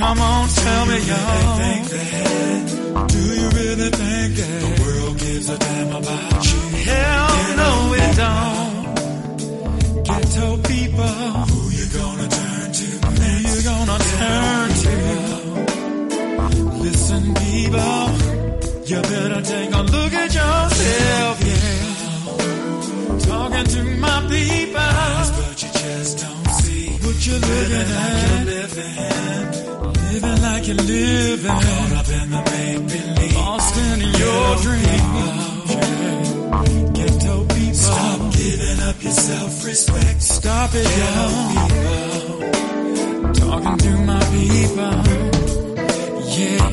[0.00, 1.58] Come on, tell me, y'all.
[3.06, 6.60] Do you really think that the world gives a damn about you?
[6.88, 8.74] Hell no, it don't.
[10.06, 11.04] Ghetto people,
[11.50, 12.86] who you gonna turn to?
[13.20, 14.94] Who you gonna turn to?
[16.80, 18.06] Listen, people,
[18.88, 21.84] you better take a look at yourself, yeah.
[23.28, 24.94] Talking to my people,
[25.36, 28.46] but you just don't see what you're looking at.
[28.46, 29.00] Living
[30.60, 34.88] like you're living, caught up in the make believe, lost in your dreams.
[34.92, 36.92] Oh, yeah.
[36.92, 40.22] Ghetto people, stop giving up your self-respect.
[40.22, 41.70] Stop it, y'all.
[43.32, 44.94] Talking to my people,
[46.36, 46.64] yeah.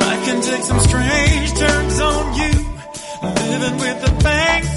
[0.00, 2.52] Life can take some strange turns on you.
[3.50, 4.75] Living with the things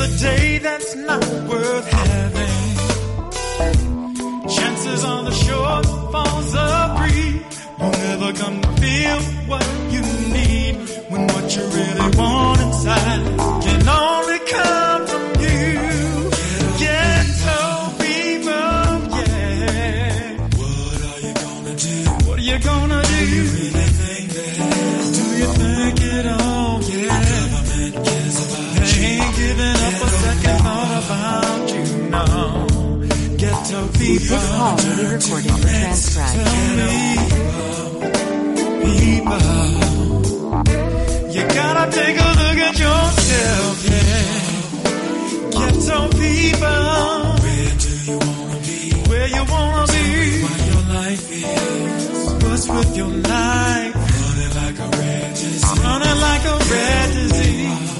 [0.00, 2.60] a day that's not worth having.
[4.48, 5.82] Chances on the shore
[6.12, 7.42] falls a breeze.
[7.78, 9.20] You'll never come to feel
[9.50, 10.02] what you
[10.36, 10.74] need
[11.10, 13.22] when what you really want inside
[13.64, 16.30] can only come from you.
[16.80, 17.58] Ghetto so
[18.00, 20.36] people, yeah.
[20.60, 21.94] What are you gonna do?
[22.26, 23.16] What are you gonna do?
[23.16, 24.54] Do you really think that?
[25.16, 26.49] Do you think it all?
[31.10, 32.66] About you now.
[33.36, 34.36] Ghetto people.
[34.36, 36.38] This call may be recorded or transcribed.
[38.84, 39.46] People,
[41.34, 44.40] you gotta take a look at yourself, yeah.
[45.56, 46.82] Ghetto people.
[47.42, 48.78] Where do you wanna be?
[49.08, 50.04] Where you wanna be?
[50.44, 52.44] What your life is.
[52.44, 53.94] What's with your life?
[53.94, 55.78] Running like a red disease.
[55.80, 57.99] Running like a red disease.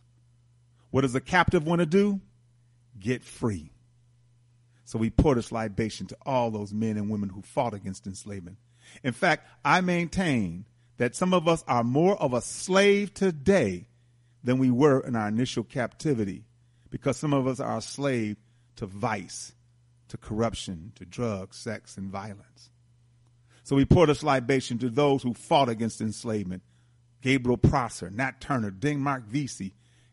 [0.91, 2.21] What does a captive want to do?
[2.99, 3.71] Get free.
[4.85, 8.57] So we pour this libation to all those men and women who fought against enslavement.
[9.03, 10.65] In fact, I maintain
[10.97, 13.87] that some of us are more of a slave today
[14.43, 16.43] than we were in our initial captivity
[16.89, 18.35] because some of us are a slave
[18.75, 19.53] to vice,
[20.09, 22.69] to corruption, to drugs, sex, and violence.
[23.63, 26.63] So we pour this libation to those who fought against enslavement.
[27.21, 29.73] Gabriel Prosser, Nat Turner, Denmark Vesey,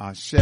[0.00, 0.34] Ashe.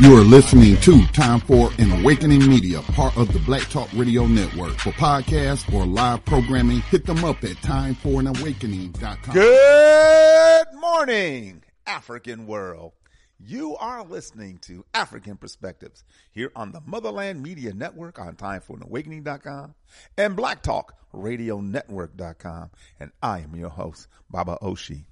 [0.00, 4.26] You are listening to Time for an Awakening Media, part of the Black Talk Radio
[4.26, 4.72] Network.
[4.78, 9.34] For podcasts or live programming, hit them up at timeforanawakening.com.
[9.34, 12.92] Good morning, African world.
[13.38, 19.74] You are listening to Afrikan Perspectives here on the Motherland Media Network on timeforanawakening.com
[20.16, 22.70] and Black Talk Radio Network.com.
[22.98, 25.04] And I am your host, Baba Oshi.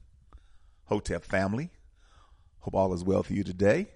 [0.86, 1.70] Hotep family,
[2.62, 3.88] hope all is well for you today.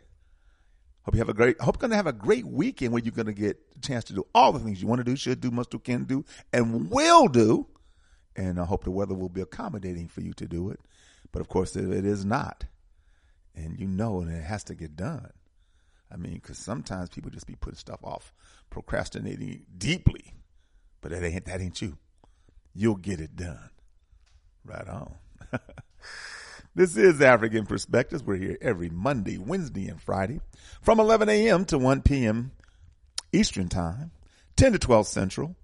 [1.02, 3.12] Hope you have a great, hope you're going to have a great weekend where you're
[3.12, 5.40] going to get a chance to do all the things you want to do, should
[5.40, 7.68] do, must do, can do, and will do.
[8.34, 10.80] And I hope the weather will be accommodating for you to do it.
[11.30, 12.64] But of course, it is not,
[13.54, 15.30] and you know and it has to get done.
[16.10, 18.32] I mean, because sometimes people just be putting stuff off,
[18.70, 20.34] procrastinating deeply,
[21.00, 21.98] but that ain't that ain't you.
[22.74, 23.70] You'll get it done.
[24.64, 25.14] Right on.
[26.76, 28.22] this is Afrikan Perspectives.
[28.22, 30.40] We're here every Monday, Wednesday, and Friday
[30.82, 31.64] from 11 a.m.
[31.64, 32.52] to 1 p.m.
[33.32, 34.10] Eastern Time,
[34.56, 35.56] 10 to 12 Central,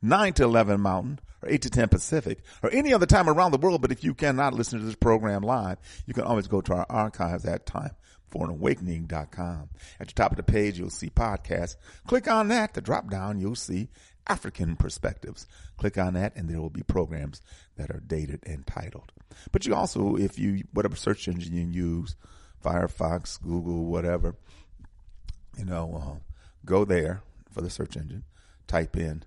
[0.00, 3.58] 9 to 11 Mountain, or 8 to 10 Pacific, or any other time around the
[3.58, 3.82] world.
[3.82, 6.86] But if you cannot listen to this program live, you can always go to our
[6.88, 7.90] archives at time
[8.34, 9.68] timeforanawakening.com.
[10.00, 11.76] At the top of the page, you'll see podcasts.
[12.06, 12.74] Click on that.
[12.74, 13.88] The drop down, you'll see
[14.28, 15.46] Afrikan Perspectives.
[15.76, 17.42] Click on that, and there will be programs
[17.76, 19.12] that are dated and titled.
[19.52, 22.16] But you also, if you, whatever search engine you use,
[22.64, 24.36] Firefox, Google, whatever,
[25.58, 26.18] you know, uh,
[26.64, 28.24] go there for the search engine,
[28.66, 29.24] type in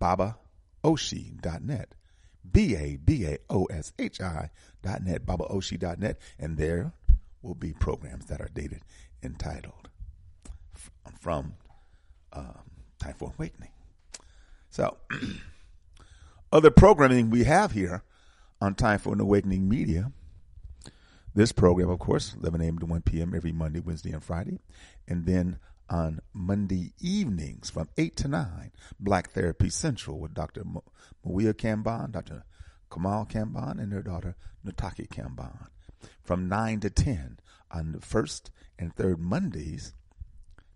[0.00, 1.94] babaoshi.net.
[2.50, 4.50] B A B A O S H I
[4.82, 6.92] dot net, babaoshi.net, and there
[7.42, 8.82] will be programs that are dated
[9.22, 9.88] entitled
[10.74, 11.54] f- from
[12.32, 12.62] um,
[12.98, 13.70] Time for Awakening.
[14.70, 14.96] So,
[16.52, 18.02] other programming we have here
[18.60, 20.12] on Time for an Awakening Media.
[21.34, 22.78] This program, of course, 11 a.m.
[22.80, 23.34] to 1 p.m.
[23.34, 24.58] every Monday, Wednesday, and Friday.
[25.06, 30.64] And then on Monday evenings from 8 to 9, Black Therapy Central with Dr.
[30.64, 30.84] Mo-
[31.24, 32.44] Mawia Kambon, Dr.
[32.92, 34.36] Kamal Kambon, and their daughter,
[34.66, 35.68] Nataki Kambon.
[36.22, 37.38] From 9 to 10
[37.70, 39.94] on the first and third Mondays,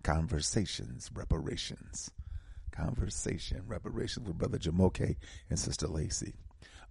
[0.02, 2.10] Conversations, Reparations.
[2.70, 5.16] Conversation, Reparations with Brother Jamoke
[5.48, 6.34] and Sister Lacey.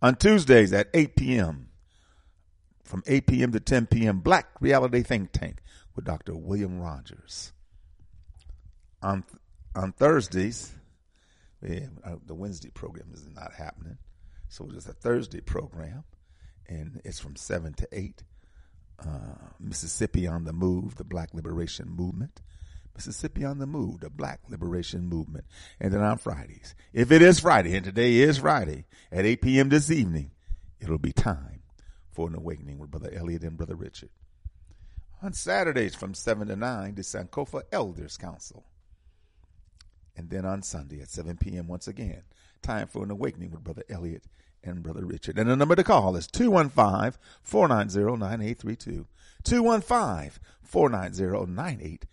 [0.03, 1.69] On Tuesdays at 8 p.m.,
[2.83, 3.53] from 8 p.m.
[3.53, 5.61] to 10 p.m., Black Reality Think Tank
[5.95, 6.35] with Dr.
[6.35, 7.53] William Rogers.
[9.01, 9.23] On
[9.75, 10.73] on Thursdays,
[11.61, 13.97] yeah, uh, the Wednesday program is not happening,
[14.49, 16.03] so it's a Thursday program,
[16.67, 18.23] and it's from seven to eight.
[18.99, 22.41] Uh, Mississippi on the Move, the Black Liberation Movement.
[22.95, 25.45] Mississippi on the Move, the Black Liberation Movement.
[25.79, 29.69] And then on Fridays, if it is Friday, and today is Friday, at 8 p.m.
[29.69, 30.31] this evening,
[30.79, 31.63] it'll be time
[32.11, 34.09] for an awakening with Brother Elliot and Brother Richard.
[35.21, 38.65] On Saturdays from 7 to 9, the Sankofa Elders Council.
[40.15, 41.67] And then on Sunday at 7 p.m.
[41.67, 42.23] once again,
[42.61, 44.23] time for an awakening with Brother Elliot
[44.63, 45.39] and Brother Richard.
[45.39, 49.07] And the number to call is 215 490 9832.
[49.43, 52.07] 215 490 9832.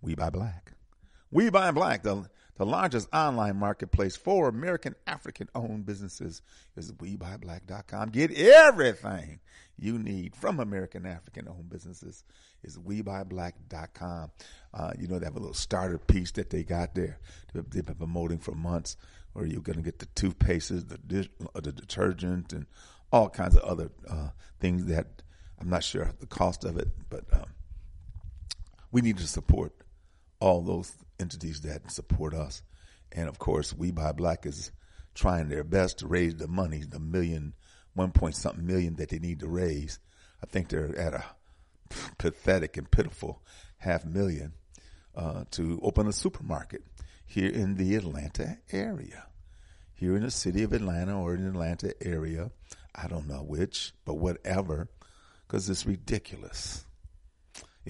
[0.00, 0.72] We Buy Black.
[1.30, 6.42] We Buy Black, the, the largest online marketplace for American African owned businesses,
[6.76, 8.10] is WeBuyBlack.com.
[8.10, 9.40] Get everything
[9.78, 12.24] you need from American African owned businesses
[12.62, 14.30] is WeBuyBlack.com.
[14.74, 17.18] Uh, you know, they have a little starter piece that they got there.
[17.54, 18.96] They've been promoting for months,
[19.32, 22.66] where you're going to get the toothpastes, the dish, uh, the detergent, and
[23.12, 25.22] all kinds of other uh, things that
[25.60, 27.44] I'm not sure the cost of it, but um,
[28.92, 29.72] we need to support
[30.40, 32.62] all those entities that support us.
[33.12, 34.72] And of course, We Buy Black is
[35.14, 37.54] trying their best to raise the money, the million,
[37.94, 39.98] one point something million that they need to raise.
[40.42, 41.24] I think they're at a
[42.18, 43.42] pathetic and pitiful
[43.78, 44.54] half million.
[45.14, 46.82] uh, to open a supermarket
[47.26, 49.26] here in the Atlanta area.
[49.94, 52.50] Here in the city of Atlanta or in the Atlanta area.
[52.94, 54.88] I don't know which, but whatever,
[55.46, 56.84] because it's ridiculous.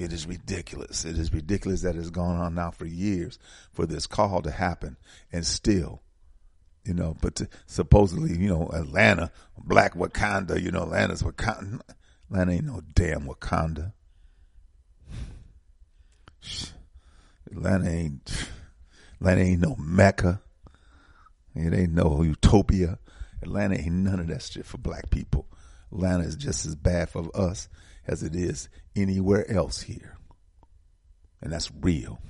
[0.01, 1.05] It is ridiculous.
[1.05, 3.39] It is ridiculous that it's gone on now for years
[3.71, 4.97] for this call to happen
[5.31, 6.01] and still,
[6.87, 11.83] you know, but to, supposedly, you know, Atlanta, black Wakanda, you know, Atlanta's Wakanda.
[12.31, 13.93] Atlanta ain't no damn Wakanda.
[17.51, 18.49] Atlanta ain't,
[19.21, 20.41] Atlanta ain't no Mecca.
[21.55, 22.99] It ain't no utopia.
[23.43, 25.47] Atlanta ain't none of that shit for black people.
[25.93, 27.69] Atlanta is just as bad for us
[28.07, 30.17] as it is anywhere else here.
[31.41, 32.21] And that's real.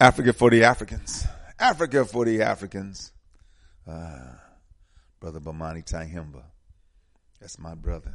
[0.00, 1.26] Africa for the Africans.
[1.58, 3.12] Africa for the Africans.
[3.86, 4.34] Uh,
[5.20, 6.42] brother Bomani Tyehimba.
[7.40, 8.14] That's my brother.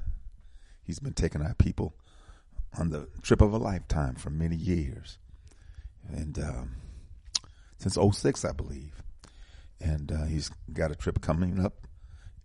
[0.83, 1.95] He's been taking our people
[2.77, 5.17] on the trip of a lifetime for many years.
[6.07, 6.75] And um,
[7.77, 9.01] since 06, I believe.
[9.79, 11.87] And uh, he's got a trip coming up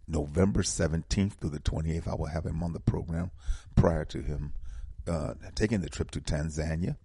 [0.09, 2.09] November 17th through the 28th.
[2.09, 3.31] I will have him on the program
[3.77, 4.55] prior to him
[5.07, 6.97] uh, taking the trip to Tanzania.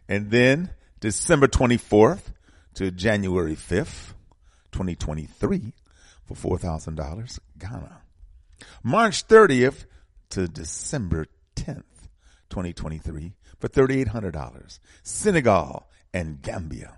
[0.09, 2.33] and then December 24th
[2.75, 4.13] to January 5th,
[4.71, 5.73] 2023
[6.25, 8.01] for $4,000 Ghana.
[8.83, 9.85] March 30th
[10.29, 11.83] to December 10th,
[12.49, 16.97] 2023 for $3,800 Senegal and Gambia.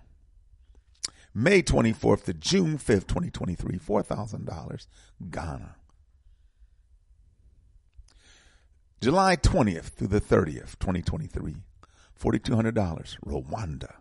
[1.36, 4.88] May 24th to June 5th, 2023, $4,000,
[5.32, 5.76] Ghana.
[9.02, 11.56] July 20th through the 30th, 2023,
[12.22, 13.94] $4,200, Rwanda.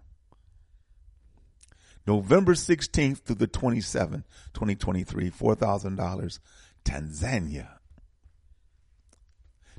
[2.06, 6.38] November 16th through the 27th, 2023, $4,000,
[6.84, 7.68] Tanzania.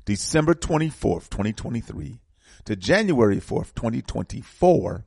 [0.04, 2.20] December 24th, 2023
[2.64, 5.04] to January 4th, 2024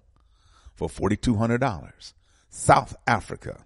[0.73, 2.13] for $4,200,
[2.57, 3.63] South Africa.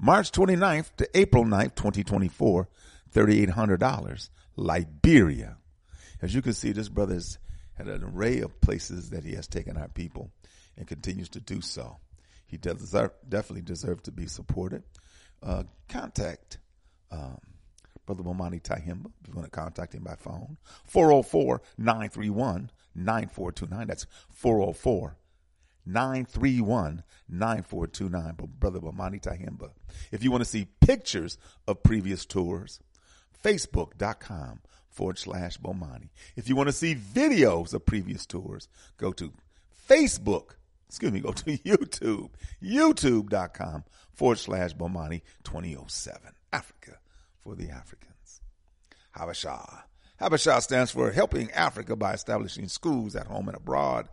[0.00, 2.68] March 29th to April 9th, 2024,
[3.14, 5.58] $3,800, Liberia.
[6.20, 7.38] As you can see, this brother has
[7.74, 10.32] had an array of places that he has taken our people
[10.76, 11.98] and continues to do so.
[12.46, 14.82] He deserve, definitely deserves to be supported.
[15.40, 16.58] Uh, contact
[17.12, 17.38] um,
[18.06, 20.58] Brother Bomani Tyehimba if you want to contact him by phone.
[20.84, 23.86] 404 931 9429.
[23.86, 25.16] That's 404
[25.86, 28.48] 931 9429.
[28.58, 29.70] Brother Bomani Tyehimba.
[30.10, 32.80] If you want to see pictures of previous tours,
[33.42, 36.08] facebook.com forward slash Bomani.
[36.36, 39.32] If you want to see videos of previous tours, go to
[39.88, 40.52] Facebook,
[40.88, 42.30] excuse me, go to YouTube,
[42.62, 46.20] youtube.com forward slash Bomani 2007.
[46.52, 46.98] Africa
[47.40, 48.40] for the Africans.
[49.16, 49.82] Habesha.
[50.20, 54.08] Habesha stands for Helping Africa by Establishing Schools at Home and Abroad.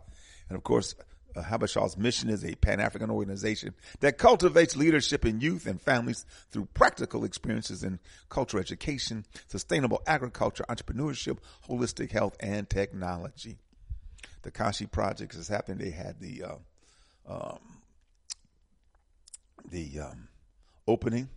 [0.48, 0.94] And of course,
[1.36, 7.24] uh, mission is a Pan-African organization that cultivates leadership in youth and families through practical
[7.24, 13.58] experiences in cultural education, sustainable agriculture, entrepreneurship, holistic health, and technology.
[14.42, 15.78] The Kashi Project is happening.
[15.78, 16.54] They had the uh,
[17.28, 17.58] um,
[19.70, 20.28] the um,
[20.86, 21.28] opening,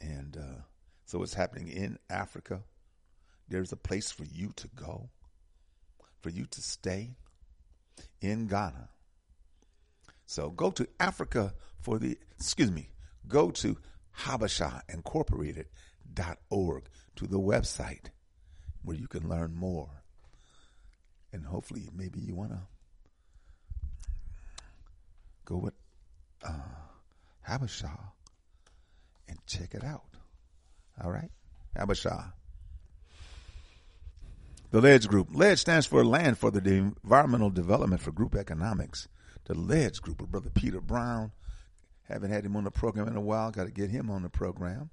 [0.00, 0.60] and uh,
[1.04, 2.62] so it's happening in Africa.
[3.48, 5.08] There's a place for you to go,
[6.20, 7.16] for you to stay
[8.20, 8.88] in Ghana.
[10.26, 12.90] So go to Africa for the, excuse me,
[13.28, 13.76] go to
[14.20, 16.84] Habesha Incorporated.org
[17.16, 18.10] to the website
[18.82, 20.02] where you can learn more.
[21.32, 22.60] And hopefully, maybe you want to
[25.44, 25.74] go with
[26.42, 26.52] uh,
[27.46, 27.96] Habesha
[29.28, 30.16] and check it out.
[31.02, 31.30] All right?
[31.76, 32.32] Habesha.
[34.70, 35.28] The LEDGE Group.
[35.32, 39.06] LEDGE stands for Land for the Environmental Development for Group Economics.
[39.44, 41.30] The LEDGE Group with Brother Peter Brown.
[42.08, 43.52] Haven't had him on the program in a while.
[43.52, 44.90] Got to get him on the program.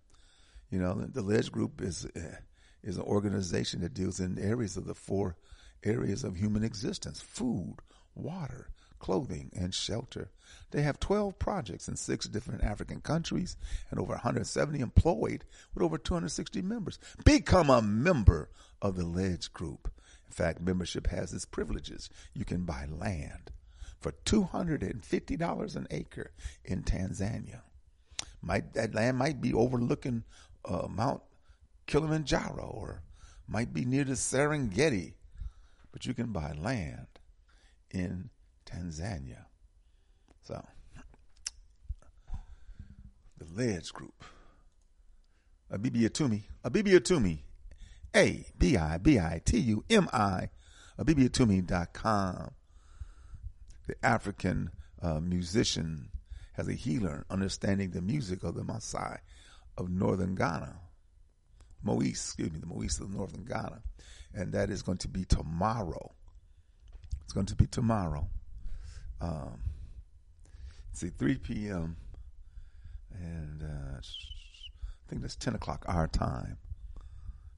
[0.69, 2.37] You know, the, LEDGE Group is uh,
[2.83, 5.37] is an organization that deals in areas of the four
[5.83, 7.77] areas of human existence: food,
[8.13, 10.29] water, clothing, and shelter.
[10.69, 13.57] They have 12 projects in six different African countries
[13.89, 16.99] and over 170 employed with over 260 members.
[17.25, 18.49] Become a member
[18.83, 19.89] of the LEDGE Group.
[20.27, 22.09] In fact, membership has its privileges.
[22.33, 23.51] You can buy land,
[23.99, 26.31] for $250 an acre
[26.65, 27.61] in Tanzania.
[28.41, 30.25] Might that land might be overlooking
[30.65, 31.21] uh, Mount
[31.87, 33.03] Kilimanjaro or
[33.47, 35.13] might be near the Serengeti,
[35.93, 37.07] but you can buy land
[37.89, 38.29] in
[38.65, 39.45] Tanzania.
[40.41, 40.61] So,
[43.37, 44.25] the Ledge Group,
[45.71, 47.39] Abibitumi, Abibi Atumi,
[48.15, 50.49] A B I B I T U M I,
[50.99, 52.51] Abibitumi.com.
[53.87, 54.71] The African
[55.01, 56.09] uh, musician
[56.53, 59.17] has a healer understanding the music of the Maasai
[59.77, 60.75] of northern Ghana.
[61.83, 63.81] Moise, excuse me, the Moise of northern Ghana.
[64.33, 66.13] And that is going to be tomorrow.
[67.23, 68.29] It's going to be tomorrow.
[69.19, 69.59] Um,
[70.93, 71.97] see, 3 p.m.
[73.13, 76.57] And uh, I think that's 10 o'clock our time.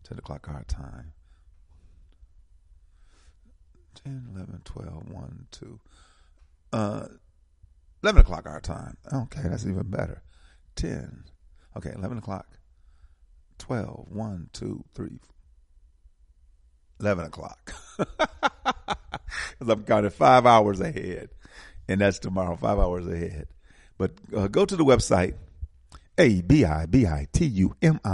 [0.05, 1.13] 10 o'clock our time.
[4.03, 5.79] 10, 11, 12, 1, 2.
[6.73, 7.07] Uh,
[8.03, 8.97] 11 o'clock our time.
[9.11, 10.21] Okay, that's even better.
[10.75, 11.25] 10.
[11.77, 12.47] Okay, 11 o'clock.
[13.57, 15.19] 12, 1, 2, 3.
[16.99, 17.73] 11 o'clock.
[19.57, 21.29] Because I'm counting five hours ahead.
[21.87, 23.47] And that's tomorrow, five hours ahead.
[23.97, 25.35] But uh, go to the website,
[26.17, 26.73] A-B-I-B-I-T-U-M-I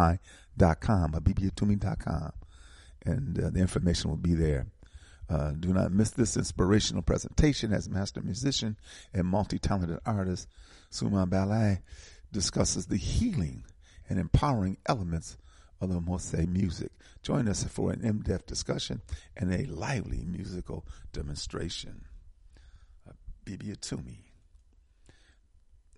[0.10, 0.19] dot com,
[0.55, 1.13] dot com.
[3.03, 4.67] And uh, the information will be there.
[5.29, 8.77] Uh, do not miss this inspirational presentation as master musician
[9.13, 10.47] and multi-talented artist
[10.89, 11.81] Suma Ballet
[12.31, 13.63] discusses the healing
[14.09, 15.37] and empowering elements
[15.79, 16.91] of the Mose music.
[17.23, 19.01] Join us for an in-depth discussion
[19.37, 22.05] and a lively musical demonstration.
[23.07, 23.13] Uh.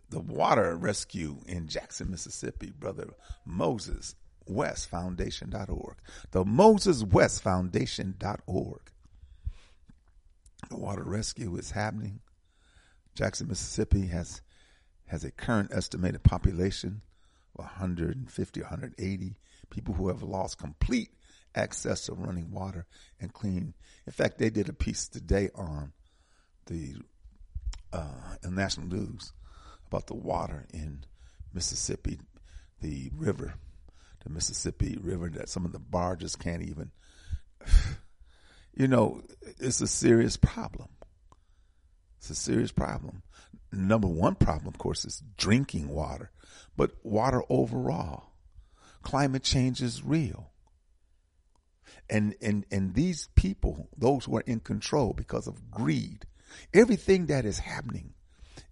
[0.10, 3.10] The water rescue in Jackson, Mississippi, Brother
[3.46, 4.16] Moses
[4.48, 5.96] West Foundation.org.
[6.32, 8.82] The Moses West Foundation.org.
[10.70, 12.20] The water rescue is happening.
[13.16, 14.42] Jackson, Mississippi has
[15.08, 17.02] has a current estimated population
[17.56, 19.36] of 150 180
[19.70, 21.10] people who have lost complete
[21.56, 22.86] access to running water
[23.20, 23.74] and clean.
[24.08, 25.94] In fact, they did a piece today on
[26.66, 26.96] the
[27.92, 29.34] uh, in national news
[29.88, 31.04] about the water in
[31.54, 32.20] Mississippi,
[32.82, 33.56] the river,
[34.24, 36.92] the Mississippi River that some of the barges can't even.
[38.76, 39.22] You know,
[39.60, 40.90] it's a serious problem.
[42.18, 43.22] It's a serious problem.
[43.72, 46.32] Number one problem, of course, is drinking water,
[46.76, 48.32] but water overall.
[49.04, 50.54] Climate change is real.
[52.10, 56.26] And, and, and these people, those who are in control because of greed,
[56.74, 58.14] everything that is happening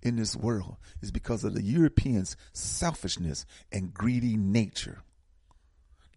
[0.02, 5.04] in this world is because of the Europeans' selfishness and greedy nature.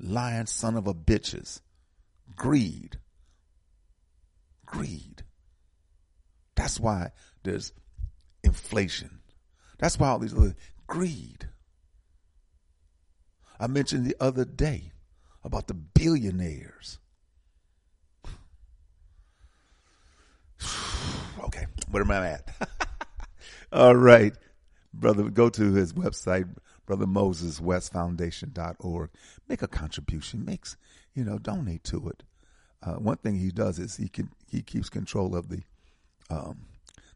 [0.04, 1.62] Lying son of a bitches.
[2.36, 2.98] Greed.
[4.66, 5.22] Greed.
[6.54, 7.12] That's why
[7.42, 7.72] there's
[8.42, 9.20] inflation.
[9.78, 10.54] That's why all these other
[10.86, 11.48] greed.
[13.58, 14.92] I mentioned the other day
[15.42, 16.98] about the billionaires.
[21.44, 22.48] okay, where am I at?
[23.72, 24.34] All right,
[24.92, 26.48] brother, go to his website,
[26.86, 29.10] Brother Moses West Foundation.org.
[29.48, 30.44] Make a contribution.
[30.44, 30.76] Makes,
[31.14, 32.22] you know, donate to it.
[32.82, 35.62] Uh, one thing he does is he can he keeps control of the
[36.30, 36.66] um,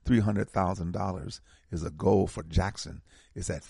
[0.04, 3.02] three hundred thousand dollars is a goal for Jackson.
[3.34, 3.62] It's at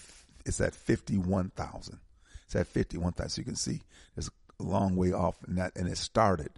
[0.47, 1.99] it's at fifty one thousand.
[2.47, 3.31] It's at fifty one thousand.
[3.31, 3.83] So you can see
[4.17, 4.31] it's
[4.61, 6.51] a long way off, and that and it started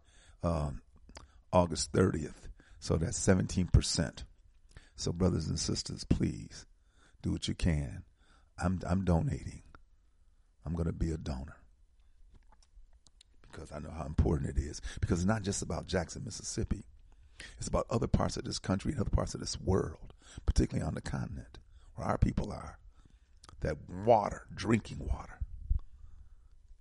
[0.42, 0.82] um,
[1.52, 2.48] August thirtieth.
[2.78, 4.24] So that's seventeen percent.
[4.96, 6.66] So brothers and sisters, please
[7.22, 8.02] do what you can.
[8.62, 9.62] I'm I'm donating.
[10.64, 11.56] I'm going to be a donor
[13.50, 14.80] because I know how important it is.
[15.00, 16.84] Because it's not just about Jackson, Mississippi.
[17.58, 20.14] It's about other parts of this country and other parts of this world,
[20.46, 21.58] particularly on the continent
[21.94, 22.78] where our people are.
[23.60, 25.38] That water, drinking water,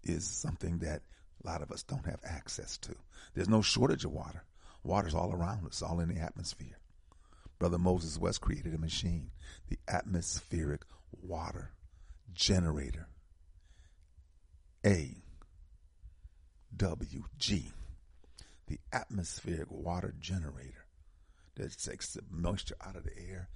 [0.04, 1.02] is something that
[1.44, 2.96] a lot of us don't have access to.
[3.34, 4.44] There's no shortage of water.
[4.84, 6.78] Water's all around us, all in the atmosphere.
[7.58, 9.32] Brother Moses West created a machine,
[9.68, 11.72] the atmospheric water
[12.34, 13.08] generator.
[14.86, 15.18] A
[16.78, 17.72] W G,
[18.68, 20.86] the atmospheric water generator
[21.56, 23.50] that takes the moisture out of the air,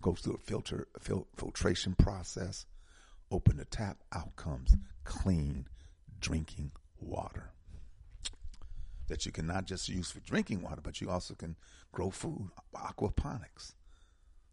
[0.00, 2.66] goes through a filter fil- filtration process,
[3.32, 5.66] open the tap, out comes clean
[6.20, 7.50] drinking water
[9.08, 11.56] that you can not just use for drinking water, but you also can
[11.90, 13.72] grow food, aquaponics.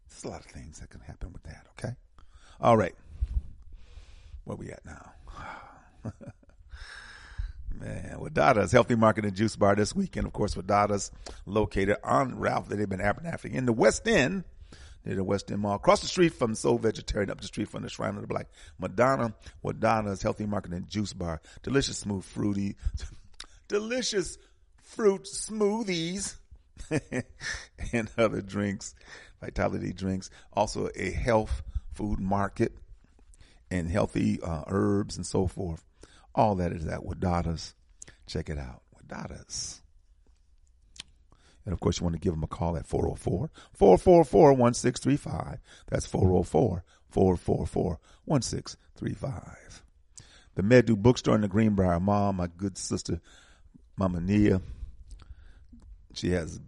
[0.08, 1.94] There's a lot of things that can happen with that, okay?
[2.60, 2.94] All right.
[4.44, 5.12] Where we at now?
[7.78, 10.26] Man, Wadada's Healthy Market and Juice Bar this weekend.
[10.26, 11.10] Of course, Wadada's
[11.44, 14.44] located on Ralph They've been Abernathy in the West End
[15.04, 15.74] near the West End Mall.
[15.76, 18.48] Across the street from Soul Vegetarian, up the street from the Shrine of the Black.
[18.78, 21.42] Madonna, Wadada's Healthy Market and Juice Bar.
[21.62, 22.76] Delicious, smooth, fruity,
[23.68, 24.38] delicious
[24.82, 26.36] fruit smoothies
[27.92, 28.94] and other drinks,
[29.40, 30.30] vitality drinks.
[30.52, 31.62] Also a health
[31.96, 32.72] food market
[33.70, 35.84] and healthy uh, herbs and so forth.
[36.34, 37.74] All that is at Wadada's.
[38.26, 38.82] Check it out.
[38.94, 39.80] Wadada's.
[41.64, 45.58] And of course, you want to give them a call at 404 444 1635.
[45.88, 49.82] That's 404 444 1635.
[50.54, 53.20] The Medu Bookstore in the Greenbriar Mall, my good sister,
[53.96, 54.60] Mama Nia.
[56.14, 56.60] She has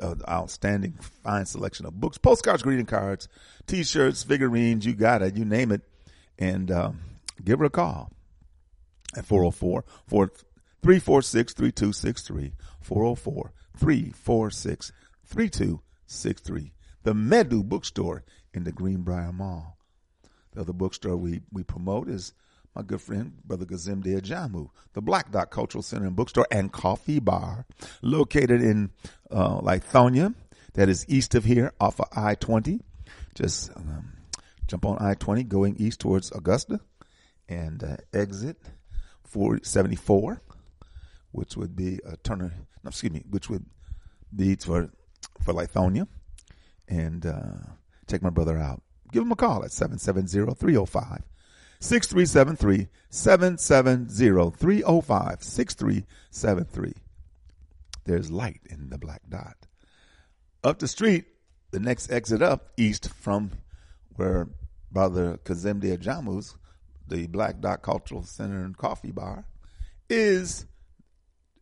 [0.00, 3.28] an outstanding, fine selection of books, postcards, greeting cards,
[3.66, 4.86] t shirts, figurines.
[4.86, 5.36] You got it.
[5.36, 5.82] You name it.
[6.38, 7.00] And um,
[7.44, 8.12] give her a call
[9.16, 9.84] at 404
[10.82, 12.52] 346 3263.
[12.80, 14.92] 404 346
[15.24, 16.72] 3263.
[17.02, 19.76] The Medu Bookstore in the Greenbriar Mall.
[20.52, 22.32] The other bookstore we, we promote is
[22.74, 27.18] my good friend, Brother Kazembe Ajamu, the Black Dot Cultural Center and Bookstore and Coffee
[27.18, 27.66] Bar,
[28.02, 28.90] located in
[29.30, 30.34] uh, Lithonia,
[30.74, 32.80] that is east of here off of I 20.
[33.34, 34.12] Just um,
[34.68, 36.80] jump on I 20 going east towards Augusta
[37.48, 38.56] and uh, exit
[39.24, 40.40] 474,
[41.32, 42.52] which would be a Turner,
[42.84, 43.66] no, excuse me, which would
[44.34, 44.90] be for,
[45.42, 46.06] for Lithonia.
[46.88, 47.58] And uh,
[48.06, 48.82] take my brother out.
[49.12, 51.22] Give him a call at 770 305
[51.80, 56.92] 6373 770 305 6373.
[58.04, 59.56] There's light in the black dot.
[60.62, 61.24] Up the street,
[61.70, 63.52] the next exit up east from
[64.16, 64.48] where
[64.92, 66.56] Brother Kazembe Ajamu's,
[67.06, 69.46] the Black Dot Cultural Center and Coffee Bar,
[70.08, 70.66] is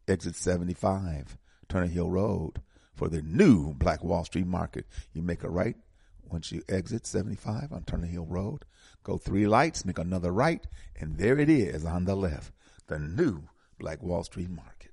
[0.08, 1.36] exit 75,
[1.68, 2.62] Turner Hill Road,
[2.94, 4.86] for the new Black Wall Street Market.
[5.12, 5.76] You make a right
[6.24, 8.64] once you exit 75 on Turner Hill Road,
[9.02, 10.66] go three lights, make another right,
[10.98, 12.52] and there it is on the left,
[12.86, 13.42] the new
[13.78, 14.92] Black Wall Street Market.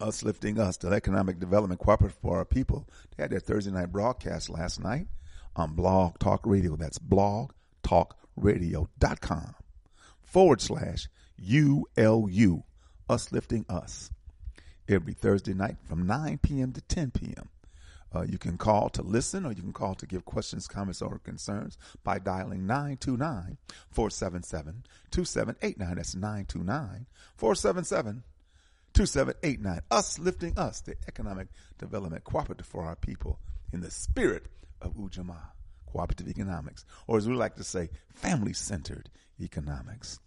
[0.00, 2.88] Us lifting us, the economic development cooperative for our people.
[3.16, 5.08] They had their Thursday night broadcast last night
[5.54, 6.76] on Blog Talk Radio.
[6.76, 9.54] That's blogtalkradio.com
[10.22, 12.62] forward slash ULU,
[13.08, 14.10] us lifting us
[14.88, 16.72] every Thursday night from 9 p.m.
[16.72, 17.50] to 10 p.m.
[18.14, 21.18] Uh, you can call to listen or you can call to give questions, comments, or
[21.18, 23.56] concerns by dialing 929
[23.90, 25.96] 477 2789.
[25.96, 28.22] That's 929 477
[28.94, 29.80] 2789.
[29.90, 33.38] Us lifting us, the economic development cooperative for our people
[33.72, 34.46] in the spirit
[34.80, 35.52] of Ujamaa,
[35.86, 39.08] cooperative economics, or as we like to say, family centered
[39.40, 40.18] economics.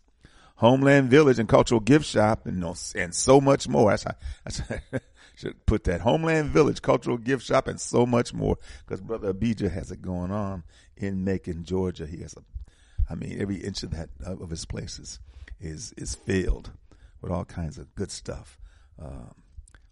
[0.55, 2.63] Homeland Village and Cultural Gift Shop, and,
[2.95, 3.89] and so much more.
[3.89, 4.77] That's how, that's how
[5.35, 9.69] should put that Homeland Village Cultural Gift Shop and so much more because Brother Abijah
[9.69, 10.63] has it going on
[10.95, 12.05] in Macon, Georgia.
[12.05, 12.43] He has a,
[13.09, 15.19] I mean, every inch of that of his places
[15.59, 16.71] is is filled
[17.21, 18.59] with all kinds of good stuff.
[19.01, 19.33] Um,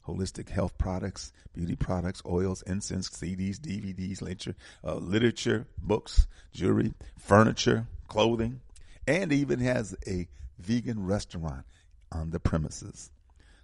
[0.08, 7.88] holistic health products, beauty products, oils, incense, CDs, DVDs, literature, uh, literature, books, jewelry, furniture,
[8.08, 8.62] clothing,
[9.08, 10.28] and even has a
[10.60, 11.66] vegan restaurant
[12.12, 13.12] on the premises.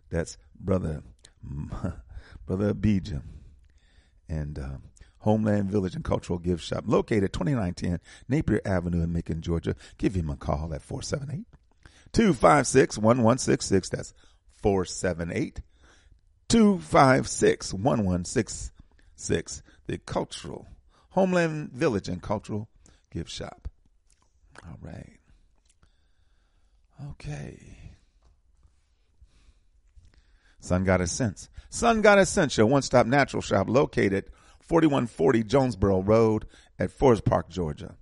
[0.09, 1.03] That's brother
[2.45, 3.23] brother Abijah
[4.29, 4.77] and uh,
[5.19, 9.75] Homeland Village and Cultural Gift Shop, located 2910 Napier Avenue in Macon, Georgia.
[9.97, 11.45] Give him a call at 478
[12.13, 13.89] 256 1166.
[13.89, 14.13] That's
[14.61, 15.61] 478
[16.49, 19.63] 256 1166.
[19.87, 20.67] The Cultural
[21.11, 22.69] Homeland Village and Cultural
[23.11, 23.67] Gift Shop.
[24.63, 25.19] All right.
[27.11, 27.86] Okay.
[30.59, 31.49] Sun Goddess Sense.
[31.69, 34.25] Sun Goddess Sense, your one stop natural shop located
[34.61, 36.45] 4140 Jonesboro Road
[36.79, 37.95] at Forest Park, Georgia,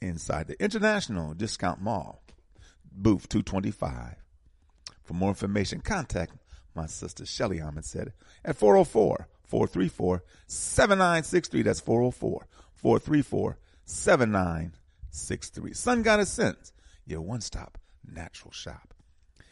[0.00, 2.22] inside the International Discount Mall,
[2.92, 4.16] booth 225.
[5.02, 6.34] For more information, contact
[6.74, 8.12] my sister Shelly Ahmed said
[8.44, 11.62] at 404 434 7963.
[11.62, 15.72] That's 404 434 7963.
[15.72, 16.72] Sun Goddess Sense,
[17.04, 18.94] your one stop natural shop.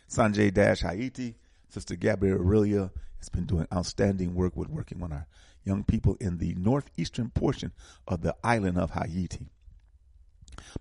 [0.08, 1.34] Sanjay Dash Haiti,
[1.68, 5.26] Sister Gabrielle Aurelia has been doing outstanding work with working on our
[5.64, 7.72] young people in the northeastern portion
[8.06, 9.50] of the island of Haiti.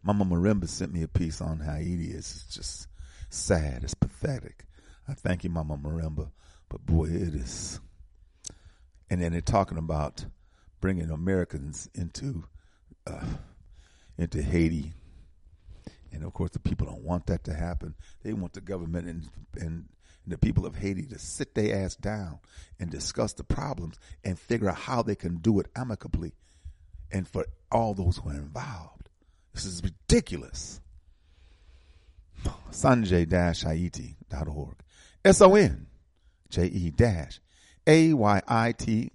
[0.03, 2.11] Mama Marimba sent me a piece on Haiti.
[2.11, 2.87] It's just
[3.29, 3.83] sad.
[3.83, 4.65] It's pathetic.
[5.07, 6.31] I thank you, Mama Marimba.
[6.69, 7.79] But boy, it is.
[9.09, 10.25] And then they're talking about
[10.81, 12.45] bringing Americans into
[13.05, 13.25] uh,
[14.17, 14.93] into Haiti
[16.11, 17.95] and of course, the people don't want that to happen.
[18.23, 19.85] They want the government and, and
[20.31, 22.39] the people of Haiti to sit their ass down
[22.79, 26.33] and discuss the problems and figure out how they can do it amicably
[27.11, 29.09] and for all those who are involved.
[29.53, 30.81] This is ridiculous.
[32.71, 34.75] Sonje-Ayiti.org.
[35.25, 37.39] S-O-N-J-E dash
[37.87, 39.09] A-Y-I-T-I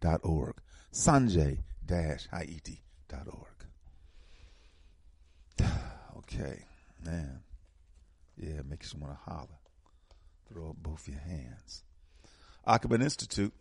[0.00, 0.54] dot org.
[0.92, 3.48] Sonje-Ayiti.org.
[6.18, 6.64] Okay,
[7.04, 7.40] man.
[8.38, 9.58] Yeah, makes you want to holler.
[10.48, 11.82] Throw up both your hands.
[12.66, 13.52] Akoben Institute,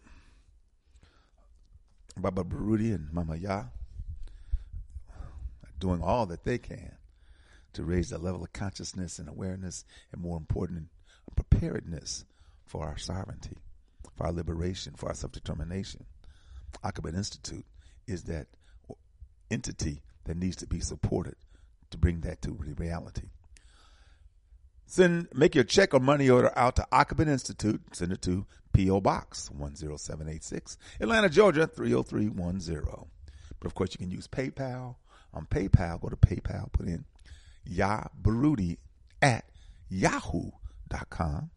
[2.18, 3.64] Baba Baruti and Mama Ya
[5.10, 6.98] are doing all that they can
[7.74, 10.90] to raise the level of consciousness and awareness, and more important,
[11.36, 12.26] preparedness
[12.66, 13.58] for our sovereignty,
[14.16, 16.06] for our liberation, for our self determination.
[16.84, 17.66] Akoben Institute
[18.08, 18.48] is that
[19.50, 21.36] entity that needs to be supported
[21.90, 23.30] to bring that to reality.
[24.92, 27.82] Send, make your check or money order out to Akoben Institute.
[27.94, 29.00] Send it to P.O.
[29.00, 33.08] Box 10786, Atlanta, Georgia 30310.
[33.58, 34.96] But of course, you can use PayPal.
[35.34, 37.06] On PayPal, go to PayPal, put in
[37.64, 38.80] Ya Baruti
[39.22, 39.46] at
[39.88, 41.52] yahoo.com.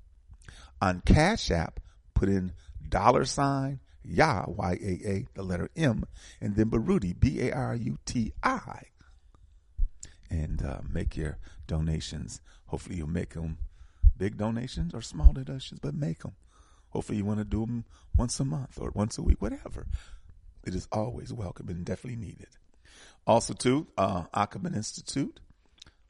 [0.81, 1.81] On Cash App,
[2.15, 2.53] put in
[2.89, 6.05] dollar sign Ya, Y-A-A, the letter M,
[6.41, 8.85] and then Baruti, B-A-R-U-T-I
[10.31, 12.41] and uh, make your donations.
[12.75, 13.57] Hopefully, you'll make them
[14.19, 16.33] big donations or small donations, but make them.
[16.89, 17.85] Hopefully, you want to do them
[18.17, 19.87] once a month or once a week, whatever.
[20.65, 22.49] It is always welcome and definitely needed.
[23.29, 24.25] Also, too, uh,
[24.75, 25.39] Institute,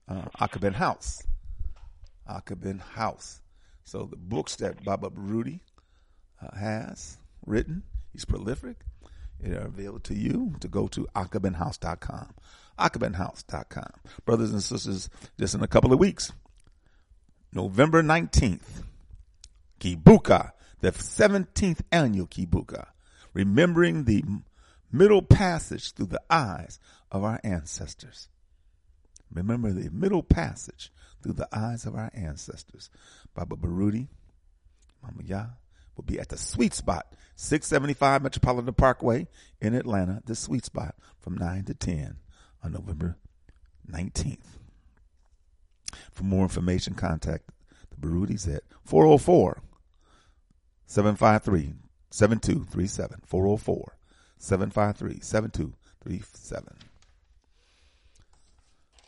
[0.09, 0.25] uh,
[0.73, 1.27] House,
[2.27, 3.43] Akoben House.
[3.85, 5.61] So the books that Baba Baruti
[6.43, 8.77] uh, has written, he's prolific.
[9.39, 12.33] They are available to you to go to akobenhouse.com
[12.79, 13.91] akobenhouse.com.
[14.25, 16.33] Brothers and sisters, just in a couple of weeks,
[17.55, 18.83] November 19th,
[19.79, 22.89] Kibuka, the 17th annual Kibuka,
[23.33, 24.25] remembering the
[24.91, 26.81] middle passage through the eyes
[27.13, 28.29] of our ancestors.
[29.33, 32.91] Remember the middle passage through the eyes of our ancestors.
[33.35, 34.09] Baba Baruti,
[35.01, 35.47] Mama Ya,
[35.97, 39.29] will be at the sweet spot, 675 Metropolitan Parkway
[39.61, 42.17] in Atlanta, the sweet spot from 9 to 10
[42.65, 43.17] on November
[43.89, 44.64] 19th.
[46.15, 47.51] For more information, contact
[47.91, 49.63] the Barutis at 404
[50.87, 51.75] 753
[52.11, 53.21] 7237.
[53.27, 53.97] 404
[54.39, 56.77] 753 7237.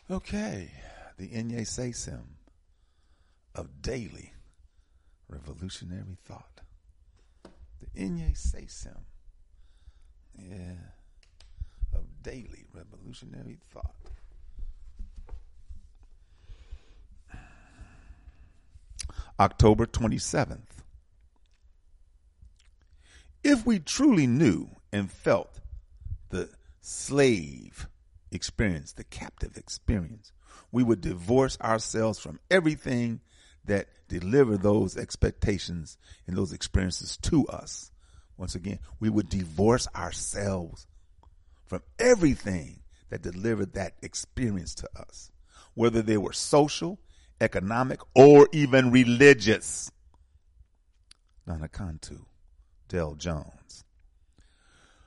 [0.09, 0.71] Okay,
[1.17, 2.23] the Inye Sesim
[3.55, 4.33] of daily
[5.29, 6.61] revolutionary thought.
[7.79, 9.01] The Inye Sesim.
[10.37, 10.91] Yeah
[11.93, 14.11] of daily revolutionary thought.
[19.39, 20.81] October 27th.
[23.43, 25.59] If we truly knew and felt
[26.29, 26.49] the
[26.81, 27.87] slave
[28.31, 30.31] experience, the captive experience,
[30.71, 33.21] we would divorce ourselves from everything
[33.65, 37.91] that deliver those expectations and those experiences to us.
[38.37, 40.87] Once again, we would divorce ourselves
[41.65, 45.31] from everything that delivered that experience to us,
[45.73, 46.99] whether they were social,
[47.39, 49.91] economic, or even religious.
[51.45, 52.25] Nana Cantu,
[52.87, 53.83] Del Jones.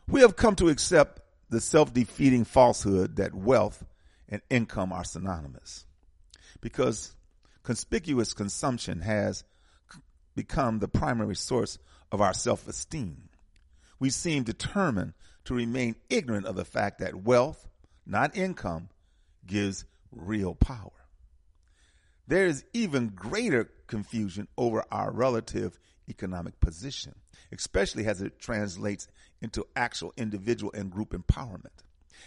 [0.09, 3.85] We have come to accept the self defeating falsehood that wealth
[4.29, 5.85] and income are synonymous
[6.61, 7.15] because
[7.63, 9.45] conspicuous consumption has
[10.35, 11.79] become the primary source
[12.11, 13.29] of our self esteem.
[13.99, 15.15] We seem determined
[15.45, 17.69] to remain ignorant of the fact that wealth,
[18.07, 18.89] not income,
[19.47, 21.00] gives real power.
[22.27, 27.15] There is even greater confusion over our relative economic position,
[27.53, 29.09] especially as it translates
[29.41, 31.85] into actual individual and group empowerment.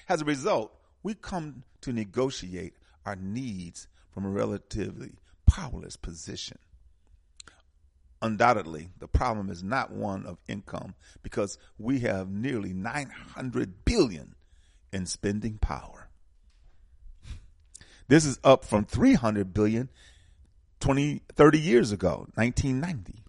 [0.09, 0.73] As a result,
[1.03, 2.73] we come to negotiate
[3.05, 5.13] our needs from a relatively
[5.45, 6.57] powerless position
[8.23, 14.33] undoubtedly the problem is not one of income because we have nearly 900 billion
[14.93, 16.07] in spending power.
[18.07, 19.89] This is up from 300 billion
[20.79, 23.23] 20 30 years ago, 1990.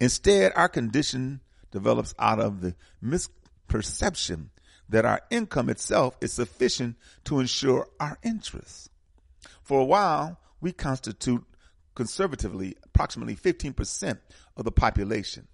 [0.00, 1.40] Instead, our condition
[1.70, 4.48] develops out of the misperception
[4.88, 8.88] that our income itself is sufficient to ensure our interests.
[9.62, 11.44] For a while, we constitute
[11.94, 14.18] conservatively approximately 15%
[14.56, 15.48] of the population.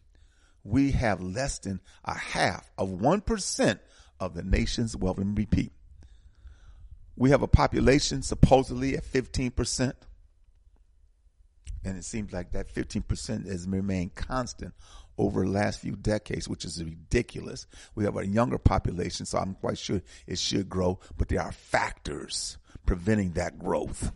[0.64, 3.78] We have less than a half of 1%
[4.18, 5.18] of the nation's wealth.
[5.18, 5.72] And repeat,
[7.20, 9.92] We have a population supposedly at 15%.
[11.84, 14.72] And it seems like that 15% has remained constant
[15.18, 17.66] over the last few decades, which is ridiculous.
[17.94, 21.52] We have a younger population, so I'm quite sure it should grow, but there are
[21.52, 22.56] factors
[22.86, 24.12] preventing that growth.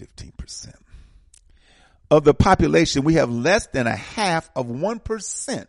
[0.00, 0.74] 15%.
[2.10, 5.66] Of the population, we have less than a half of 1%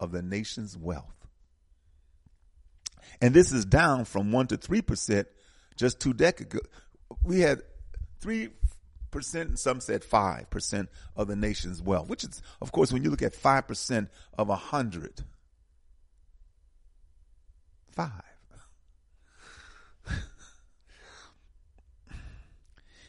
[0.00, 1.17] of the nation's wealth.
[3.20, 5.26] And this is down from 1 to 3%
[5.76, 6.60] just two decades ago.
[7.24, 7.62] We had
[8.20, 8.50] 3%
[9.34, 13.22] and some said 5% of the nation's wealth, which is, of course, when you look
[13.22, 15.24] at 5% of 100,
[17.90, 18.10] 5.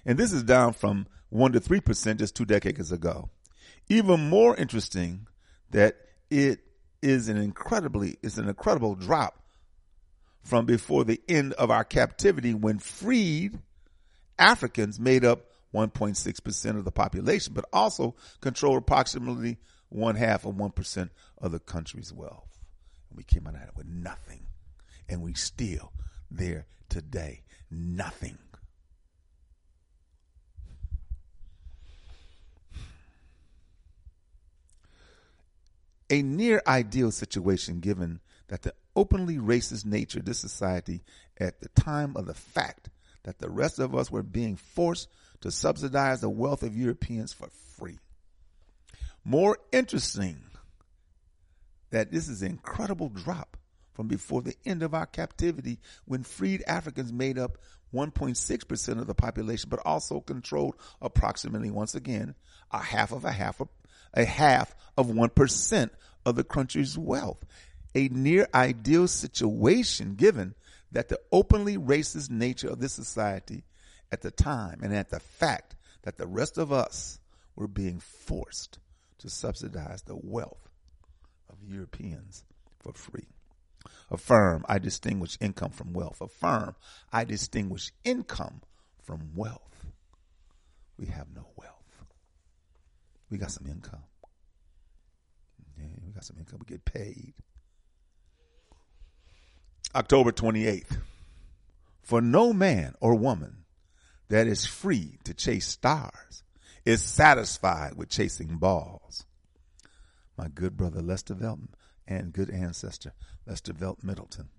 [0.05, 3.30] and this is down from 1 to 3% just two decades ago.
[3.89, 5.28] Even more interesting
[5.72, 5.95] that
[6.30, 6.60] it
[7.01, 9.39] is an incredibly, it's an incredible drop
[10.50, 13.60] from before the end of our captivity when freed
[14.39, 15.45] Africans made up
[15.76, 22.12] 1.6% of the population, but also controlled approximately one half of 1% of the country's
[22.12, 22.60] wealth.
[23.16, 24.47] We came out of it with nothing.
[25.08, 25.91] And we still
[26.32, 27.43] there today.
[27.70, 28.39] Nothing.
[36.10, 41.02] A near ideal situation given that the openly racist nature of this society
[41.38, 42.89] at the time of the fact
[43.24, 45.08] that the rest of us were being forced
[45.39, 47.47] to subsidize the wealth of Europeans for
[47.78, 47.97] free.
[49.24, 50.41] More interesting
[51.91, 53.56] that this is an incredible drop
[53.93, 57.58] from before the end of our captivity when freed Africans made up
[57.93, 62.36] 1.6% of the population, but also controlled approximately, once again,
[62.70, 63.70] a half of a half of
[64.14, 65.89] a half of 1%
[66.26, 67.45] of the country's wealth.
[67.96, 70.56] A near ideal situation given
[70.92, 73.64] that the openly racist nature of this society
[74.12, 77.20] at the time and at the fact that the rest of us
[77.56, 78.80] were being forced
[79.20, 80.70] to subsidize the wealth
[81.50, 82.44] of Europeans
[82.80, 83.28] for free.
[84.12, 86.22] Affirm, I distinguish income from wealth.
[86.22, 86.76] Affirm,
[87.12, 88.62] I distinguish income
[89.04, 89.86] from wealth.
[90.98, 91.76] We have no wealth.
[93.30, 94.04] We got some income.
[95.78, 96.60] Yeah, we got some income.
[96.60, 97.34] We get paid.
[99.96, 101.02] October 28th.
[102.04, 103.66] For no man or woman
[104.30, 106.44] that is free to chase stars
[106.86, 109.26] is satisfied with chasing balls.
[110.38, 111.70] My good brother Listervelt
[112.08, 113.14] and good ancestor
[113.48, 114.50] Listervelt Middleton,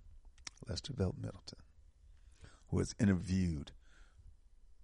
[0.68, 1.60] Listervelt Middleton,
[2.68, 3.70] who has interviewed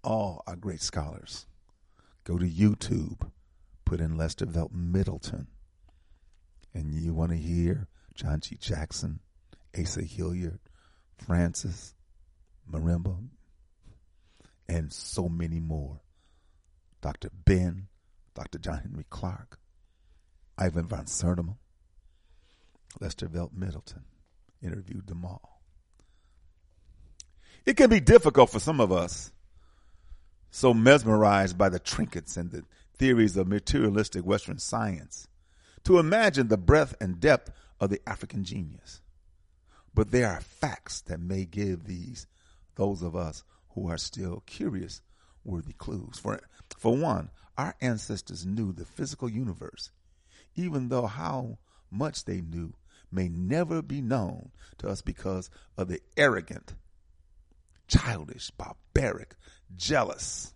[0.04, 1.46] all our great scholars.
[2.22, 3.32] Go to YouTube,
[3.84, 5.48] put in Listervelt Middleton,
[6.72, 8.56] and you want to hear John G.
[8.56, 9.20] Jackson,
[9.78, 10.60] Asa Hilliard,
[11.18, 11.94] Francis,
[12.70, 13.16] Marimba,
[14.68, 16.00] and so many more.
[17.00, 17.30] Dr.
[17.44, 17.88] Ben,
[18.34, 18.58] Dr.
[18.58, 19.58] John Henrik Clarke,
[20.58, 21.56] Ivan Van Sertima,
[23.00, 24.04] Listervelt Middleton
[24.62, 25.60] interviewed them all.
[27.64, 29.32] It can be difficult for some of us,
[30.50, 32.64] so mesmerized by the trinkets and the
[32.96, 35.28] theories of materialistic Western science,
[35.84, 39.02] to imagine the breadth and depth of the African genius.
[39.96, 42.26] But there are facts that may give these,
[42.74, 45.00] those of us who are still curious,
[45.42, 46.18] worthy clues.
[46.18, 46.38] For,
[46.76, 49.90] for one, our ancestors knew the physical universe,
[50.54, 51.56] even though how
[51.90, 52.74] much they knew
[53.10, 56.74] may never be known to us because of the arrogant,
[57.88, 59.34] childish, barbaric,
[59.76, 60.52] jealous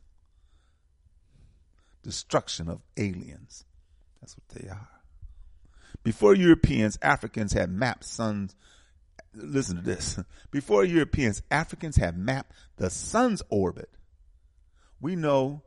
[2.03, 3.64] destruction of aliens.
[4.20, 5.01] That's what they are.
[6.03, 8.55] Before Europeans, Africans had mapped suns.
[9.35, 10.18] Listen to this.
[10.51, 13.89] Before Europeans, Africans had mapped the sun's orbit.
[15.01, 15.62] We know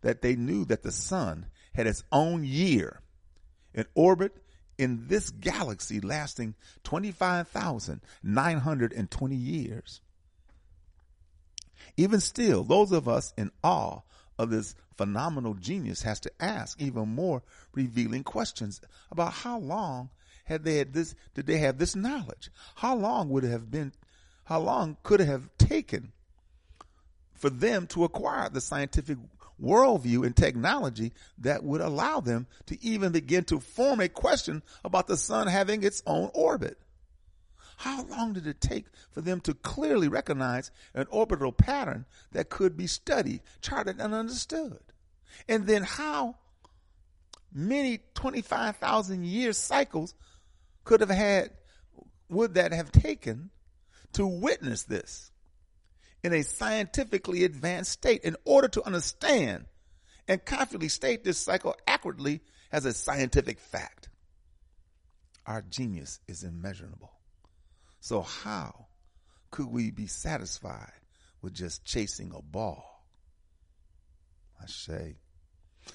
[0.00, 3.02] that they knew that the sun had its own year,
[3.74, 4.36] an orbit
[4.78, 6.54] in this galaxy lasting
[6.84, 10.00] 25,920 years.
[11.96, 14.00] Even still, those of us in awe
[14.38, 17.42] of this phenomenal genius has to ask even more
[17.74, 20.10] revealing questions about how long
[20.52, 22.50] had they had this did they have this knowledge?
[22.76, 23.92] How long would it have been
[24.44, 26.12] how long could it have taken
[27.34, 29.18] for them to acquire the scientific
[29.60, 35.06] worldview and technology that would allow them to even begin to form a question about
[35.06, 36.78] the sun having its own orbit.
[37.78, 42.76] How long did it take for them to clearly recognize an orbital pattern that could
[42.76, 44.78] be studied, charted, and understood?
[45.48, 46.36] And then how
[47.52, 50.14] many 25,000 year cycles
[50.84, 51.50] could have had,
[52.28, 53.50] would that have taken
[54.14, 55.30] to witness this
[56.22, 59.66] in a scientifically advanced state in order to understand
[60.28, 64.08] and confidently state this cycle accurately as a scientific fact.
[65.46, 67.12] Our genius is immeasurable.
[68.00, 68.86] So how
[69.50, 70.92] could we be satisfied
[71.40, 73.04] with just chasing a ball?
[74.60, 75.16] I say,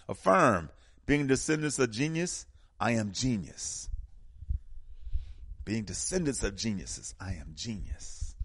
[0.09, 0.69] affirm,
[1.05, 2.45] being descendants of genius,
[2.79, 3.89] I am genius.
[5.67, 8.35] Being descendants of geniuses, I am genius.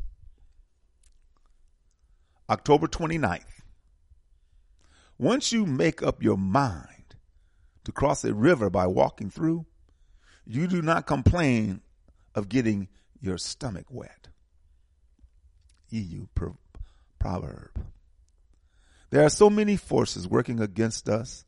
[2.50, 3.62] October 29th.
[5.18, 7.14] Once you make up your mind
[7.84, 9.66] to cross a river by walking through,
[10.44, 11.82] you do not complain
[12.34, 12.88] of getting
[13.20, 14.26] your stomach wet.
[15.90, 16.58] Ewe pro-
[17.20, 17.86] proverb.
[19.10, 21.44] There are so many forces working against us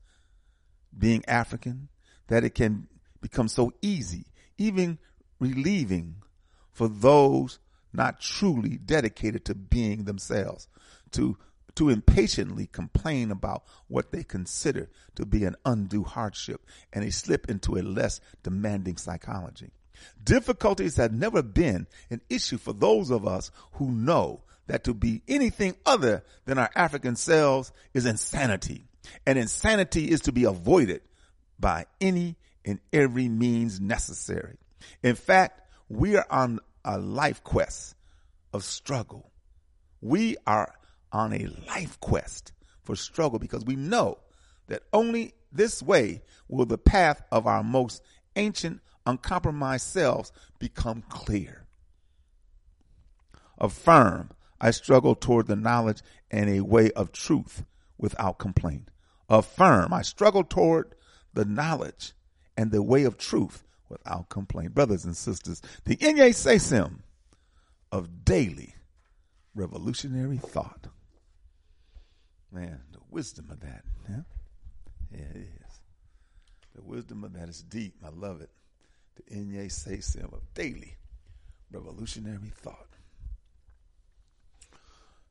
[0.96, 1.88] being African
[2.28, 2.86] that it can
[3.20, 5.00] become so easy, even
[5.38, 6.16] relieving
[6.72, 7.58] for those
[7.92, 10.68] not truly dedicated to being themselves,
[11.12, 11.36] to
[11.76, 17.50] to impatiently complain about what they consider to be an undue hardship and they slip
[17.50, 19.72] into a less demanding psychology.
[20.22, 25.22] Difficulties have never been an issue for those of us who know that to be
[25.28, 28.84] anything other than our African selves is insanity.
[29.26, 31.02] And insanity is to be avoided
[31.58, 34.56] by any and every means necessary.
[35.02, 37.94] In fact, we are on a life quest
[38.52, 39.32] of struggle.
[40.00, 40.74] We are
[41.12, 42.52] on a life quest
[42.82, 44.18] for struggle because we know
[44.68, 48.02] that only this way will the path of our most
[48.36, 51.66] ancient, uncompromised selves become clear.
[53.58, 57.64] Affirm, I struggle toward the knowledge and a way of truth
[57.98, 58.88] without complaint.
[59.28, 60.94] Affirm, I struggle toward
[61.32, 62.12] the knowledge
[62.56, 64.74] and the way of truth without complaint.
[64.74, 67.00] Brothers and sisters, the Inye Sesim
[67.92, 68.74] of daily
[69.54, 70.86] revolutionary thought.
[72.50, 73.84] Man, the wisdom of that.
[74.08, 74.22] Yeah,
[75.12, 75.80] yeah it is.
[76.74, 77.94] The wisdom of that is deep.
[78.04, 78.50] I love it.
[79.16, 80.96] The Inye Sesim of daily
[81.70, 82.88] revolutionary thought.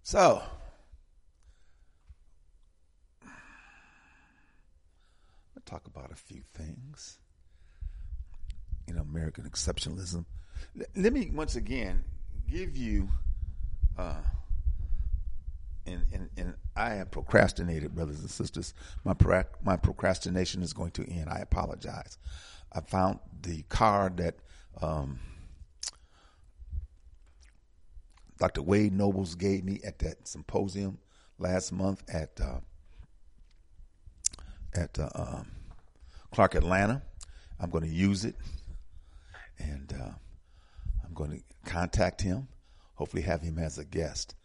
[0.03, 0.43] So,
[3.25, 3.31] I'll
[5.65, 7.19] talk about a few things.
[8.87, 10.25] You know, American exceptionalism.
[10.79, 12.03] L- let me once again
[12.49, 13.09] give you,
[13.97, 14.21] uh,
[15.85, 18.73] and, and, and I have procrastinated, brothers and sisters.
[19.03, 19.15] My
[19.63, 21.29] my procrastination is going to end.
[21.29, 22.17] I apologize.
[22.71, 24.35] I found the card that
[24.81, 25.19] um,
[28.39, 28.61] Dr.
[28.61, 30.97] Wade Nobles gave me at that symposium
[31.37, 32.59] last month at uh,
[34.73, 35.47] at uh, um,
[36.31, 37.01] Clark Atlanta.
[37.59, 38.35] I'm going to use it,
[39.63, 40.11] and uh,
[41.05, 42.47] I'm going to contact him.
[42.95, 44.35] Hopefully, have him as a guest,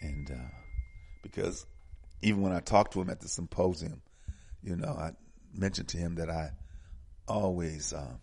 [0.00, 0.54] and uh,
[1.22, 1.66] because
[2.22, 4.02] even when I talked to him at the symposium,
[4.62, 5.12] you know, I
[5.52, 6.52] mentioned to him that I
[7.26, 8.14] always, uh,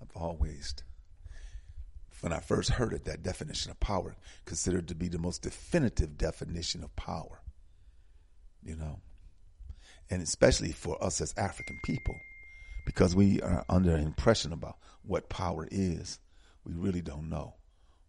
[0.00, 0.74] I've always
[2.20, 6.16] when I first heard it, that definition of power considered to be the most definitive
[6.16, 7.40] definition of power.
[8.62, 9.00] You know,
[10.10, 12.16] and especially for us as African people,
[12.86, 16.18] because we are under impression about what power is.
[16.64, 17.56] We really don't know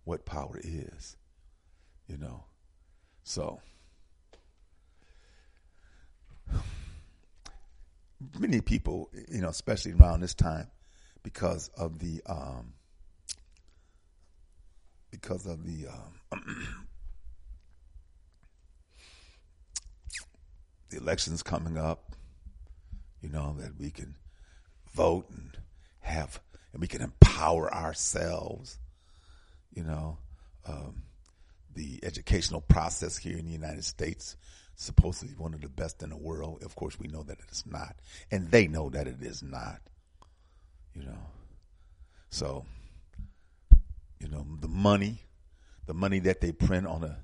[0.05, 1.17] what power is.
[2.07, 2.45] You know,
[3.23, 3.59] so
[8.39, 10.67] many people, you know, especially around this time,
[11.23, 12.73] because of the um,
[15.11, 16.13] because of the um,
[20.91, 22.15] the elections coming up,
[23.21, 24.15] you know, that we can
[24.98, 25.58] vote and
[26.00, 26.41] have,
[26.74, 28.80] and we can empower ourselves,
[29.74, 30.18] you know.
[30.66, 31.04] Um,
[31.74, 34.36] the educational process here in the United States
[34.78, 36.64] supposedly one of the best in the world.
[36.64, 37.95] Of course, we know that it's not,
[38.32, 39.82] and they know that it is not.
[40.93, 41.20] You know,
[42.30, 42.66] so
[44.20, 45.20] you know the money,
[45.86, 47.18] the money that they print on a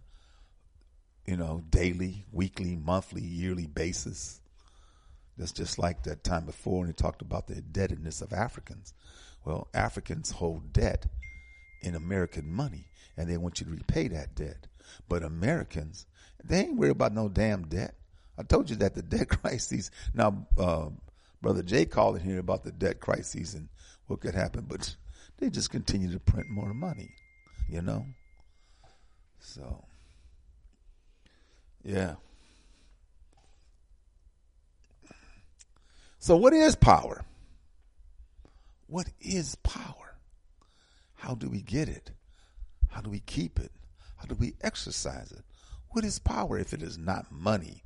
[1.26, 4.42] you know daily, weekly, monthly, yearly basis.
[5.38, 8.94] That's just like that time before when he talked about the indebtedness of Africans.
[9.46, 11.08] Well, Africans hold debt
[11.82, 12.86] in American money,
[13.18, 14.68] and they want you to repay that debt.
[15.10, 16.06] But Americans,
[16.44, 17.96] they ain't worried about no damn debt.
[18.38, 19.92] I told you that the debt crises.
[20.14, 20.90] Now, uh,
[21.42, 23.70] brother Jay called in here about the debt crises and
[24.08, 24.96] what could happen, but
[25.38, 27.16] they just continue to print more money,
[27.68, 28.06] you know.
[29.40, 29.84] So,
[31.84, 32.16] yeah.
[36.24, 37.26] So, what is power?
[38.88, 40.16] What is power?
[41.16, 42.12] How do we get it?
[42.88, 43.74] How do we keep it?
[44.16, 45.44] How do we exercise it?
[45.90, 47.84] What is power if it is not money?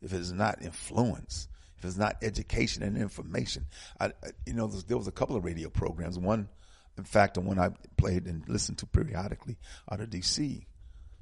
[0.00, 1.48] If it is not influence?
[1.76, 3.66] If it's not education and information?
[4.00, 6.18] I, I, you know, there was a couple of radio programs.
[6.18, 6.48] One,
[6.96, 9.58] in fact, the one I played and listened to periodically
[9.92, 10.66] out of D.C.,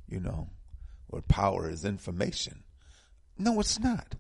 [0.06, 0.50] you know,
[1.08, 2.62] where power is information.
[3.36, 4.14] No, it's not.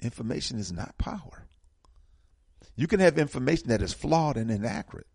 [0.00, 1.46] Information is not power.
[2.76, 5.06] You can have information that is flawed and inaccurate.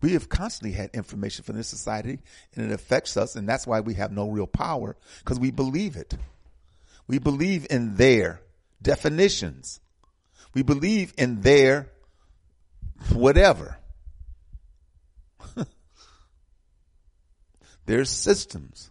[0.00, 2.18] We have constantly had information from this society
[2.54, 5.96] and it affects us, and that's why we have no real power because we believe
[5.96, 6.16] it.
[7.06, 8.42] We believe in their
[8.80, 9.80] definitions.
[10.54, 11.90] We believe in their
[13.12, 13.78] whatever.
[17.86, 18.90] their systems.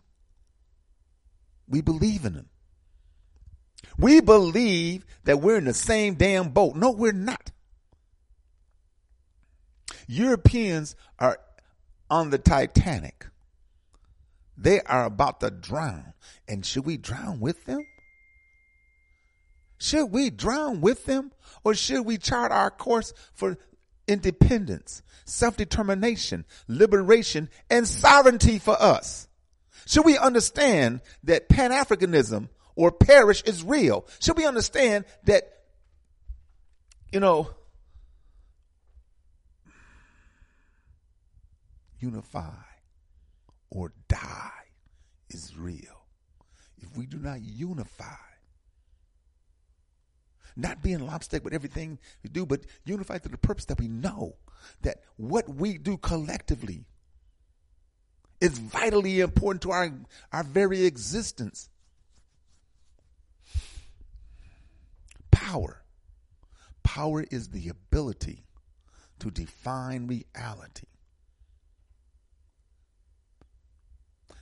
[1.69, 2.49] We believe in them.
[3.97, 6.75] We believe that we're in the same damn boat.
[6.75, 7.51] No, we're not.
[10.07, 11.39] Europeans are
[12.09, 13.25] on the Titanic.
[14.57, 16.13] They are about to drown.
[16.47, 17.85] And should we drown with them?
[19.79, 21.31] Should we drown with them?
[21.63, 23.57] Or should we chart our course for
[24.07, 29.27] independence, self-determination, liberation, and sovereignty for us?
[29.85, 34.05] Should we understand that Pan-Africanism or perish is real?
[34.19, 35.51] Should we understand that,
[37.11, 37.49] you know,
[41.99, 42.53] unify
[43.69, 44.51] or die
[45.30, 46.05] is real.
[46.78, 48.15] If we do not unify,
[50.55, 54.36] not being lopstick with everything we do, but unify to the purpose that we know
[54.82, 56.86] that what we do collectively
[58.39, 59.91] is vitally important to our,
[60.32, 61.69] our very existence.
[65.47, 65.81] Power.
[66.83, 68.43] Power is the ability
[69.19, 70.87] to define reality.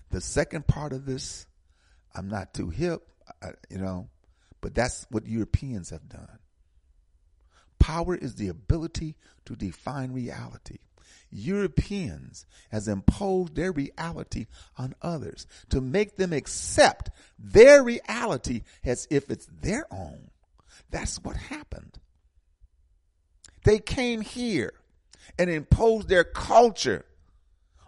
[0.10, 1.46] The second part of this,
[2.16, 3.04] I'm not too hip,
[3.44, 4.10] I, you know,
[4.62, 6.40] but that's what Europeans have done.
[7.78, 10.80] Power is the ability to define reality.
[11.30, 19.30] Europeans has imposed their reality on others to make them accept their reality as if
[19.30, 20.32] it's their own.
[20.90, 22.00] That's what happened.
[23.64, 24.74] They came here
[25.38, 27.06] and imposed their culture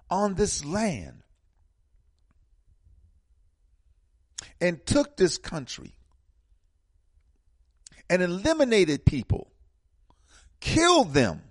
[0.10, 1.22] on this land
[4.60, 5.94] and took this country
[8.10, 9.52] and eliminated people,
[10.60, 11.42] killed them.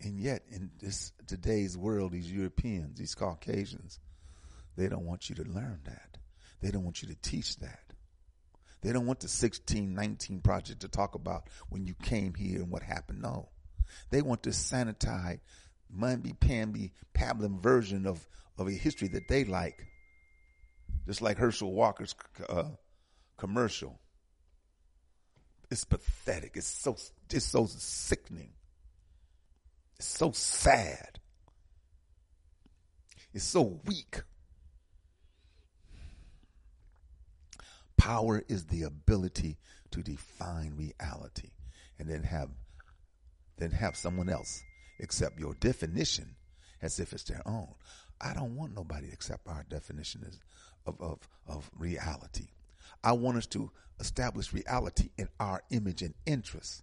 [0.00, 3.98] And yet, in this today's world, these Europeans, these Caucasians,
[4.76, 6.18] they don't want you to learn that.
[6.60, 7.80] They don't want you to teach that.
[8.82, 12.82] They don't want the 1619 project to talk about when you came here and what
[12.82, 13.22] happened.
[13.22, 13.48] No.
[14.10, 15.40] They want this sanitized,
[15.96, 18.26] mamby pamby pablum version of,
[18.58, 19.86] of a history that they like.
[21.06, 22.14] Just like Herschel Walker's
[22.48, 22.64] uh,
[23.36, 23.98] commercial.
[25.70, 26.52] It's pathetic.
[26.56, 26.96] It's so,
[27.30, 28.52] it's so sickening.
[29.98, 31.20] It's so sad.
[33.32, 34.22] It's so weak.
[37.96, 39.58] Power is the ability
[39.90, 41.50] to define reality
[41.98, 42.50] and then have
[43.56, 44.64] then have someone else
[45.00, 46.34] accept your definition
[46.82, 47.68] as if it's their own.
[48.20, 50.26] I don't want nobody to accept our definition
[50.86, 52.48] of, of, of reality.
[53.02, 53.70] I want us to
[54.00, 56.82] establish reality in our image and interest.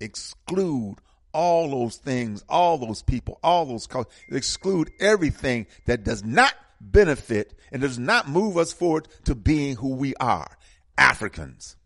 [0.00, 0.96] Exclude
[1.32, 7.54] all those things, all those people, all those colors, exclude everything that does not benefit
[7.70, 10.58] and does not move us forward to being who we are
[10.98, 11.76] Africans.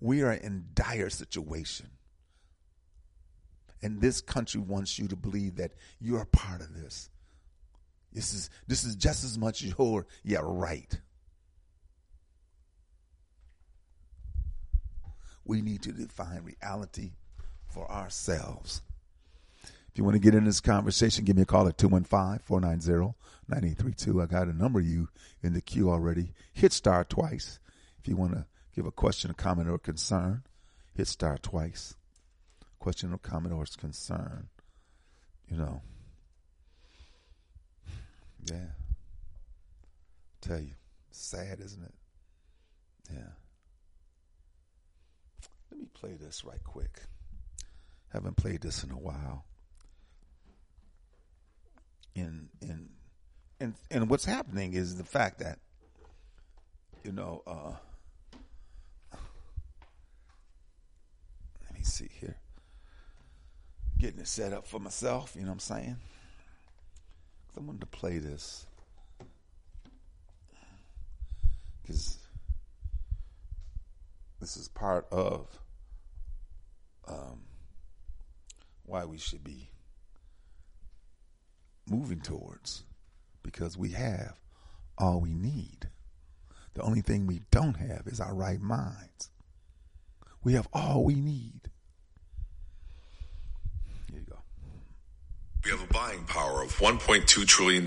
[0.00, 1.90] We are in dire situation.
[3.82, 7.10] And this country wants you to believe that you're part of this.
[8.12, 11.00] This is this is just as much your yeah, right.
[15.44, 17.12] We need to define reality
[17.66, 18.82] for ourselves.
[19.94, 24.20] If you want to get in this conversation, give me a call at 215-490-9832.
[24.20, 25.08] I got a number of you
[25.40, 26.32] in the queue already.
[26.52, 27.60] Hit star twice.
[28.00, 30.42] If you want to give a question, a comment, or a concern,
[30.96, 31.94] hit star twice.
[32.80, 34.48] Question or comment or concern.
[35.48, 35.80] You know.
[38.50, 38.70] Yeah.
[40.40, 40.74] Tell you.
[41.12, 41.94] Sad, isn't it?
[43.12, 43.34] Yeah.
[45.70, 47.02] Let me play this right quick.
[48.12, 49.44] Haven't played this in a while.
[52.14, 52.88] In in
[53.60, 55.58] and and what's happening is the fact that
[57.04, 57.74] you know, uh,
[61.62, 62.38] let me see here.
[63.98, 65.96] Getting it set up for myself, you know what I'm saying?
[67.56, 68.66] I wanted to play this.
[71.82, 72.18] Because
[74.40, 75.46] this is part of
[77.06, 77.42] um,
[78.86, 79.68] why we should be
[81.88, 82.84] moving towards
[83.42, 84.40] because we have
[84.98, 85.88] all we need.
[86.74, 89.30] The only thing we don't have is our right minds.
[90.42, 91.60] We have all we need.
[94.10, 94.38] Here you go.
[95.64, 97.86] We have a buying power of $1.2 trillion.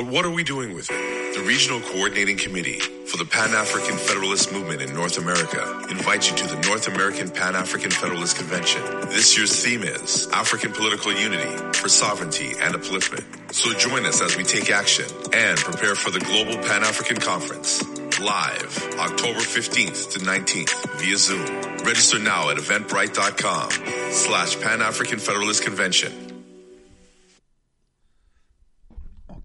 [0.00, 1.34] But what are we doing with it?
[1.34, 6.36] The Regional Coordinating Committee for the Pan African Federalist Movement in North America invites you
[6.38, 8.80] to the North American Pan African Federalist Convention.
[9.10, 13.52] This year's theme is African Political Unity for Sovereignty and Upliftment.
[13.52, 17.84] So join us as we take action and prepare for the Global Pan African Conference.
[18.18, 21.44] Live October 15th to 19th via Zoom.
[21.84, 23.70] Register now at eventbrite.com
[24.12, 26.29] slash Pan African Federalist Convention.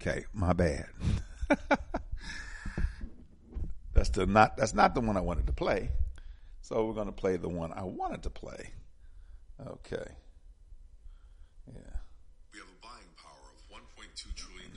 [0.06, 0.86] Okay, my bad.
[3.94, 5.90] that's the not that's not the one I wanted to play.
[6.62, 8.74] So we're going to play the one I wanted to play.
[9.68, 10.06] Okay.
[11.68, 11.98] Yeah.
[12.54, 14.72] We have a buying power of $1.2 trillion.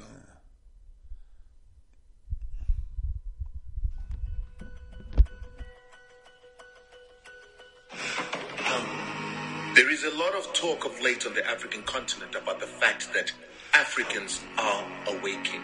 [9.75, 13.13] There is a lot of talk of late on the African continent about the fact
[13.13, 13.31] that
[13.75, 15.63] Africans are awaking.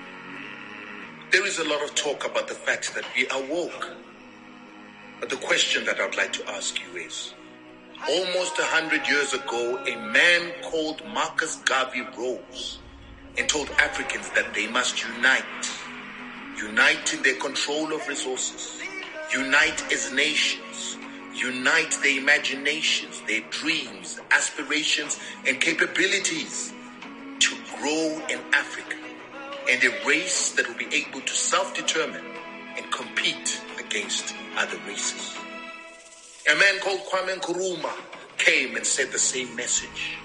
[1.30, 3.90] There is a lot of talk about the fact that we are woke.
[5.20, 7.34] But the question that I'd like to ask you is
[8.08, 12.78] almost a hundred years ago, a man called Marcus Garvey rose
[13.38, 15.70] and told Africans that they must unite.
[16.58, 18.80] Unite in their control of resources.
[19.32, 20.98] Unite as nations.
[21.34, 26.73] Unite their imaginations, their dreams, aspirations, and capabilities
[27.84, 28.96] grow in Africa
[29.68, 32.24] and a race that will be able to self-determine
[32.78, 35.36] and compete against other races.
[36.50, 37.94] A man called Kwame Nkrumah
[38.38, 40.16] came and said the same message.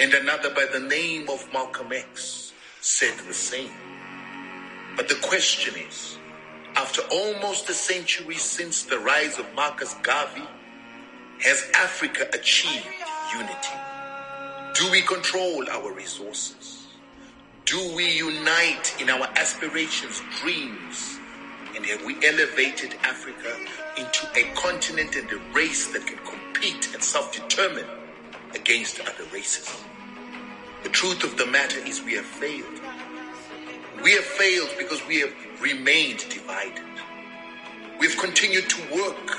[0.00, 3.74] And another by the name of Malcolm X said the same.
[4.96, 6.16] But the question is,
[6.74, 10.48] after almost a century since the rise of Marcus Garvey,
[11.40, 12.86] has Africa achieved
[13.34, 13.76] unity?
[14.72, 16.83] Do we control our resources?
[17.64, 21.18] Do we unite in our aspirations, dreams?
[21.74, 23.56] And have we elevated Africa
[23.96, 27.86] into a continent and a race that can compete and self-determine
[28.54, 29.82] against other races?
[30.82, 32.80] The truth of the matter is we have failed.
[34.02, 36.84] We have failed because we have remained divided.
[37.98, 39.38] We've continued to work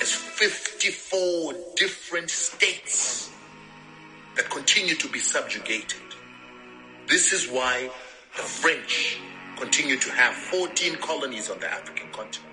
[0.00, 3.30] as 54 different states
[4.36, 6.09] that continue to be subjugated.
[7.10, 7.90] This is why
[8.36, 9.18] the French
[9.56, 12.46] continue to have 14 colonies on the African continent.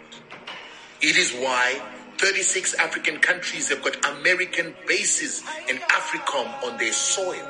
[0.99, 1.79] It is why
[2.17, 7.47] 36 African countries have got American bases in AFRICOM on their soil.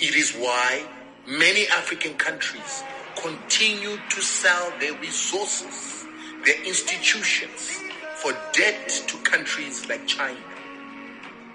[0.00, 0.86] It is why
[1.28, 2.82] many African countries
[3.16, 6.06] continue to sell their resources,
[6.46, 7.78] their institutions,
[8.14, 10.40] for debt to countries like China.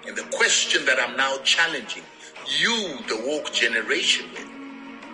[0.06, 2.04] And the question that I'm now challenging
[2.48, 4.26] you, the woke generation,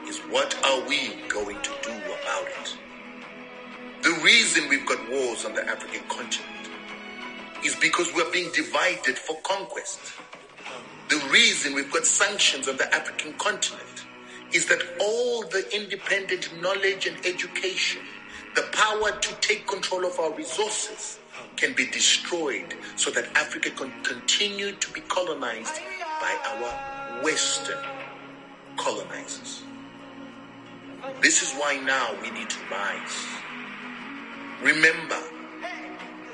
[0.08, 2.76] is what are we going to do about it?
[4.02, 6.70] The reason we've got wars on the African continent
[7.64, 10.00] is because we're being divided for conquest.
[11.08, 14.04] The reason we've got sanctions on the African continent
[14.52, 18.02] is that all the independent knowledge and education,
[18.56, 21.20] the power to take control of our resources,
[21.56, 25.80] can be destroyed so that Africa can continue to be colonized
[26.20, 26.91] by our
[27.22, 27.78] Western
[28.76, 29.62] colonizers.
[31.20, 33.26] This is why now we need to rise.
[34.62, 35.20] Remember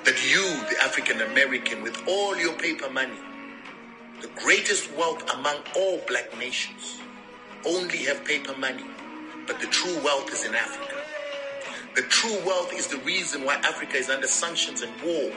[0.05, 3.18] that you, the African American, with all your paper money,
[4.22, 6.99] the greatest wealth among all black nations,
[7.66, 8.84] only have paper money,
[9.47, 10.97] but the true wealth is in Africa.
[11.95, 15.30] The true wealth is the reason why Africa is under sanctions and war,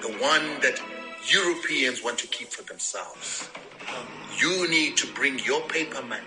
[0.00, 0.80] the one that
[1.26, 3.48] Europeans want to keep for themselves.
[4.38, 6.22] You need to bring your paper money,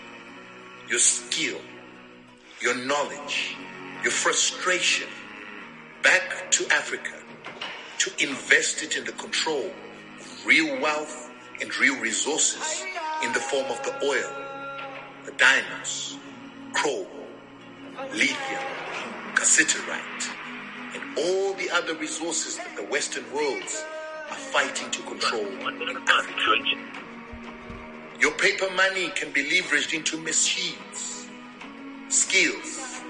[0.90, 1.60] your skill,
[2.62, 3.56] your knowledge,
[4.04, 5.08] your frustration
[6.04, 7.14] back to Africa
[8.00, 9.72] to invest it in the control
[10.20, 11.32] of real wealth
[11.62, 12.84] and real resources
[13.24, 14.32] in the form of the oil,
[15.26, 16.18] the diamonds,
[16.74, 17.08] chrome,
[18.14, 18.64] lithium,
[19.36, 20.30] cassiterite,
[20.94, 23.84] and all the other resources that the Western worlds
[24.30, 26.95] are fighting to control in Africa.
[28.20, 31.28] Your paper money can be leveraged into machines,
[32.10, 33.02] skills,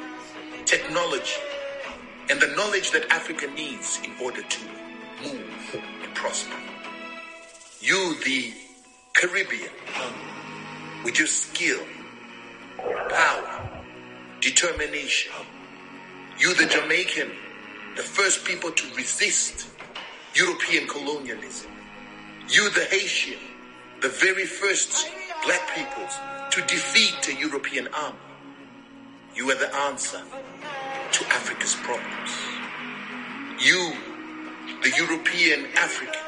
[0.65, 1.41] technology,
[2.29, 4.65] and the knowledge that Africa needs in order to
[5.23, 6.55] move and prosper.
[7.81, 8.53] You, the
[9.13, 9.71] Caribbean,
[11.03, 11.81] with your skill,
[13.09, 13.69] power,
[14.41, 15.31] determination.
[16.39, 17.31] You, the Jamaican,
[17.95, 19.69] the first people to resist
[20.33, 21.71] European colonialism.
[22.49, 23.39] You, the Haitian,
[24.01, 25.09] the very first
[25.45, 26.17] black peoples
[26.51, 28.17] to defeat a European army.
[29.35, 30.21] You were the answer
[31.11, 32.31] to Africa's problems.
[33.59, 33.93] You,
[34.83, 36.21] the European African,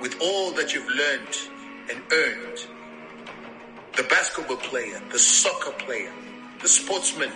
[0.00, 1.36] with all that you've learned
[1.90, 2.66] and earned,
[3.96, 6.12] the basketball player, the soccer player,
[6.62, 7.32] the sportsman,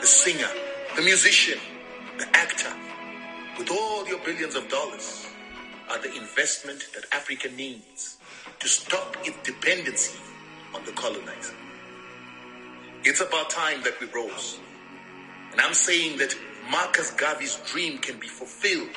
[0.00, 0.48] the singer,
[0.94, 1.58] the musician,
[2.18, 2.72] the actor,
[3.58, 5.25] with all your billions of dollars,
[5.90, 8.16] are the investment that Africa needs
[8.60, 10.18] to stop its dependency
[10.74, 11.54] on the colonizer.
[13.04, 14.58] It's about time that we rose.
[15.52, 16.36] And I'm saying that
[16.70, 18.90] Marcus Garvey's dream can be fulfilled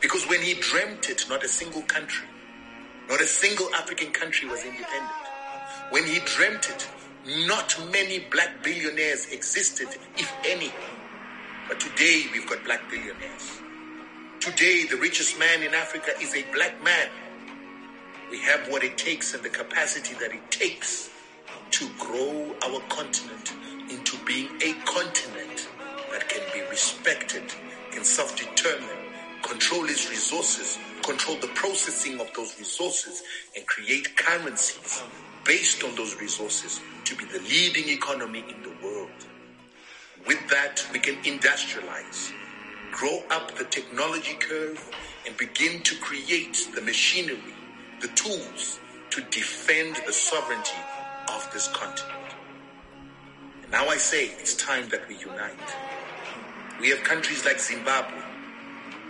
[0.00, 2.26] because when he dreamt it, not a single country,
[3.08, 5.12] not a single African country was independent.
[5.90, 6.88] When he dreamt it,
[7.46, 10.72] not many black billionaires existed, if any.
[11.68, 13.60] But today we've got black billionaires.
[14.40, 17.10] Today the richest man in Africa is a black man.
[18.30, 21.10] We have what it takes and the capacity that it takes
[21.72, 23.52] to grow our continent
[23.90, 25.68] into being a continent
[26.10, 27.42] that can be respected,
[27.90, 28.96] can self-determine,
[29.42, 33.22] control its resources, control the processing of those resources,
[33.54, 35.02] and create currencies
[35.44, 39.10] based on those resources to be the leading economy in the world.
[40.26, 42.32] With that, we can industrialize,
[42.90, 44.90] grow up the technology curve,
[45.26, 47.54] and begin to create the machinery,
[48.00, 48.80] the tools
[49.10, 50.78] to defend the sovereignty
[51.28, 52.34] of this continent.
[53.62, 55.58] And now I say it's time that we unite.
[56.80, 58.22] We have countries like Zimbabwe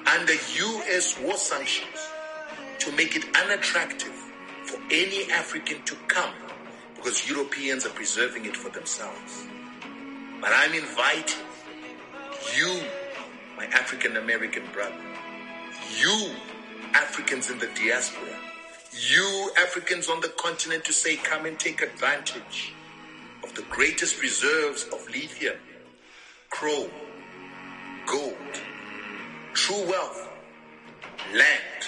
[0.07, 1.19] under U.S.
[1.21, 2.09] war sanctions
[2.81, 4.15] to make it unattractive
[4.65, 6.35] for any African to come
[6.97, 9.45] because Europeans are preserving it for themselves.
[10.41, 11.45] But I'm inviting
[12.57, 12.81] you,
[13.61, 14.97] my African American brother,
[15.99, 16.31] you
[16.95, 18.35] Africans in the diaspora,
[18.91, 22.73] you Africans on the continent to say, come and take advantage
[23.45, 25.59] of the greatest reserves of lithium,
[26.49, 26.91] chrome,
[28.07, 28.55] gold,
[29.53, 30.27] true wealth,
[31.35, 31.83] land,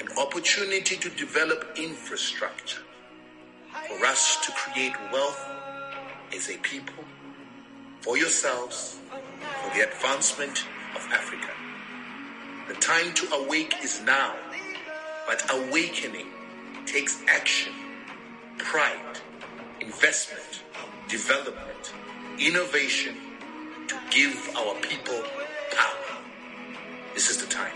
[0.00, 2.82] an opportunity to develop infrastructure
[3.88, 5.42] for us to create wealth
[6.34, 7.04] as a people,
[8.02, 8.98] for yourselves,
[9.62, 11.50] for the advancement of Africa.
[12.68, 14.34] The time to awake is now,
[15.26, 16.28] but awakening
[16.86, 17.72] takes action,
[18.56, 19.18] pride,
[19.80, 20.62] investment,
[21.06, 21.92] development,
[22.38, 23.14] innovation
[23.88, 25.22] to give our people
[25.70, 26.18] power.
[27.14, 27.72] This is the time.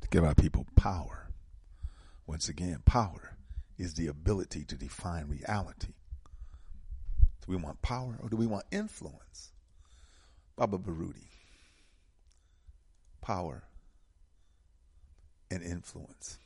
[0.00, 1.30] to give our people power.
[2.26, 3.35] Once again, power
[3.78, 5.94] is the ability to define reality.
[7.46, 9.52] Do we want power or do we want influence?
[10.56, 11.28] Baba Baruti.
[13.20, 13.64] Power
[15.50, 16.38] and influence.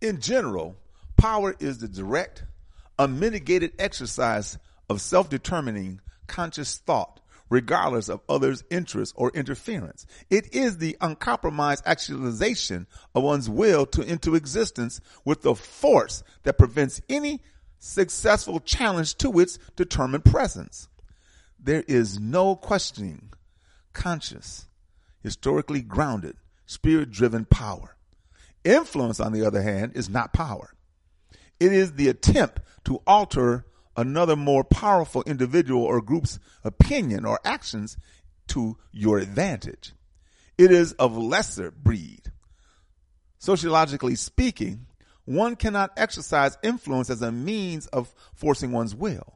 [0.00, 0.76] In general,
[1.16, 2.44] power is the direct,
[2.98, 7.20] unmitigated exercise of self determining conscious thought,
[7.50, 10.06] regardless of others' interests or interference.
[10.30, 16.58] It is the uncompromised actualization of one's will to into existence with the force that
[16.58, 17.42] prevents any
[17.78, 20.88] successful challenge to its determined presence.
[21.58, 23.30] There is no questioning
[23.92, 24.66] conscious,
[25.22, 26.36] historically grounded,
[26.66, 27.96] spirit driven power.
[28.64, 30.74] Influence, on the other hand, is not power.
[31.58, 33.64] It is the attempt to alter
[33.98, 37.96] another more powerful individual or group's opinion or actions
[38.46, 39.92] to your advantage.
[40.56, 42.30] It is of lesser breed.
[43.40, 44.86] Sociologically speaking,
[45.24, 49.34] one cannot exercise influence as a means of forcing one's will.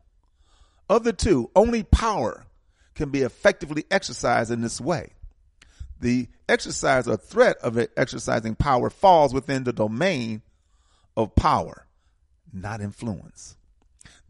[0.89, 2.47] Of the two, only power
[2.95, 5.13] can be effectively exercised in this way.
[6.01, 10.43] The exercise or threat of exercising power falls within the domain
[11.17, 11.87] of power,
[12.53, 13.57] not influence.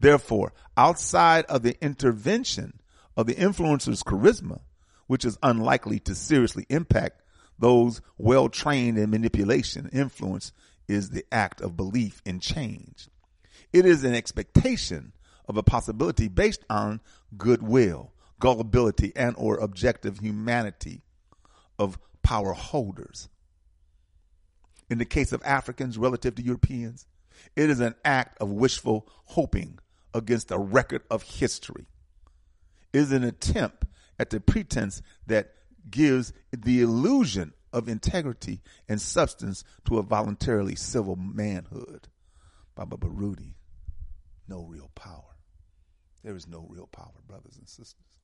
[0.03, 2.81] Therefore, outside of the intervention
[3.15, 4.59] of the influencer's charisma,
[5.07, 7.21] which is unlikely to seriously impact
[7.57, 10.51] those well trained in manipulation, influence
[10.89, 13.07] is the act of belief in change.
[13.71, 15.13] It is an expectation
[15.47, 16.99] of a possibility based on
[17.37, 21.01] goodwill, gullibility, and or objective humanity
[21.79, 23.29] of power holders.
[24.89, 27.07] In the case of Africans relative to Europeans,
[27.55, 29.79] it is an act of wishful hoping
[30.13, 31.87] against a record of history.
[32.91, 33.85] It is an attempt
[34.19, 35.53] at the pretense that
[35.89, 42.07] gives the illusion of integrity and substance to a voluntarily civil manhood.
[42.75, 43.55] Baba Baruti,
[44.47, 45.23] no real power.
[46.23, 48.19] There is no real power, brothers and sisters.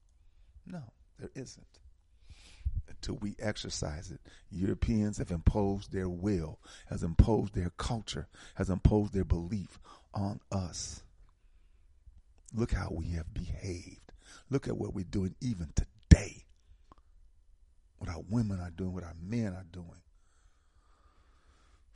[0.65, 0.83] No,
[1.17, 1.79] there isn't.
[2.87, 9.13] Until we exercise it, Europeans have imposed their will, has imposed their culture, has imposed
[9.13, 9.79] their belief
[10.13, 11.03] on us.
[12.53, 14.11] Look how we have behaved.
[14.49, 16.45] Look at what we're doing even today.
[17.97, 20.01] What our women are doing, what our men are doing.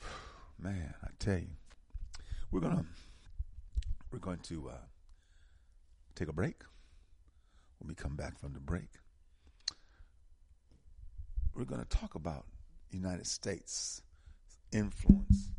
[0.60, 1.56] Man, I tell you,
[2.52, 2.86] we're gonna
[4.12, 4.86] we're going to uh,
[6.16, 6.62] take a break.
[7.80, 8.90] When we come back from the break,
[11.56, 12.46] we're going to talk about
[12.92, 14.02] United States
[14.72, 15.50] influence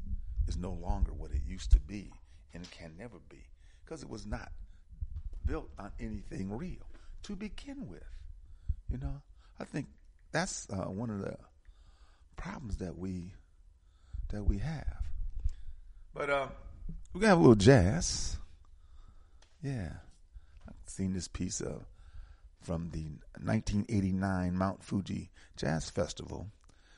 [0.47, 2.13] is no longer what it used to be
[2.53, 3.45] and can never be
[3.85, 4.51] because it was not
[5.47, 6.87] built on anything real
[7.25, 8.05] to begin with.
[8.91, 9.23] You know,
[9.59, 9.87] I think
[10.33, 11.37] that's uh, one of the
[12.37, 13.33] problems that we
[14.31, 15.03] that we have.
[16.13, 16.49] But uh,
[17.13, 18.37] we're gonna have a little jazz.
[19.63, 19.93] Yeah,
[20.69, 21.85] I've seen this piece of
[22.61, 23.05] from the
[23.43, 26.49] 1989 Mount Fuji Jazz Festival.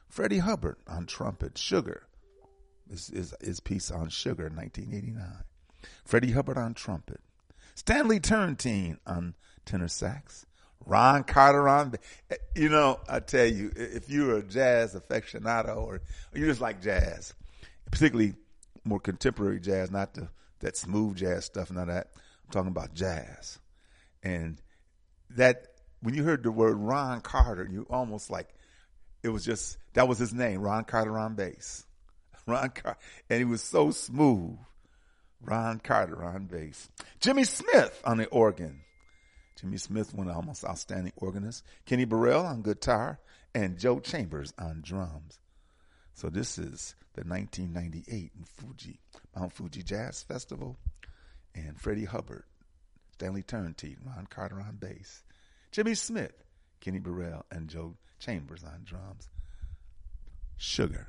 [0.09, 2.05] Freddie Hubbard on trumpet, Sugar.
[2.87, 5.45] This is his piece on Sugar, 1989.
[6.05, 7.21] Freddie Hubbard on trumpet.
[7.77, 10.47] Stanley Turrentine on tenor sax.
[10.85, 11.95] Ron Carter on,
[12.55, 16.01] you know, I tell you, if you're a jazz aficionado or,
[16.33, 17.35] you just like jazz,
[17.91, 18.35] particularly
[18.85, 20.29] more contemporary jazz, not the
[20.61, 22.09] that smooth jazz stuff, and all that.
[22.15, 23.59] I'm talking about jazz,
[24.23, 24.61] and
[25.31, 25.67] that
[26.01, 28.49] when you heard the word Ron Carter, you almost like
[29.23, 31.85] it was just that was his name, Ron Carter on bass,
[32.47, 32.99] Ron Carter,
[33.29, 34.57] and he was so smooth.
[35.43, 36.89] Ron Carter on bass,
[37.21, 38.81] Jimmy Smith on the organ.
[39.61, 41.63] Jimmy Smith, one of the almost outstanding organists.
[41.87, 43.19] Kenny Burrell on guitar,
[43.55, 45.39] and Joe Chambers on drums.
[46.15, 49.01] So this is the 1998 in Fuji,
[49.35, 50.77] Mount Fuji Jazz Festival,
[51.55, 52.45] and Freddie Hubbard,
[53.13, 55.23] Stanley Turrentine, Ron Carter on bass,
[55.73, 56.45] Jimmy Smith,
[56.81, 59.29] Kenny Burrell, and Joe Chambers on drums.
[60.59, 61.09] Sugar.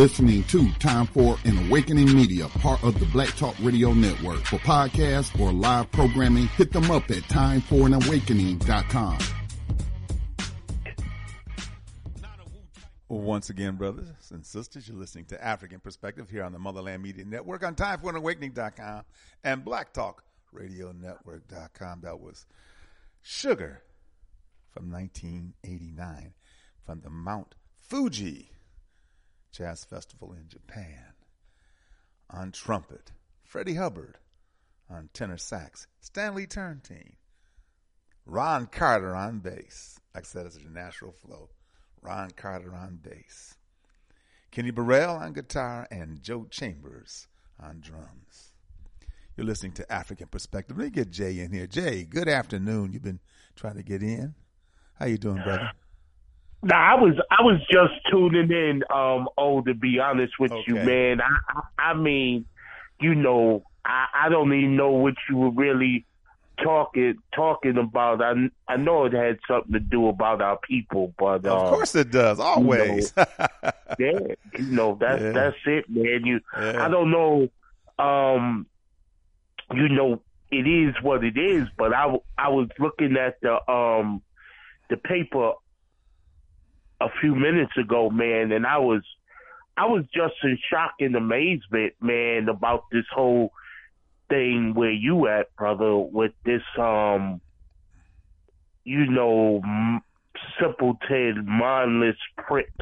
[0.00, 4.38] listening to Time for an Awakening Media, part of the Black Talk Radio Network.
[4.46, 9.18] For podcasts or live programming, hit them up at timeforanawakening.com.
[13.10, 17.26] Once again, brothers and sisters, you're listening to Afrikan Perspective here on the Motherland Media
[17.26, 19.02] Network on timeforanawakening.com
[19.44, 22.00] and blacktalkradionetwork.com.
[22.00, 22.46] That was
[23.20, 23.82] Sugar
[24.70, 26.32] from 1989
[26.86, 28.50] from the Mount Fuji
[29.52, 31.14] Jazz Festival in Japan.
[32.30, 33.12] On trumpet,
[33.42, 34.18] Freddie Hubbard.
[34.88, 37.14] On tenor sax, Stanley Turrentine.
[38.26, 39.98] Ron Carter on bass.
[40.14, 41.48] Like I said, it's a natural flow.
[42.02, 43.54] Ron Carter on bass.
[44.50, 47.28] Kenny Burrell on guitar and Joe Chambers
[47.60, 48.52] on drums.
[49.36, 50.76] You're listening to Afrikan Perspective.
[50.76, 51.66] Let me get Jay in here.
[51.66, 52.92] Jay, good afternoon.
[52.92, 53.20] You've been
[53.54, 54.34] trying to get in.
[54.98, 55.70] How you doing, brother?
[56.62, 58.82] Nah, I was I was just tuning in.
[58.94, 62.44] Um, oh, to be honest with you, man, I I, mean,
[63.00, 66.04] you know, I, I don't even know what you were really
[66.62, 68.20] talking talking about.
[68.22, 68.34] I
[68.68, 72.10] I know it had something to do about our people, but Of um, course it
[72.10, 72.38] does.
[72.38, 73.14] Always.
[73.98, 74.18] yeah,
[74.58, 75.32] you know that's Yeah.
[75.32, 76.26] that's it, man.
[76.26, 76.84] You, Yeah.
[76.84, 77.48] I don't know,
[77.98, 78.66] um,
[79.72, 80.20] you know,
[80.50, 81.68] it is what it is.
[81.78, 84.20] But I I was looking at the um
[84.90, 85.52] the paper
[87.00, 89.02] a few minutes ago, man, and I was
[89.76, 93.52] I was just in shock and amazement, man, about this whole
[94.28, 97.40] thing where you at, brother, with this um,
[98.84, 100.00] you know, m-
[100.60, 102.72] simpleton, mindless prick,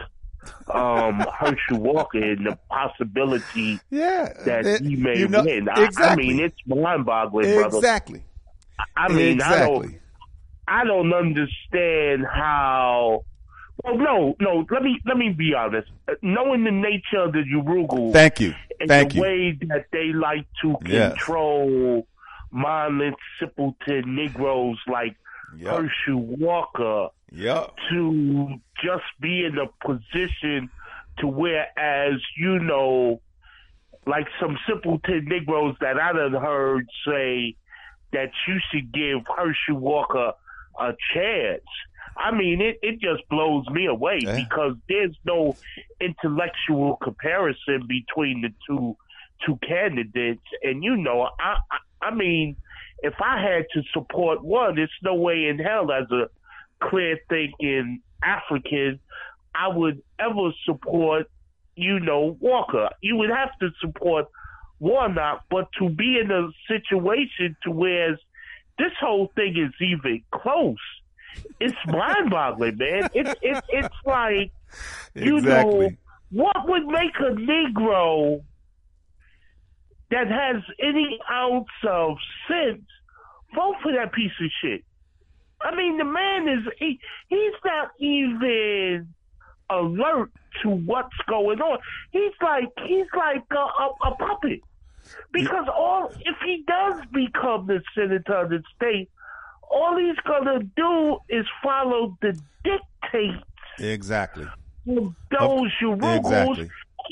[0.73, 4.33] um, Herschel Walker, and the possibility yeah.
[4.45, 5.69] that It- he may you know- win.
[5.69, 6.29] I, I exactly.
[6.29, 7.77] mean, it's mind-boggling, brother.
[7.79, 8.23] Exactly.
[8.97, 9.95] I mean, I don't.
[10.69, 13.25] I don't understand how.
[13.85, 14.67] Well, no, no.
[14.71, 15.89] Let me let me be honest.
[16.09, 18.55] Uh, Knowing the nature of the Yurugu Thank you.
[18.81, 19.23] and Thank the you.
[19.23, 21.13] way that they like to Yes.
[21.13, 22.07] control
[22.51, 25.15] mindless simpleton Negroes like
[25.57, 25.71] Yep.
[25.75, 27.75] Herschel Walker Yep.
[27.91, 30.71] to just be in a position
[31.19, 33.21] to whereas you know,
[34.07, 37.55] like some simpleton Negroes that I done heard say
[38.13, 40.33] that you should give Herschel Walker
[40.81, 41.63] a chance.
[42.17, 44.35] I mean, it, it just blows me away Yeah.
[44.35, 45.57] because there's no
[46.01, 48.97] intellectual comparison between the two
[49.47, 52.57] two candidates, and you know, I I, I mean,
[53.03, 56.29] if I had to support one, it's no way in hell as a
[56.81, 59.01] clear thinking African
[59.55, 61.29] I would ever support,
[61.75, 62.91] you know, Walker.
[63.01, 64.27] You would have to support
[64.79, 68.17] Warnock, but to be in a situation to where
[68.79, 70.77] this whole thing is even close,
[71.61, 73.09] it's mind boggling, man.
[73.15, 74.53] It's it, it's like
[75.15, 75.91] you know
[76.31, 78.43] what would make a Negro
[80.11, 82.17] that has any ounce of
[82.49, 82.83] sense
[83.55, 84.85] vote for that piece of shit.
[85.61, 89.13] I mean, the man is he, he's not even
[89.71, 90.31] alert
[90.63, 91.79] to what's going on.
[92.13, 94.61] He's like he's like a, a, a puppet
[95.33, 99.11] because all if he does become the senator of the state,
[99.71, 103.45] all he's gonna do is follow the dictates
[103.79, 104.45] Exactly.
[104.45, 106.71] of those Yurugus, exactly.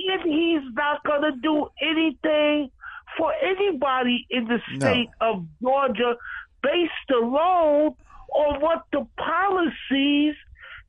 [0.09, 2.71] and he's not gonna do anything
[3.17, 4.79] for anybody in the No.
[4.79, 6.17] state of Georgia
[6.63, 7.95] based alone
[8.35, 10.35] on what the policies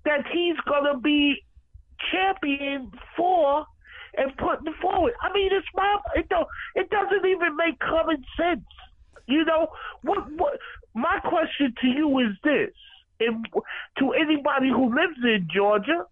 [0.04, 1.44] that he's gonna be
[2.12, 3.66] champion for
[4.18, 5.14] and putting forward.
[5.22, 8.66] I mean, it's my it don't it doesn't even make common sense.
[9.28, 9.68] You know
[10.02, 10.30] what?
[10.32, 10.60] What
[10.98, 12.72] my question to you is this:
[13.20, 13.34] if,
[14.00, 16.06] to anybody who lives in Georgia,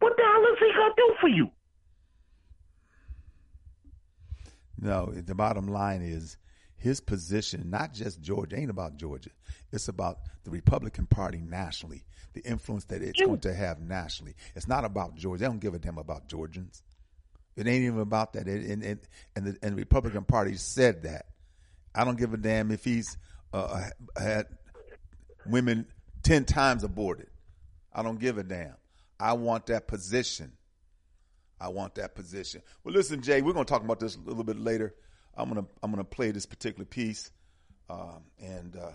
[0.00, 1.50] what the hell is he gonna do for you?
[4.80, 6.36] No, the bottom line is
[6.76, 9.30] his position, not just Georgia, ain't about Georgia.
[9.72, 14.34] It's about the Republican Party nationally, the influence that it's going to have nationally.
[14.54, 15.40] It's not about Georgia.
[15.40, 16.82] They don't give a damn about Georgians.
[17.56, 18.46] It ain't even about that.
[18.46, 19.00] It, and, and,
[19.34, 21.26] and, the, and the Republican Party said that.
[21.92, 23.16] I don't give a damn if he's
[23.52, 24.46] uh, had
[25.46, 25.86] women
[26.22, 27.28] 10 times aborted.
[27.92, 28.74] I don't give a damn.
[29.18, 30.52] I want that position.
[31.60, 32.62] I want that position.
[32.84, 34.94] Well, listen, Jay, we're going to talk about this a little bit later.
[35.38, 37.30] I'm gonna I'm gonna play this particular piece,
[37.88, 38.90] um, and uh,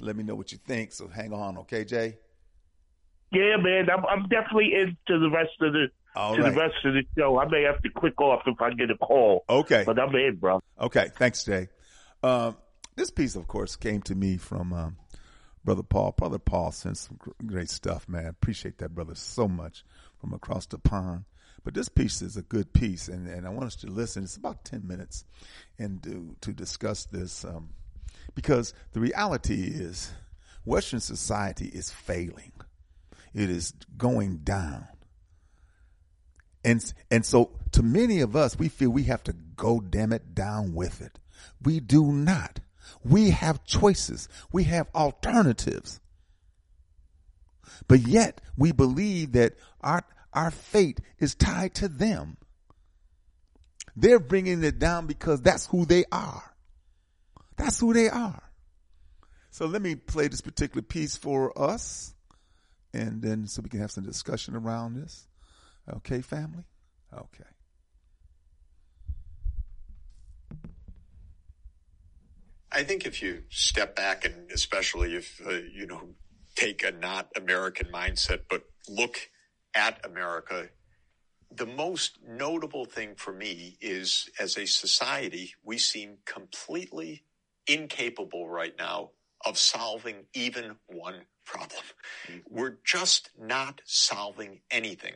[0.00, 0.92] let me know what you think.
[0.92, 2.18] So hang on, okay, Jay?
[3.32, 6.54] Yeah, man, I'm I'm definitely into the rest of the All to right.
[6.54, 7.38] the rest of the show.
[7.38, 9.44] I may have to click off if I get a call.
[9.50, 9.82] Okay.
[9.84, 10.62] but I'm in, bro.
[10.80, 11.68] Okay, thanks, Jay.
[12.22, 12.56] Um,
[12.96, 14.96] this piece, of course, came to me from um,
[15.64, 16.14] Brother Paul.
[16.16, 18.26] Brother Paul sent some gr- great stuff, man.
[18.26, 19.84] Appreciate that, brother, so much
[20.20, 21.24] from across the pond.
[21.64, 24.24] But this piece is a good piece, and, and I want us to listen.
[24.24, 25.24] It's about 10 minutes
[25.78, 27.70] and to, to discuss this um,
[28.34, 30.12] because the reality is
[30.64, 32.52] Western society is failing.
[33.32, 34.88] It is going down.
[36.64, 40.34] And and so to many of us, we feel we have to go damn it
[40.34, 41.18] down with it.
[41.60, 42.60] We do not.
[43.04, 44.28] We have choices.
[44.52, 46.00] We have alternatives.
[47.88, 52.36] But yet we believe that our our fate is tied to them.
[53.94, 56.42] They're bringing it down because that's who they are.
[57.56, 58.42] That's who they are.
[59.50, 62.14] So let me play this particular piece for us
[62.94, 65.26] and then so we can have some discussion around this.
[65.96, 66.64] Okay, family?
[67.12, 67.51] Okay.
[72.74, 76.14] I think if you step back and especially if, uh, you know,
[76.56, 79.30] take a not American mindset, but look
[79.74, 80.68] at America,
[81.54, 87.24] the most notable thing for me is as a society, we seem completely
[87.66, 89.10] incapable right now
[89.44, 91.82] of solving even one problem.
[92.48, 95.14] We're just not solving anything.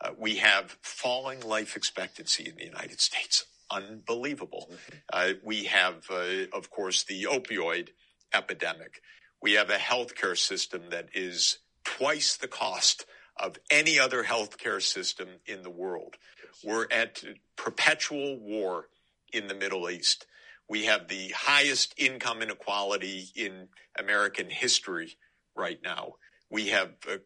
[0.00, 3.46] Uh, we have falling life expectancy in the United States.
[3.70, 4.70] Unbelievable.
[5.12, 7.88] Uh, we have, uh, of course, the opioid
[8.32, 9.00] epidemic.
[9.42, 13.06] We have a healthcare system that is twice the cost
[13.36, 16.16] of any other healthcare system in the world.
[16.64, 17.22] We're at
[17.56, 18.88] perpetual war
[19.32, 20.26] in the Middle East.
[20.68, 23.68] We have the highest income inequality in
[23.98, 25.16] American history
[25.54, 26.14] right now.
[26.50, 27.18] We have uh,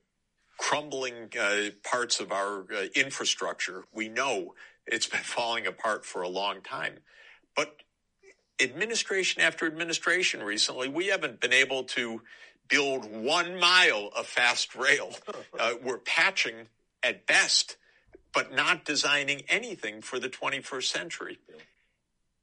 [0.58, 3.84] crumbling uh, parts of our uh, infrastructure.
[3.92, 4.54] We know
[4.90, 6.98] it's been falling apart for a long time.
[7.56, 7.76] But
[8.60, 12.22] administration after administration recently, we haven't been able to
[12.68, 15.14] build one mile of fast rail.
[15.58, 16.54] Uh, we're patching
[17.02, 17.76] at best,
[18.32, 21.38] but not designing anything for the 21st century.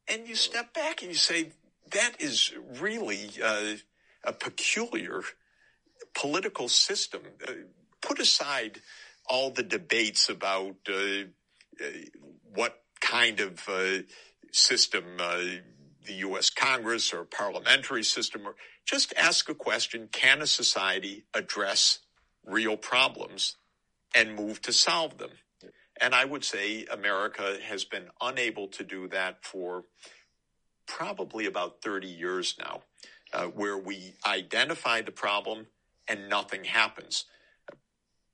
[0.07, 1.52] And you step back and you say,
[1.91, 3.78] that is really uh,
[4.24, 5.24] a peculiar
[6.14, 7.22] political system.
[7.48, 7.53] Uh,
[8.02, 8.82] put aside
[9.28, 11.86] all the debates about uh, uh,
[12.53, 13.99] what kind of uh,
[14.52, 15.40] system uh,
[16.06, 16.49] the U.S.
[16.49, 18.56] Congress or parliamentary system, or
[18.86, 21.99] just ask a question: Can a society address
[22.45, 23.57] real problems
[24.15, 25.32] and move to solve them?
[25.99, 29.84] And I would say America has been unable to do that for
[30.86, 32.82] probably about 30 years now,
[33.34, 35.68] uh, where we identify the problem
[36.07, 37.26] and nothing happens.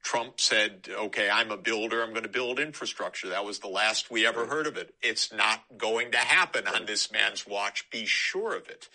[0.03, 2.03] Trump said, okay, I'm a builder.
[2.03, 3.29] I'm going to build infrastructure.
[3.29, 4.93] That was the last we ever heard of it.
[5.01, 7.89] It's not going to happen on this man's watch.
[7.89, 8.89] Be sure of it.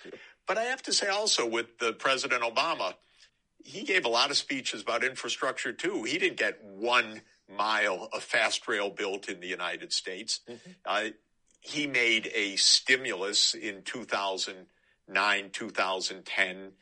[0.47, 2.95] But I have to say also with the President Obama,
[3.65, 6.05] he gave a lot of speeches about infrastructure too.
[6.05, 10.41] He didn't get one mile of fast rail built in the United States.
[10.85, 11.09] Uh,
[11.61, 16.73] he made a stimulus in 2009, 2010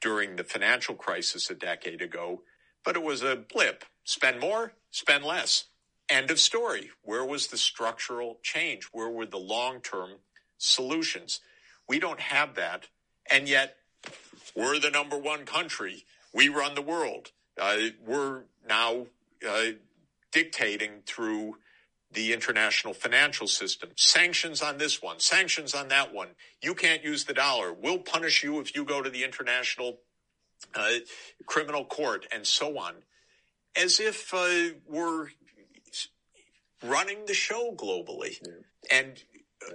[0.00, 2.42] during the financial crisis a decade ago,
[2.84, 3.84] but it was a blip.
[4.04, 5.64] Spend more, spend less.
[6.08, 6.90] End of story.
[7.02, 8.88] Where was the structural change?
[8.92, 10.18] Where were the long term
[10.58, 11.40] solutions?
[11.88, 12.88] We don't have that.
[13.30, 13.76] And yet,
[14.56, 16.04] we're the number one country.
[16.34, 17.30] We run the world.
[17.58, 19.06] Uh, we're now
[19.48, 19.64] uh,
[20.32, 21.56] dictating through
[22.12, 23.90] the international financial system.
[23.96, 26.28] Sanctions on this one, sanctions on that one.
[26.62, 27.72] You can't use the dollar.
[27.72, 29.98] We'll punish you if you go to the international
[30.74, 30.90] uh,
[31.46, 32.94] criminal court and so on.
[33.74, 35.28] As if uh, we're
[36.82, 38.36] running the show globally.
[38.90, 39.22] And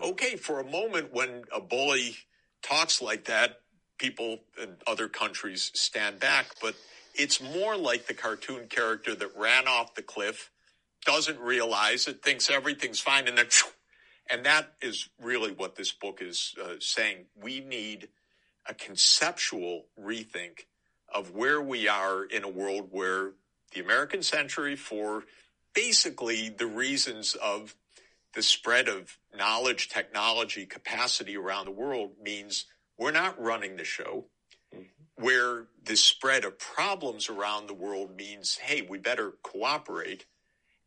[0.01, 2.15] okay, for a moment when a bully
[2.61, 3.61] talks like that,
[3.97, 6.75] people in other countries stand back, but
[7.15, 10.51] it's more like the cartoon character that ran off the cliff,
[11.05, 13.47] doesn't realize it, thinks everything's fine, and then,
[14.29, 17.25] and that is really what this book is uh, saying.
[17.41, 18.09] We need
[18.67, 20.65] a conceptual rethink
[21.13, 23.31] of where we are in a world where
[23.73, 25.23] the American century, for
[25.73, 27.75] basically the reasons of
[28.33, 32.65] the spread of knowledge, technology, capacity around the world, means
[32.97, 34.25] we're not running the show.
[34.73, 35.23] Mm-hmm.
[35.23, 40.25] Where the spread of problems around the world means, hey, we better cooperate.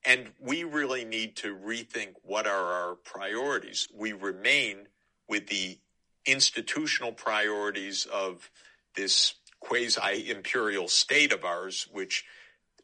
[0.05, 3.89] And we really need to rethink what are our priorities.
[3.95, 4.89] We remain
[5.29, 5.79] with the
[6.27, 8.51] institutional priorities of
[8.95, 12.25] this quasi imperial state of ours, which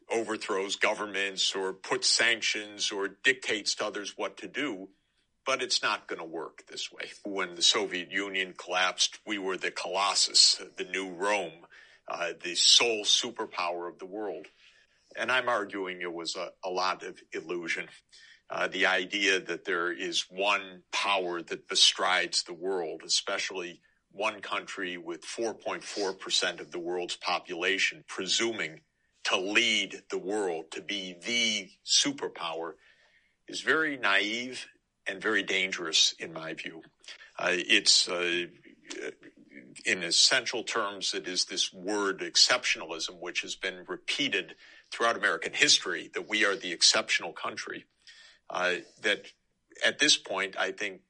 [0.09, 4.89] overthrows governments or puts sanctions or dictates to others what to do.
[5.45, 7.09] But it's not going to work this way.
[7.23, 11.65] When the Soviet Union collapsed, we were the Colossus, the new Rome,
[12.07, 14.47] uh, the sole superpower of the world.
[15.15, 17.87] And I'm arguing it was a, a lot of illusion.
[18.49, 23.81] Uh, the idea that there is one power that bestrides the world, especially
[24.11, 28.81] one country with 4.4% of the world's population presuming
[29.25, 32.73] to lead the world, to be the superpower,
[33.47, 34.67] is very naive
[35.07, 36.81] and very dangerous in my view.
[37.37, 38.45] Uh, it's, uh,
[39.85, 44.55] in essential terms, it is this word exceptionalism, which has been repeated
[44.91, 47.85] throughout American history, that we are the exceptional country.
[48.49, 49.25] Uh, that
[49.85, 51.01] at this point, I think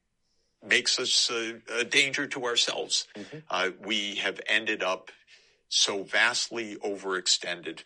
[0.68, 3.08] makes us a, a danger to ourselves.
[3.16, 3.38] Mm-hmm.
[3.50, 5.12] Uh, we have ended up
[5.70, 7.84] so vastly overextended.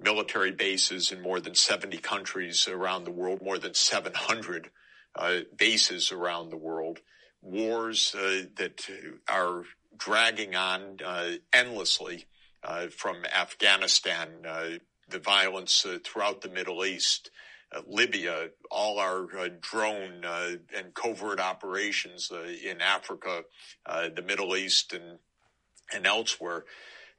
[0.00, 4.70] Military bases in more than 70 countries around the world, more than 700
[5.14, 7.00] uh, bases around the world,
[7.40, 8.88] wars uh, that
[9.28, 9.64] are
[9.96, 12.26] dragging on uh, endlessly
[12.64, 14.28] uh, from Afghanistan,
[15.08, 17.51] the violence throughout the Middle East, uh,
[17.86, 23.44] Libya, all our uh, drone uh, and covert operations in Africa,
[23.86, 25.18] the Middle East, and
[25.94, 26.64] and elsewhere.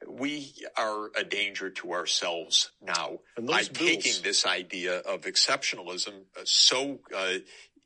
[0.06, 6.98] We are a danger to ourselves now by bills, taking this idea of exceptionalism so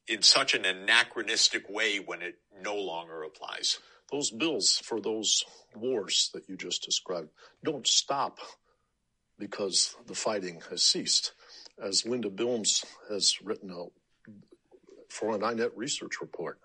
[0.09, 3.79] in such an anachronistic way when it no longer applies.
[4.11, 5.45] Those bills for those
[5.77, 7.29] wars that you just described
[7.63, 8.39] don't stop
[9.39, 11.33] because the fighting has ceased
[11.83, 13.93] as Linda Bilmes has written out
[15.09, 16.59] for an INET research report,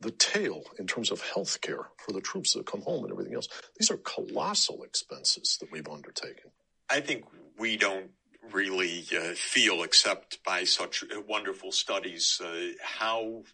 [0.00, 3.34] the tail in terms of health care for the troops that come home and everything
[3.34, 3.48] else,
[3.78, 6.50] these are colossal expenses that we've undertaken.
[6.90, 7.24] I think
[7.58, 8.10] we don't
[8.52, 13.44] really uh, feel, except by such wonderful studies, uh, how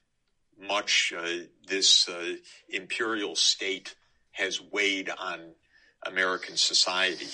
[0.58, 2.34] much uh, this uh,
[2.68, 3.94] imperial state
[4.32, 5.40] has weighed on
[6.06, 7.28] American society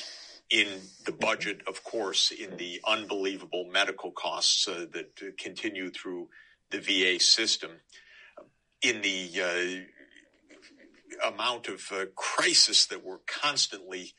[0.51, 0.68] in
[1.05, 6.28] the budget, of course, in the unbelievable medical costs uh, that continue through
[6.70, 7.70] the VA system,
[8.82, 9.85] in the
[11.24, 14.14] uh, amount of uh, crisis that we're constantly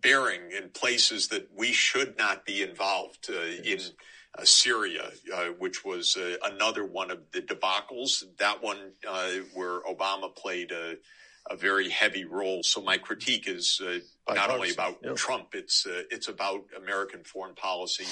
[0.00, 3.78] bearing in places that we should not be involved uh, in.
[4.36, 8.24] Uh, Syria, uh, which was another one of the debacles.
[8.38, 8.90] That one
[9.52, 10.96] where Obama played a
[11.50, 12.62] a very heavy role.
[12.62, 13.98] So my critique is uh,
[14.32, 15.12] not only about yeah.
[15.14, 18.06] Trump; it's uh, it's about American foreign policy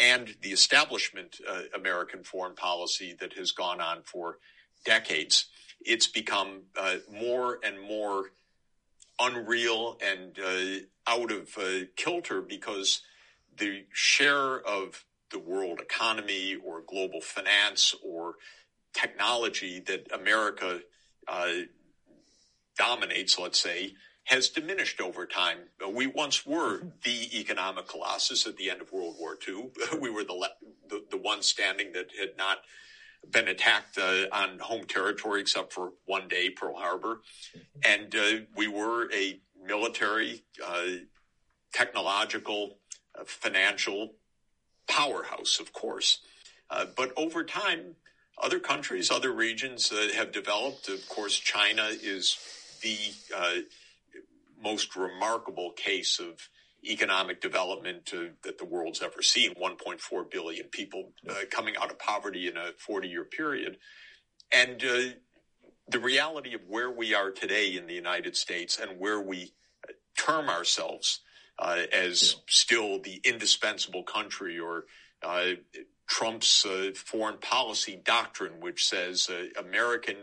[0.00, 4.38] and the establishment uh, American foreign policy that has gone on for
[4.84, 5.46] decades.
[5.80, 8.30] It's become uh, more and more
[9.20, 13.02] unreal and uh, out of uh, kilter because
[13.58, 18.36] the share of the world economy or global finance or
[18.94, 20.80] technology that America
[22.76, 23.94] dominates, let's say,
[24.24, 25.58] has diminished over time.
[25.92, 29.70] We once were the economic colossus at the end of World War II.
[30.00, 30.48] We were the
[30.88, 32.58] the, the one standing that had not
[33.30, 37.20] been attacked uh, on home territory except for one day, Pearl Harbor,
[37.84, 40.86] and uh, we were a military, uh,
[41.72, 42.78] technological,
[43.18, 44.14] uh, financial
[44.88, 46.20] powerhouse, of course.
[46.70, 47.96] Uh, but over time,
[48.42, 50.88] other countries, other regions uh, have developed.
[50.88, 52.38] Of course, China is
[52.82, 52.96] the
[53.36, 53.54] uh,
[54.62, 56.48] most remarkable case of
[56.84, 61.98] economic development uh, that the world's ever seen 1.4 billion people uh, coming out of
[61.98, 63.76] poverty in a 40 year period.
[64.52, 65.00] And uh,
[65.88, 69.52] the reality of where we are today in the United States and where we
[70.16, 71.20] term ourselves
[71.58, 72.40] uh, as yeah.
[72.48, 74.84] still the indispensable country or
[75.22, 75.50] uh,
[76.08, 76.66] Trump's
[76.96, 80.16] foreign policy doctrine, which says American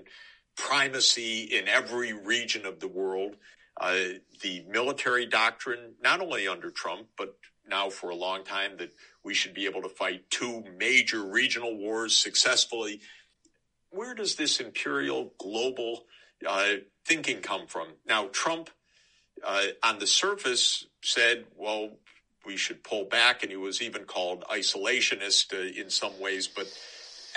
[0.58, 3.36] primacy in every region of the world.
[3.80, 3.98] Uh,
[4.42, 7.38] the military doctrine, not only under Trump, but
[7.70, 8.94] now for a long time, that
[9.24, 13.02] we should be able to fight two major regional wars successfully.
[13.92, 16.06] Where does this imperial global
[16.46, 17.90] uh, thinking come from?
[18.06, 18.70] Now, Trump,
[19.46, 21.92] uh, on the surface, said, well,
[22.46, 26.66] we should pull back, and he was even called isolationist uh, in some ways, but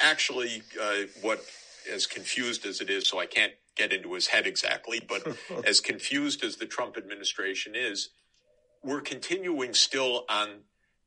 [0.03, 1.45] actually, uh, what
[1.91, 5.81] as confused as it is, so I can't get into his head exactly, but as
[5.81, 8.11] confused as the Trump administration is,
[8.83, 10.63] we're continuing still on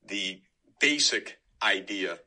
[0.07, 0.41] the
[0.79, 2.19] basic idea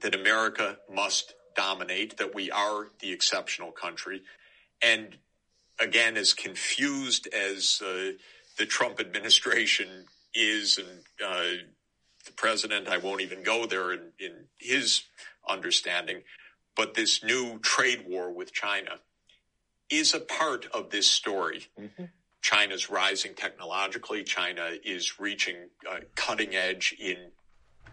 [0.00, 4.22] that America must dominate, that we are the exceptional country,
[4.82, 5.16] and
[5.80, 8.12] again, as confused as uh,
[8.58, 11.62] the Trump administration is, and uh,
[12.26, 15.02] the president, I won't even go there in, in his
[15.48, 16.22] understanding,
[16.80, 19.00] but this new trade war with China
[19.90, 21.66] is a part of this story.
[22.40, 24.24] China's rising technologically.
[24.24, 27.32] China is reaching uh, cutting edge in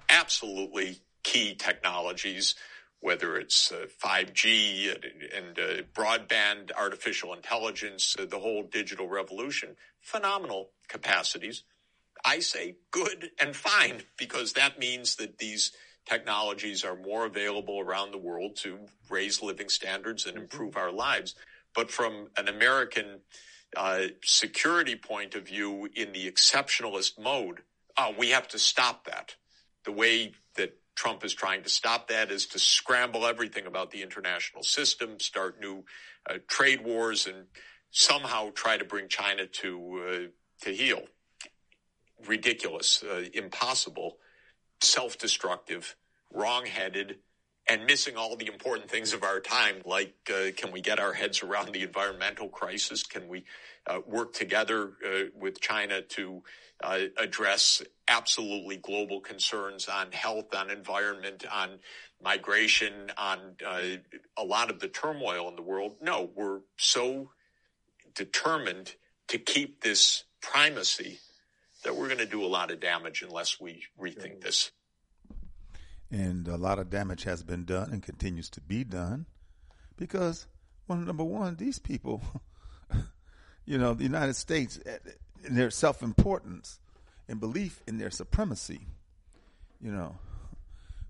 [0.08, 2.56] absolutely key technologies,
[3.02, 5.04] whether it's uh, 5G and,
[5.34, 9.76] and uh, broadband, artificial intelligence, uh, the whole digital revolution.
[10.00, 11.64] Phenomenal capacities.
[12.24, 15.74] I say good and fine because that means that these
[16.08, 18.80] technologies are more available around the world to
[19.10, 21.36] raise living standards and improve our lives.
[21.76, 23.20] But from an American
[23.76, 27.60] uh, security point of view, in the exceptionalist mode,
[27.98, 29.36] uh, we have to stop that.
[29.86, 34.02] The way that Trump is trying to stop that is to scramble everything about the
[34.02, 35.84] international system, start new
[36.30, 37.46] uh, trade wars, and
[37.92, 41.04] somehow try to bring China to uh, to heel.
[42.26, 43.04] Ridiculous,
[44.82, 45.96] uh, impossible, self-destructive,
[46.34, 47.18] wrong-headed,
[47.70, 51.14] and missing all the important things of our time, like uh, can we get our
[51.14, 53.04] heads around the environmental crisis?
[53.04, 53.44] Can we
[53.86, 56.44] uh, work together uh, with China to
[56.82, 61.80] uh, address absolutely global concerns on health, on environment, on
[62.24, 63.82] migration, on uh,
[64.38, 65.96] a lot of the turmoil in the world?
[66.02, 67.32] No, we're so
[68.16, 68.96] determined
[69.28, 71.20] to keep this primacy
[71.88, 74.72] that we're going to do a lot of damage unless we rethink this.
[76.12, 79.26] And a lot of damage has been done and continues to be done
[79.96, 80.48] because,
[80.86, 82.22] well, number one, these people,
[83.66, 84.98] you know, the United States, eh,
[85.46, 86.78] in their self importance
[87.30, 88.82] and belief in their supremacy,
[89.80, 90.18] you know,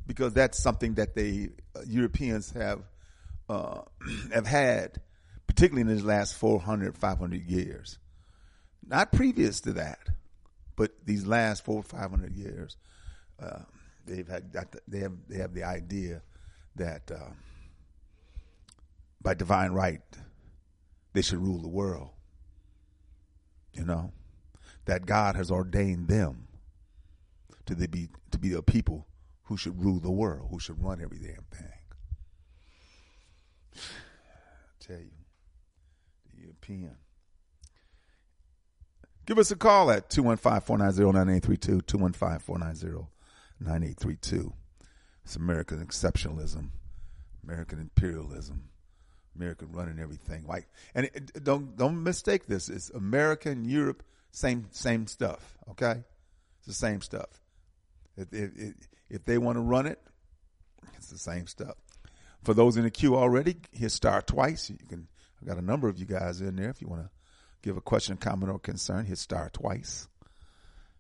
[0.06, 2.82] because that's something that they uh, Europeans have
[3.49, 3.82] uh,
[4.32, 5.02] have had,
[5.48, 7.98] particularly in these last 400, 500 years.
[8.88, 9.98] Not previous to that,
[10.78, 12.78] but these last four, or 500 years.
[13.38, 13.64] Uh,
[14.06, 16.22] they've had the, they have they have the idea
[16.76, 17.32] that uh,
[19.22, 20.02] by divine right
[21.14, 22.12] they should rule the world.
[23.74, 24.14] You know
[24.86, 26.48] that God has ordained them
[27.66, 29.08] to the be to be a people
[29.44, 31.68] who should rule the world, who should run every damn thing.
[33.76, 33.80] I
[34.80, 35.12] tell you,
[36.34, 36.98] the European.
[39.28, 43.08] Give us a call at 215-490-9832, 215-490
[43.60, 44.54] 9832.
[45.26, 46.70] It's American exceptionalism,
[47.44, 48.70] American imperialism,
[49.36, 50.45] American running everything.
[50.48, 52.70] Like, and it, don't don't mistake this.
[52.70, 54.02] It's American, Europe,
[54.32, 55.58] same same stuff.
[55.72, 56.04] Okay,
[56.60, 57.41] it's the same stuff.
[58.16, 58.74] If if,
[59.10, 59.99] if they want to run it,
[60.95, 61.76] it's the same stuff.
[62.44, 64.70] For those in the queue already, hit star twice.
[64.70, 65.10] You can.
[65.41, 66.70] I've got a number of you guys in there.
[66.70, 67.10] If you want to
[67.62, 70.08] give a question, comment, or concern, hit star twice.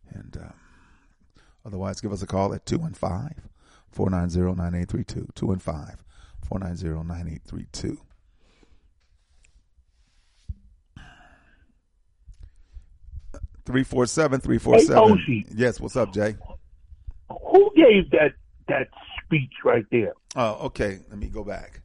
[0.09, 0.35] And.
[0.37, 0.53] Um,
[1.67, 3.49] Otherwise, give us a call at 215
[3.91, 5.27] 490 9832.
[5.35, 5.97] 215
[6.47, 7.97] 490 9832.
[13.65, 15.43] Three four seven three four seven.
[15.53, 16.37] Yes, what's up, Jay?
[17.29, 18.31] Who gave that
[18.69, 18.87] that
[19.25, 20.13] speech right there?
[20.37, 20.99] Oh, okay.
[21.09, 21.81] Let me go back.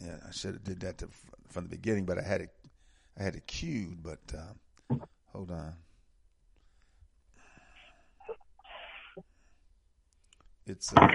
[0.00, 1.08] Yeah, I should have did that to,
[1.50, 2.50] from the beginning, but I had it,
[3.18, 4.02] I had it queued.
[4.02, 4.94] But uh,
[5.32, 5.74] hold on.
[10.66, 11.08] It's uh,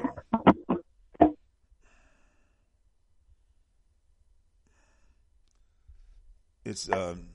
[6.65, 7.27] it's um,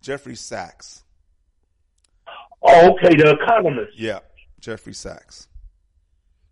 [0.00, 1.04] Jeffrey Sachs.
[2.62, 3.98] Oh, okay, the economist.
[3.98, 4.20] Yeah,
[4.58, 5.48] Jeffrey Sachs.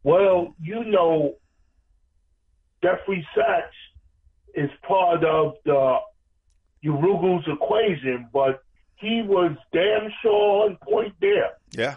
[0.03, 1.37] Well, you know,
[2.83, 3.75] Jeffrey Sachs
[4.55, 5.99] is part of the
[6.85, 8.63] Yurugu's equation, but
[8.97, 11.51] he was damn sure on point there.
[11.73, 11.97] Yeah.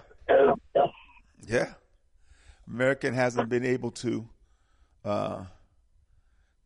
[1.47, 1.73] Yeah.
[2.67, 4.27] American hasn't been able to
[5.03, 5.43] uh,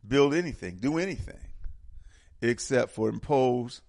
[0.07, 1.39] build anything, do anything,
[2.41, 3.81] except for impose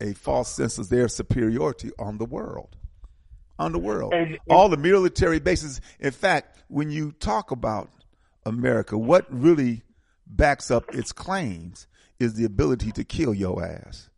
[0.00, 2.76] a false sense of their superiority on the world.
[3.58, 4.12] On the world.
[4.12, 5.80] And- and- All the military bases.
[5.98, 7.90] In fact, when you talk about
[8.44, 9.82] America, what really
[10.26, 11.86] backs up its claims
[12.18, 14.10] is the ability to kill your ass,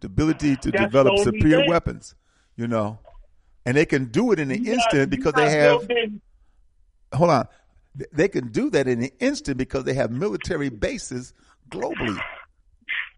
[0.00, 1.70] the ability to That's develop superior thing.
[1.70, 2.14] weapons,
[2.56, 2.98] you know.
[3.64, 5.88] And they can do it in an You instant because they have
[7.12, 7.48] hold on.
[8.12, 11.32] They can do that in an instant because they have military bases
[11.70, 12.18] globally,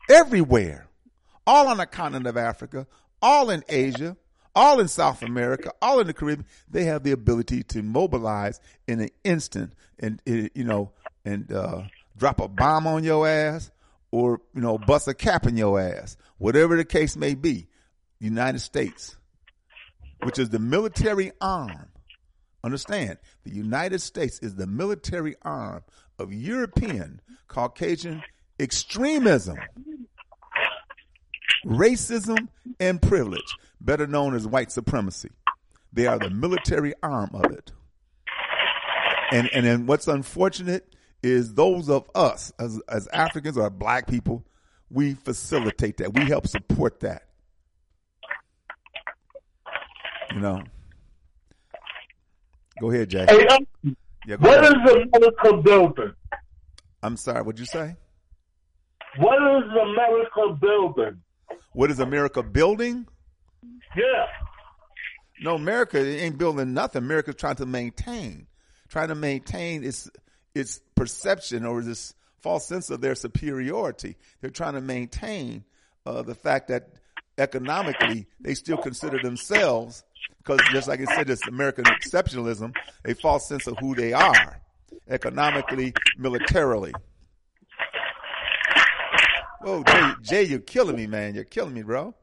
[0.09, 0.87] everywhere,
[1.47, 2.87] all on the continent of Africa,
[3.21, 4.17] all in Asia,
[4.55, 9.01] all in South America, all in the Caribbean, they have the ability to mobilize in
[9.01, 10.93] an instant and, eh, you know,
[11.25, 11.83] and, uh,
[12.17, 13.71] drop a bomb on your ass
[14.11, 17.69] or, you know, bust a cap in your ass, whatever the case may be.
[18.21, 19.17] United States,
[20.25, 21.89] which is the military arm.
[22.65, 25.85] Understand, the United States is the military arm
[26.19, 28.23] of European Caucasian
[28.59, 29.57] extremism,
[31.65, 32.49] racism,
[32.81, 35.31] and privilege, better known as white supremacy.
[35.93, 37.73] They are the military arm of it.
[39.31, 44.45] And and then what's unfortunate is those of us as as Africans or black people,
[44.91, 46.15] we facilitate that.
[46.15, 47.25] We help support that.
[50.33, 50.63] You know.
[52.81, 53.27] Go ahead, Jay.
[53.29, 53.67] Hey, um,
[54.27, 54.77] Yeah, what ahead.
[54.77, 56.13] is America building?
[57.03, 57.97] I'm sorry, what'd you say?
[59.19, 61.21] What is America building?
[61.73, 63.07] What is America building?
[63.97, 64.27] Yeah.
[65.41, 67.03] No, America ain't building nothing.
[67.03, 68.47] America's trying to maintain,
[68.89, 70.11] trying to maintain its
[70.55, 74.17] its perception or this false sense of their superiority.
[74.41, 75.65] They're trying to maintain
[76.07, 76.91] uh, the fact that
[77.37, 80.05] economically they still consider themselves,
[80.39, 84.61] because just like I said, it's American exceptionalism, a false sense of who they are,
[85.09, 86.93] economically, militarily.
[89.63, 91.35] Whoa, Jay, Jay, you're killing me, man.
[91.35, 92.15] You're killing me, bro.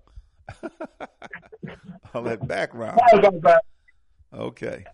[2.13, 2.99] All that background.
[4.33, 4.85] Okay.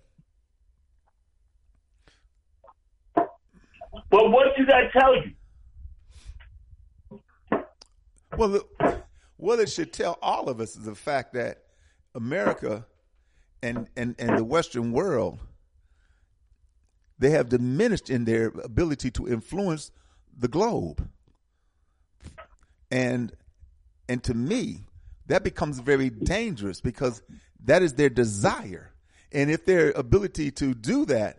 [4.11, 5.31] But what did I tell you?
[8.37, 9.01] Well, the,
[9.37, 11.63] what it should tell all of us is the fact that
[12.13, 12.85] America
[13.63, 15.39] and, and, and the Western world,
[17.19, 19.91] they have diminished in their ability to influence
[20.37, 21.09] the globe.
[22.89, 23.31] And
[24.09, 24.81] and to me,
[25.27, 27.21] that becomes very dangerous because
[27.63, 28.91] that is their desire.
[29.31, 31.37] And if their ability to do that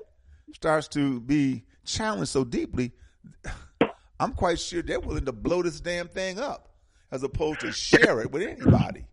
[0.55, 2.93] starts to be challenged so deeply,
[4.21, 6.69] I'm quite sure they're willing to blow this damn thing up
[7.11, 9.05] as opposed to share it with anybody.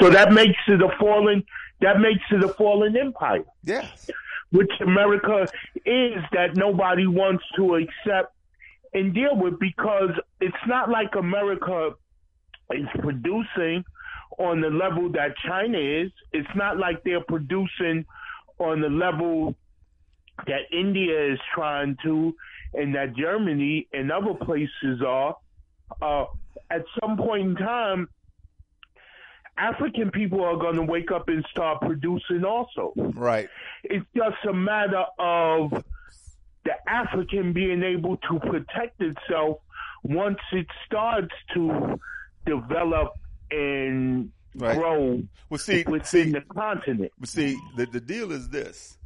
[0.00, 1.44] So that makes it a fallen.
[1.80, 3.44] That makes it a fallen empire.
[3.64, 4.10] Yes.
[4.50, 5.46] Which America
[5.84, 8.34] is that nobody wants to accept
[8.94, 10.10] and deal with because
[10.40, 11.90] it's not like America
[12.72, 13.84] is producing
[14.38, 16.10] on the level that China is.
[16.32, 18.04] It's not like they're producing
[18.58, 19.54] on the level
[20.46, 22.34] that India is trying to
[22.74, 25.36] and that Germany and other places are.
[26.00, 26.26] Uh,
[26.70, 28.08] at some point in time,
[29.56, 32.92] African people are going to wake up and start producing also.
[32.96, 33.48] Right.
[33.84, 35.70] It's just a matter of
[36.64, 39.58] the African being able to protect itself
[40.02, 41.98] once it starts to
[42.46, 43.14] develop
[43.50, 44.76] and Right.
[44.76, 47.12] grow Well, see, within see, the continent.
[47.18, 48.98] But see, the the deal is this.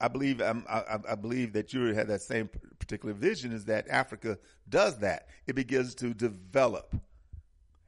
[0.00, 2.48] I believe I'm, I, I believe that you had that same
[2.78, 3.52] particular vision.
[3.52, 5.28] Is that Africa does that?
[5.46, 6.94] It begins to develop.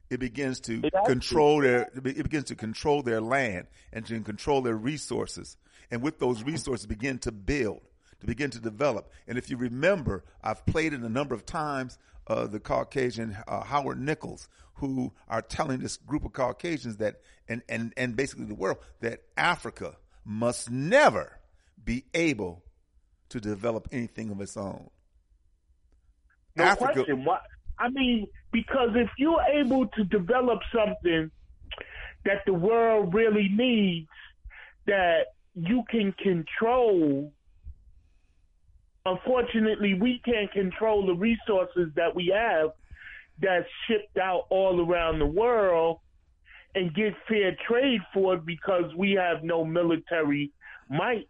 [0.09, 1.09] It begins to It has to.
[1.09, 1.89] control their.
[1.95, 5.57] It begins to control their land and to control their resources.
[5.89, 7.81] And with those resources, begin to build,
[8.19, 9.11] to begin to develop.
[9.27, 11.97] And if you remember, I've played it a number of times.
[12.25, 17.19] Uh, the Caucasian uh, Howard Nichols, who are telling this group of Caucasians that,
[17.49, 21.37] and and and basically the world, that Africa must never
[21.83, 22.63] be able
[23.29, 24.89] to develop anything of its own.
[26.55, 27.25] No Africa- question.
[27.25, 27.41] What
[27.79, 31.31] I mean, because if you're able to develop something
[32.25, 34.07] that the world really needs,
[34.85, 37.33] that you can control.
[39.05, 42.69] Unfortunately, we can't control the resources that we have
[43.41, 45.99] that's shipped out all around the world
[46.75, 50.51] and get fair trade for it because we have no military
[50.89, 51.27] might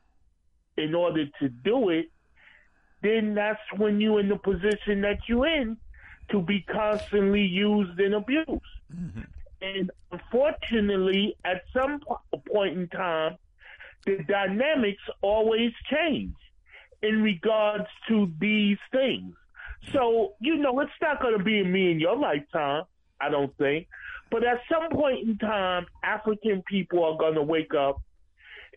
[0.77, 2.09] in order to do it
[3.03, 5.77] then that's when you're in the position that you're in
[6.31, 8.49] to be constantly used and abused.
[8.49, 9.21] Mm-hmm.
[9.61, 11.99] And unfortunately, at some
[12.51, 13.37] point in time,
[14.05, 16.35] the dynamics always change
[17.01, 19.35] in regards to these things.
[19.91, 22.83] So, you know, it's not going to be me in your lifetime,
[23.19, 23.87] I don't think.
[24.31, 28.01] But at some point in time, African people are going to wake up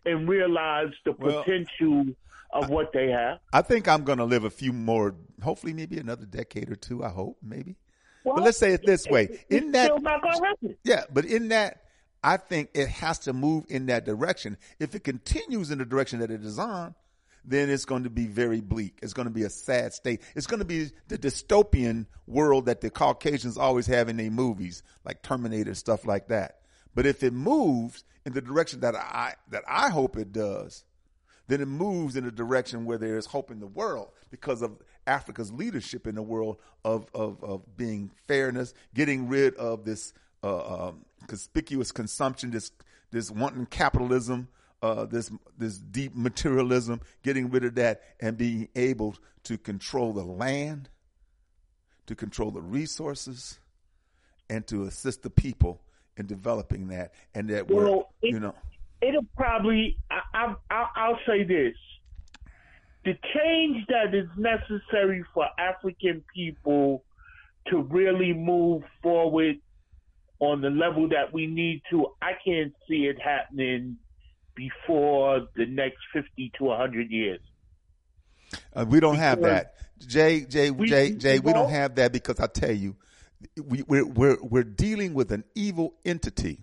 [0.07, 2.07] and realize the Well, potential
[2.53, 3.39] of what they have.
[3.53, 7.05] I think I'm going to live a few more, hopefully, maybe another decade or two.
[7.05, 7.77] I hope, maybe.
[8.24, 10.77] Well, but let's say it this way: in that, still not going to happen.
[10.85, 11.83] yeah, but in that,
[12.24, 14.57] I think it has to move in that direction.
[14.81, 16.95] If it continues in the direction that it is on,
[17.45, 18.99] then it's going to be very bleak.
[19.03, 20.23] It's going to be a sad state.
[20.35, 24.83] It's going to be the dystopian world that the Caucasians always have in their movies,
[25.05, 26.59] like Terminator stuff like that.
[26.97, 30.85] But if it moves in the direction that I that I hope it does,
[31.47, 34.82] then it moves in a direction where there is hope in the world because of
[35.07, 40.12] Africa's leadership in the world of of, of being fairness, getting rid of this
[40.43, 42.73] uh, um, conspicuous consumption, this
[43.12, 44.48] this wanton capitalism,
[44.82, 50.24] uh, this this deep materialism, getting rid of that, and being able to control the
[50.24, 50.89] land,
[52.07, 53.61] to control the resources,
[54.51, 55.81] and to assist the people
[56.16, 58.55] in developing that, and that Well, it- you know.
[59.01, 61.74] it'll probably I, I, I'll say this.
[63.05, 67.05] The change that is necessary for african people
[67.68, 69.59] to really move forward
[70.40, 73.97] on the level that we need to i can't see it happening
[74.55, 77.40] before the next 50 to 100 years.
[78.74, 79.74] Uh, we don't have that.
[80.06, 82.97] Jay, Jay, we- Jay, Jay, we don't have that because I tell you,
[83.62, 86.60] we, we're, we're, we're dealing with an evil entity.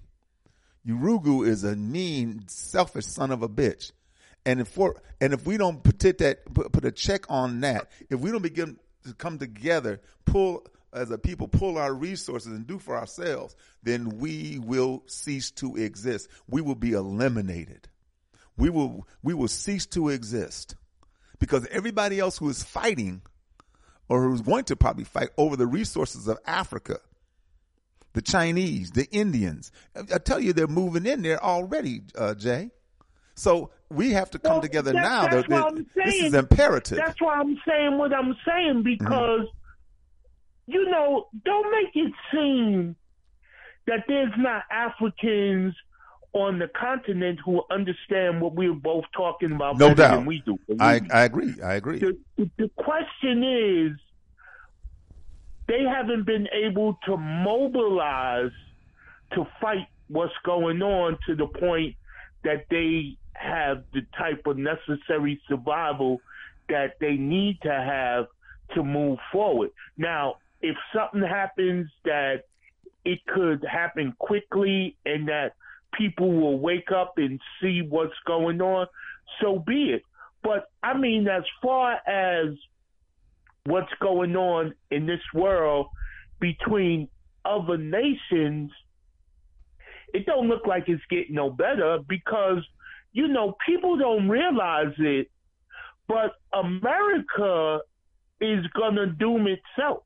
[0.88, 3.92] Yurugu is a mean, selfish son of a bitch.
[4.46, 4.78] And if
[5.22, 8.42] and if we don't put that, put, put a check on that, if we don't
[8.42, 13.56] begin to come together, pull as a people, pull our resources and do for ourselves,
[13.82, 16.30] then we will cease to exist.
[16.48, 17.88] We will be eliminated.
[18.58, 20.76] We will, we will cease to exist
[21.40, 23.22] because everybody else who is fighting
[24.14, 27.00] or who's going to probably fight over the resources of Africa,
[28.14, 32.70] the Chinese, the Indians, I tell you, they're moving in there already, uh, Jay.
[33.34, 35.28] So we have to come Well, together that- now.
[35.28, 37.00] that's there- I'm this is imperative.
[37.00, 39.48] That's why I'm saying what I'm saying because,
[40.68, 42.96] you know, don't make it seem
[43.88, 45.74] that there's not Africans
[46.34, 50.16] on the continent who understand what we're both talking about no better doubt.
[50.18, 50.58] than we do.
[50.80, 51.54] I, I agree.
[51.64, 52.00] I agree.
[52.00, 52.18] the-
[52.58, 53.92] the question is,
[55.68, 58.52] they haven't been able to mobilize
[59.34, 61.96] to fight what's going on to the point
[62.44, 66.20] that they have the type of necessary survival
[66.70, 68.28] that they need to have
[68.76, 69.70] to move forward.
[69.98, 72.44] Now, if something happens that
[73.06, 75.54] it could happen quickly and that
[75.98, 78.88] people will wake up and see what's going on,
[79.42, 80.04] so be it.
[80.44, 82.56] But I mean, as far as
[83.66, 85.88] what's going on in this world
[86.40, 87.08] between
[87.46, 88.72] other nations,
[90.14, 92.60] it don't look like it's getting no better because
[93.14, 95.30] you know people don't realize it,
[96.08, 97.80] but America
[98.42, 100.04] is gonna doom itself.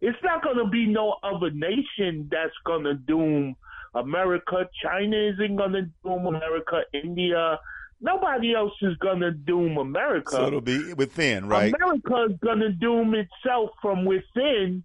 [0.00, 3.56] It's not gonna be no other nation that's gonna doom
[3.98, 4.68] America.
[4.82, 6.82] China isn't gonna doom America.
[6.92, 7.58] India.
[8.00, 10.32] Nobody else is gonna doom America.
[10.32, 11.74] So it'll be within, right?
[11.74, 14.84] America is going to doom itself from within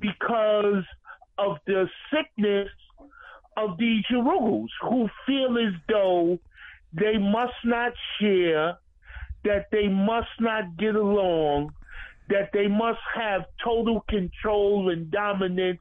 [0.00, 0.84] because
[1.38, 2.70] of the sickness
[3.56, 6.38] of these Yurugus who feel as though
[6.92, 8.78] they must not share,
[9.44, 11.72] that they must not get along,
[12.28, 15.80] that they must have total control and dominance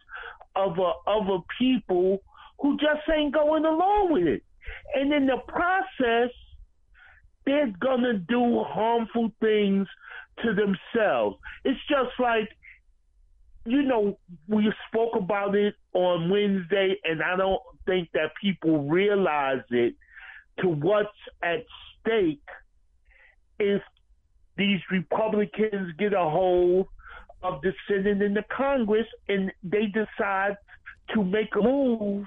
[0.55, 2.21] over other people
[2.59, 4.43] who just ain't going along with it.
[4.93, 6.31] And in the process,
[7.45, 9.87] they're gonna do harmful things
[10.43, 11.37] to themselves.
[11.63, 12.49] It's just like,
[13.65, 14.17] you know,
[14.47, 19.95] we spoke about it on Wednesday, and I don't think that people realize it
[20.61, 21.09] to what's
[21.43, 21.65] at
[21.99, 22.41] stake
[23.59, 23.81] if
[24.57, 26.87] these Republicans get a hold
[27.43, 30.57] of the Senate and the Congress and they decide
[31.13, 32.25] to make a move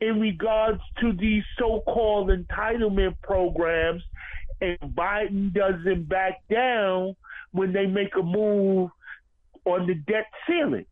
[0.00, 4.02] in regards to these so-called entitlement programs
[4.60, 7.16] and Biden doesn't back down
[7.52, 8.90] when they make a move
[9.64, 10.86] on the debt ceiling.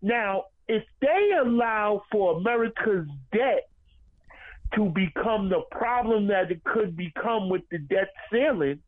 [0.00, 3.68] Now, if they allow for America's debt
[4.74, 8.80] to become the problem that it could become with the debt ceiling,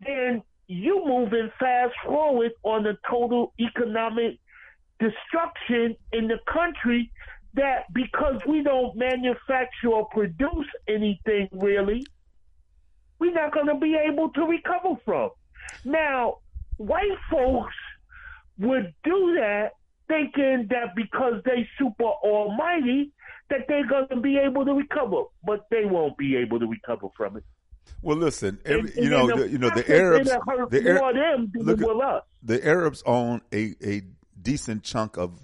[0.00, 4.38] then you moving fast forward on the total economic
[4.98, 7.10] destruction in the country
[7.54, 12.04] that because we don't manufacture or produce anything really,
[13.18, 15.30] we're not going to be able to recover from.
[15.84, 16.38] Now,
[16.76, 17.74] white folks
[18.58, 19.72] would do that
[20.08, 23.12] thinking that because they super almighty
[23.50, 27.08] that they're going to be able to recover, but they won't be able to recover
[27.16, 27.44] from it.
[28.00, 30.30] Well, listen, every, And- you and know, the, you know, the Arabs,
[30.70, 32.24] the Ar- them look at- us.
[32.42, 34.02] the Arabs own a, a
[34.40, 35.38] decent chunk of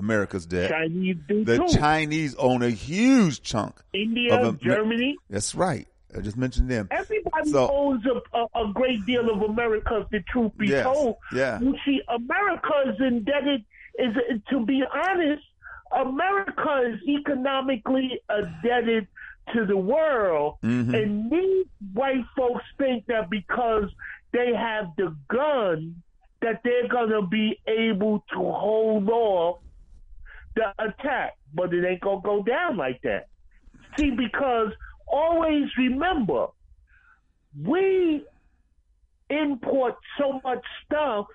[0.00, 0.70] America's debt.
[0.70, 1.68] Chinese do the too.
[1.68, 3.76] Chinese own a huge chunk.
[3.92, 5.16] India, of Germany.
[5.28, 5.86] That's right.
[6.16, 6.88] I just mentioned them.
[6.90, 10.82] Everybody So- owns a, a, a great deal of America, if the truth be Yes,
[10.84, 11.16] told.
[11.32, 11.60] yeah.
[11.60, 13.64] You see, America is indebted,
[13.98, 14.16] is
[14.50, 15.42] to be honest,
[15.92, 19.06] America is economically indebted
[19.54, 20.94] to the world, Mhm.
[20.94, 23.90] and these white folks think that because
[24.32, 26.02] they have the gun,
[26.40, 29.58] that they're gonna be able to hold off
[30.56, 33.28] the attack, but it ain't gonna go down like that.
[33.98, 34.72] See, because
[35.06, 36.46] always remember,
[37.60, 38.24] we
[39.28, 41.26] import so much stuff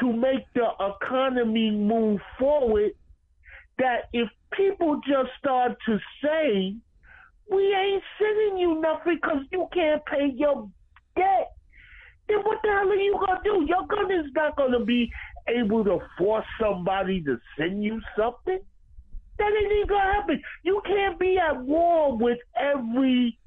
[0.00, 2.92] to make the economy move forward
[3.78, 6.74] that if people just start to say,
[7.50, 10.68] we ain't sending you nothing because you can't pay your
[11.16, 11.52] debt,
[12.28, 13.66] then what the hell are you going to do?
[13.68, 15.10] Your gun is not going to be
[15.48, 18.58] able to force somebody to send you something.
[19.38, 20.42] That ain't even going to happen.
[20.62, 23.38] You can't be at war with every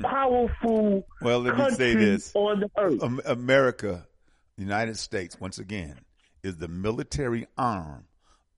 [0.00, 2.32] powerful Well, let me country say this.
[2.34, 3.02] on the earth.
[3.26, 4.06] America,
[4.56, 5.98] the United States, once again,
[6.42, 8.04] is the military arm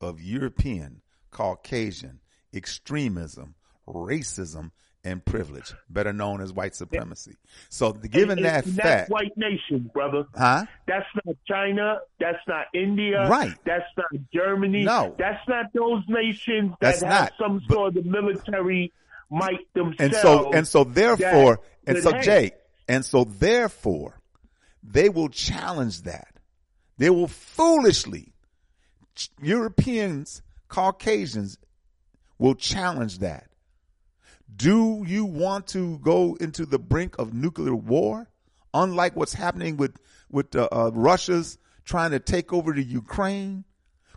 [0.00, 2.20] of European, Caucasian
[2.54, 3.54] extremism,
[3.86, 4.70] racism,
[5.04, 7.36] and privilege, better known as white supremacy.
[7.70, 10.24] So, given And- that and fact, that's white nation, brother.
[10.36, 10.66] huh?
[10.86, 11.98] That's not China.
[12.18, 13.28] That's not India.
[13.28, 13.54] Right.
[13.64, 14.84] That's not Germany.
[14.84, 15.14] No.
[15.18, 17.32] That's not those nations that That's have not.
[17.38, 18.92] some sort of military
[19.30, 20.00] might themselves.
[20.00, 22.12] and so and so therefore and so.
[22.20, 22.52] Jay
[22.88, 24.20] and so therefore
[24.82, 26.28] they will challenge that
[26.96, 28.32] they will foolishly
[29.42, 31.58] Europeans Caucasians
[32.38, 33.48] will challenge that
[34.58, 38.28] do you want to go into the brink of nuclear war
[38.74, 39.96] unlike what's happening with
[40.30, 43.64] with uh, uh, Russia's trying to take over the Ukraine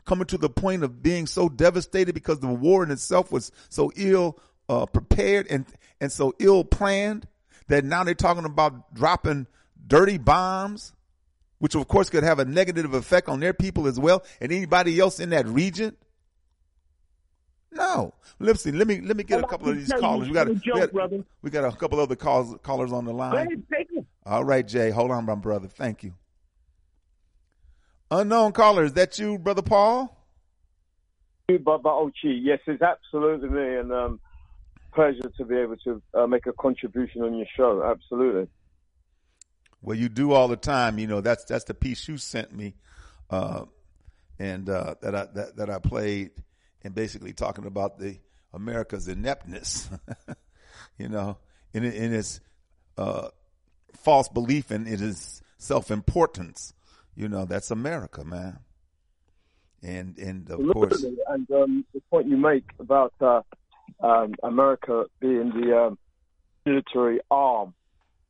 [0.06, 3.92] coming to the point of being so devastated because the war in itself was so
[3.96, 5.66] ill uh, prepared and
[6.02, 7.28] and so ill planned
[7.68, 9.48] that now they're talking about dropping
[9.88, 10.94] dirty bombs,
[11.60, 15.00] which of course could have a negative effect on their people as well and anybody
[15.00, 15.96] else in that region.
[17.74, 18.78] No, listen.
[18.78, 20.28] Let me let me get a Well, I couple of these callers.
[20.28, 21.24] We got, a we joke, got brother.
[21.42, 23.34] we got a couple other calls callers on the line.
[23.72, 24.06] ahead.
[24.26, 24.90] All right, Jay.
[24.90, 25.68] Hold on, my brother.
[25.68, 26.14] Thank you.
[28.12, 30.18] Unknown caller, is that you, brother Paul?
[31.48, 32.40] Baba Oshi.
[32.42, 34.20] Yes, it's absolutely me, and um,
[34.94, 37.84] pleasure to be able to uh, make a contribution on your show.
[37.84, 38.48] Absolutely.
[39.82, 41.00] Well, you do all the time.
[41.00, 42.76] You know that's that's the piece you sent me,
[43.30, 43.66] uh,
[44.40, 46.32] and uh, that I that, that I played,
[46.84, 48.18] and basically talking about the
[48.54, 49.90] America's ineptness.
[50.98, 51.38] you know,
[51.74, 52.40] in in its
[52.98, 53.30] uh,
[53.94, 56.74] false belief in it is self importance.
[57.16, 58.60] You know, that's America, man.
[59.84, 63.42] And and of course, And um, the point you make about uh,
[64.00, 65.98] um, America being the um,
[66.66, 67.74] military arm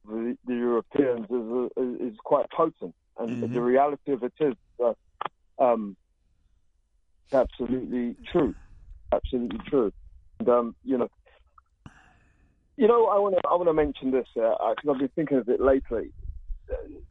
[0.08, 2.96] of the, the Europeans is, uh, is quite potent.
[3.18, 3.54] And Mhm.
[3.54, 4.96] the reality of it is that
[5.60, 6.01] um, it's
[7.34, 8.56] absolutely true.
[9.12, 9.92] Absolutely true.
[10.40, 11.08] And, um, you know,
[12.78, 15.50] you know, I want to I want to mention this because I've been thinking of
[15.50, 16.12] it lately.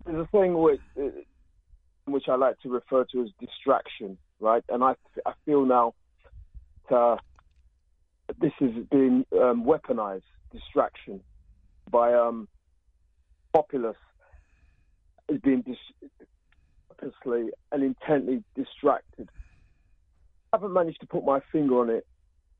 [0.06, 1.08] There's a thing which uh,
[2.06, 4.64] which I like to refer to as distraction, right?
[4.68, 4.94] And I
[5.26, 5.94] I feel now
[6.88, 7.16] that uh,
[8.40, 10.22] this is being um, weaponized
[10.52, 11.22] distraction
[11.90, 12.48] by um,
[13.52, 13.96] populace
[15.28, 16.10] is being dis-
[16.98, 19.28] purposely and intently distracted.
[20.52, 22.06] I haven't managed to put my finger on it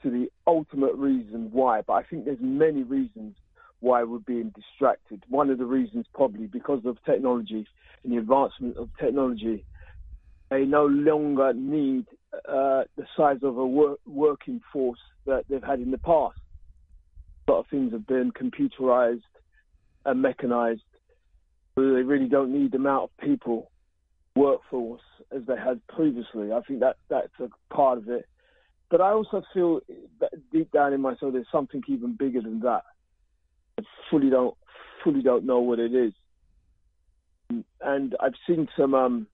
[0.02, 3.34] to the ultimate reason why, but I think there's many reasons
[3.80, 5.22] why we're being distracted.
[5.28, 7.66] One of the reasons probably because of technology
[8.04, 9.64] and the advancement of technology.
[10.50, 12.06] They no longer need
[12.48, 16.38] uh, the size of a work, working force that they've had in the past.
[17.46, 19.22] A lot of things have been computerized
[20.04, 20.82] and mechanized.
[21.74, 23.70] So they really don't need the amount of people
[24.36, 25.02] workforce
[25.34, 26.52] as they had previously.
[26.52, 28.26] I think that that's a part of it.
[28.90, 29.80] But I also feel
[30.20, 32.82] that deep down in my soul there's something even bigger than that.
[33.78, 34.56] I fully don't
[35.04, 36.12] fully don't know what it is.
[37.80, 39.26] And I've seen some um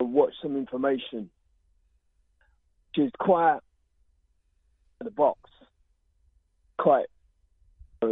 [0.00, 1.30] watched some information
[2.96, 3.58] which is quite
[5.02, 5.38] the box.
[6.78, 7.06] Quite
[8.02, 8.06] uh,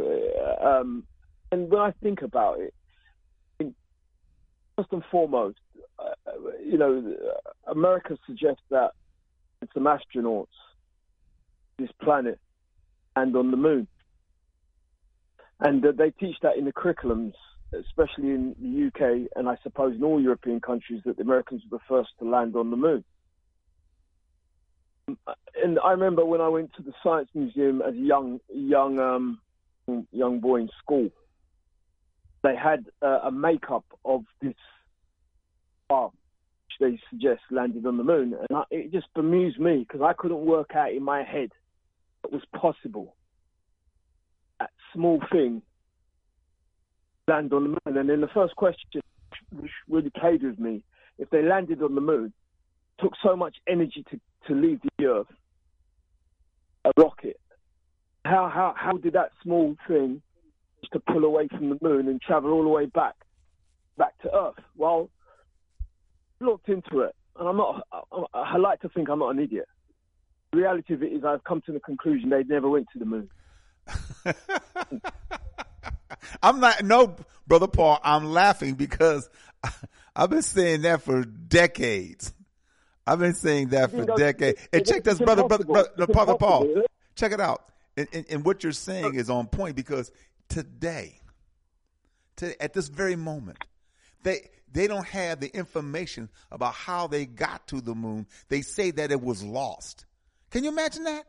[0.63, 1.05] um
[1.53, 2.75] and when I think about it,
[4.77, 5.59] first and foremost,
[5.99, 6.33] uh,
[6.65, 7.15] you know,
[7.67, 8.91] America suggests that
[9.73, 10.47] some astronauts
[11.79, 12.39] this planet
[13.17, 13.87] and on the moon,
[15.61, 17.33] and uh, they teach that in the curriculums,
[17.73, 21.79] especially in the UK and I suppose in all European countries, that the Americans were
[21.79, 23.05] the first to land on the moon.
[25.63, 29.41] And I remember when I went to the Science Museum as a young, young, um,
[30.13, 31.11] young boy in school
[32.45, 34.55] they had uh, a makeup of this
[35.89, 36.11] car
[36.81, 40.45] they suggest landed on the moon, and I, it just bemused me because I couldn't
[40.45, 41.51] work out in my head
[42.23, 43.15] what was possible.
[44.59, 45.63] That small thing
[47.29, 49.01] land on the moon, and then the first question,
[49.53, 50.83] which really played with me,
[51.19, 52.33] if they landed on the moon,
[53.01, 55.33] took so much energy to, to leave the Earth,
[56.85, 57.39] a rocket.
[58.25, 60.23] How how how did that small thing
[60.93, 63.15] to pull away from the moon and travel all the way back
[63.97, 64.63] back to Earth?
[64.77, 65.11] Well,
[66.41, 67.87] I looked into it, and I'm not.
[67.93, 68.01] I,
[68.35, 69.67] I like to think I'm not an idiot.
[70.53, 73.05] The reality of it is, I've come to the conclusion they never went to the
[73.05, 73.29] moon.
[76.43, 77.17] I'm not, no,
[77.47, 79.29] brother Paul, I'm laughing because
[80.17, 82.33] I've been saying that for decades.
[83.07, 84.61] I've been saying that for decades.
[84.73, 86.85] And check this, brother, brother, brother, brother Paul.
[87.17, 87.69] Check it out.
[87.97, 90.11] And, and, and what you're saying uh, is on point because
[90.55, 91.19] today,
[92.37, 93.59] to, at this very moment,
[94.23, 98.27] they they don't have the information about how they got to the moon.
[98.49, 100.07] They say that it was lost.
[100.51, 101.25] Can you imagine that?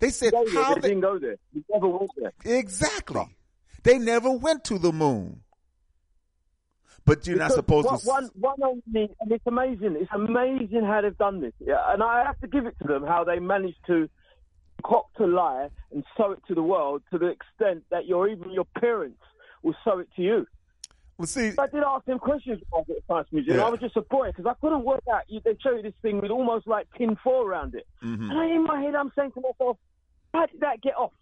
[0.00, 1.36] They said there, how they they, didn't go there.
[1.54, 2.32] We never went there.
[2.44, 3.36] exactly.
[3.82, 5.42] They never went to the moon.
[7.04, 8.06] But you're not supposed one, to.
[8.06, 9.96] One, one only, and it's amazing.
[9.98, 11.52] It's amazing how they've done this.
[11.58, 14.08] Yeah, and I have to give it to them how they managed to
[14.82, 18.50] concoct a lie and sow it to the world to the extent that your even
[18.50, 19.20] your parents
[19.62, 20.46] will sow it to you.
[21.16, 23.56] Well, see, I did ask them questions about the Science Museum.
[23.56, 23.64] Yeah.
[23.64, 25.22] I was just disappointed because I couldn't work out.
[25.26, 28.30] You, they show you this thing with almost like tin foil around it, Mhm.
[28.30, 29.78] and I, in my head I'm saying to myself,
[30.32, 31.12] "How did that get off?"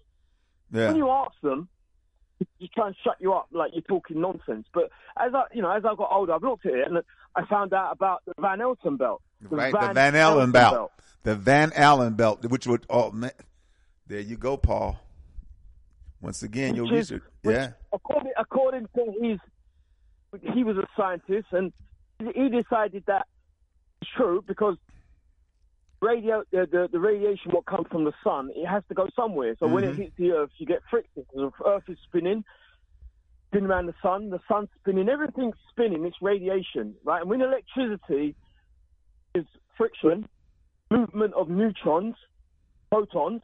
[0.71, 0.89] Yeah.
[0.89, 1.69] When you ask them,
[2.59, 4.67] you try and shut you up like you're talking nonsense.
[4.75, 7.03] But as I, you know, as I got older, I've looked at it and
[7.35, 9.23] I found out about the Van Elton belt.
[9.41, 10.93] The right, the Van Allen belt.
[11.23, 13.31] The Van Allen belt, which would, oh, man.
[14.07, 14.99] There you go, Paul.
[16.21, 17.23] Once again, your is- research.
[17.43, 17.73] which, Yeah.
[17.93, 19.39] According, according to his,
[20.55, 21.73] he was a scientist, and
[22.19, 23.27] he decided that
[24.01, 24.77] it's true because
[26.01, 29.55] radio, the, the, the radiation what comes from the sun, it has to go somewhere.
[29.59, 29.99] So when it Mhm.
[29.99, 32.45] hits the Earth, you get friction because the Earth is spinning,
[33.49, 36.05] spinning around the sun, the sun's spinning, everything's spinning.
[36.05, 37.23] It's radiation, right?
[37.23, 38.37] And when electricity
[39.37, 39.45] is
[39.77, 40.29] friction,
[40.91, 42.15] movement of neutrons,
[42.91, 43.43] photons.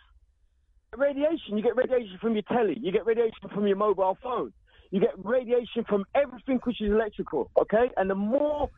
[0.97, 1.56] radiation.
[1.56, 2.77] You get radiation from your telly.
[2.81, 4.52] You get radiation from your mobile phone.
[4.90, 7.51] You get radiation from everything which is electrical.
[7.60, 8.69] Okay, and the more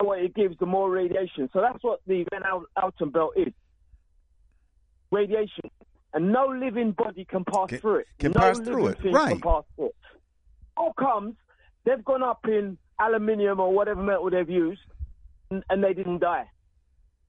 [0.00, 1.48] what it gives, the more radiation.
[1.52, 3.52] So that's what the Van Al- Alten belt is.
[5.10, 5.70] Radiation,
[6.12, 8.06] and no living body can pass Can- through it.
[8.18, 9.28] can no pass through it, right.
[9.32, 9.94] Can pass through it.
[10.76, 11.34] All comes.
[11.84, 14.80] They've gone up in aluminium or whatever metal they've used,
[15.50, 16.46] and, they didn't die.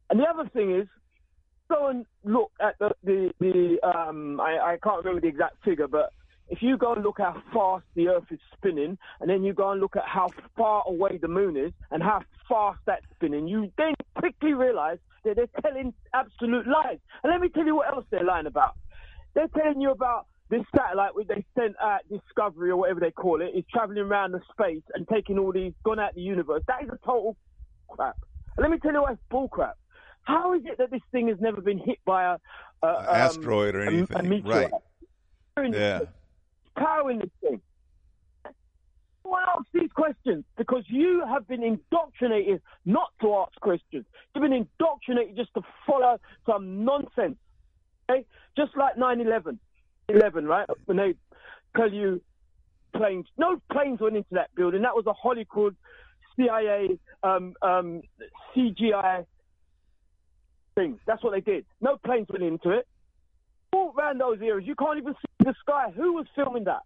[0.10, 0.88] And the other thing is,
[1.70, 5.88] go and look at the the, the um I, I can't remember the exact figure,
[5.88, 6.12] but
[6.48, 9.72] if you go and look how fast the Earth is spinning, and then you go
[9.72, 13.72] and look at how far away the Moon is and how fast that's spinning, you
[13.78, 17.00] then quickly realise that they're telling absolute lies.
[17.24, 18.76] And let me tell you what else they're lying about.
[19.34, 23.42] They're telling you about this satellite which they sent out Discovery or whatever they call
[23.42, 26.62] it is travelling around the space and taking all these gone out the universe.
[26.68, 27.36] That is a total
[27.88, 28.18] crap.
[28.58, 29.78] Let me tell you why it's bull crap.
[30.24, 32.38] How is it that this thing has never been hit by a,
[32.84, 34.72] a um, asteroid or anything, A, meteorite?
[35.58, 35.74] right.
[35.74, 36.00] Yeah.
[36.78, 37.62] Power in this thing.
[39.24, 40.44] Why ask these questions?
[40.58, 44.06] Because you have been indoctrinated not to ask questions.
[44.34, 47.38] You've been indoctrinated just to follow some nonsense.
[48.10, 48.26] Okay?
[48.56, 49.60] Just like 9 11.
[50.10, 50.68] 11, right?
[50.86, 51.16] When they
[51.76, 52.22] tell you
[52.96, 54.84] planes, no planes went into that building.
[54.84, 55.76] That was a Hollywood
[56.36, 58.02] CIA, um, um,
[58.56, 59.26] CGI
[60.76, 61.00] thing.
[61.08, 61.66] That's what they did.
[61.82, 62.88] No planes went into it.
[63.74, 65.92] All around those areas, you can't even see the sky.
[65.96, 66.82] Who was filming that?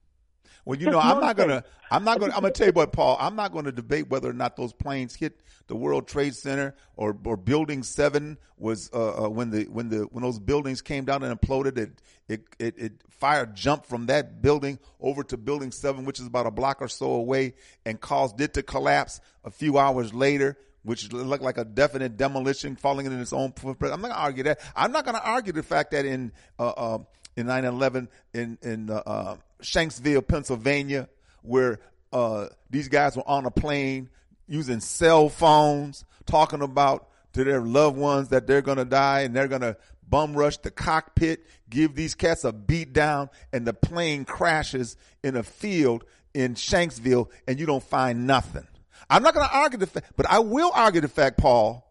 [0.65, 3.17] Well, you know, I'm not gonna, I'm not gonna, I'm gonna tell you what, Paul.
[3.19, 5.39] I'm not going to debate whether or not those planes hit
[5.69, 9.99] the World Trade Center or or Building Seven was uh, uh, when the when the
[10.11, 11.77] when those buildings came down and imploded.
[11.77, 16.27] It it it, it fire jumped from that building over to Building Seven, which is
[16.27, 17.53] about a block or so away,
[17.85, 20.57] and caused it to collapse a few hours later.
[20.83, 23.93] Which looked like a definite demolition, falling in its own footprint.
[23.93, 24.61] I'm not going to argue that.
[24.75, 26.97] I'm not going to argue the fact that in uh, uh,
[27.35, 31.09] in 9/11 in in uh, uh, Shanksville, Pennsylvania,
[31.41, 31.79] where
[32.11, 34.09] uh, these guys were on a plane
[34.47, 39.35] using cell phones, talking about to their loved ones that they're going to die and
[39.35, 39.77] they're going to
[40.07, 45.35] bum rush the cockpit, give these cats a beat down, and the plane crashes in
[45.35, 46.03] a field
[46.33, 48.67] in Shanksville, and you don't find nothing.
[49.09, 51.85] I'm not going to argue the fact, but I will argue the fact, Paul,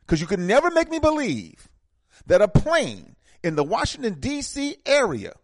[0.00, 1.68] because you can never make me believe
[2.26, 4.76] that a plane in the Washington D.C.
[4.86, 5.34] area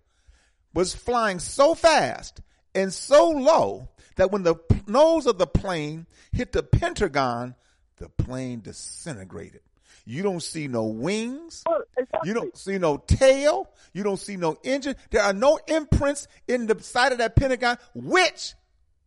[0.74, 2.40] was flying so fast
[2.74, 4.56] and so low that when the
[4.86, 7.54] nose of the plane hit the Pentagon,
[7.96, 9.60] the plane disintegrated.
[10.06, 11.64] You don't see no wings.
[11.96, 12.28] Exactly.
[12.28, 13.70] You don't see no tail.
[13.92, 14.96] You don't see no engine.
[15.10, 18.54] There are no imprints in the side of that Pentagon, which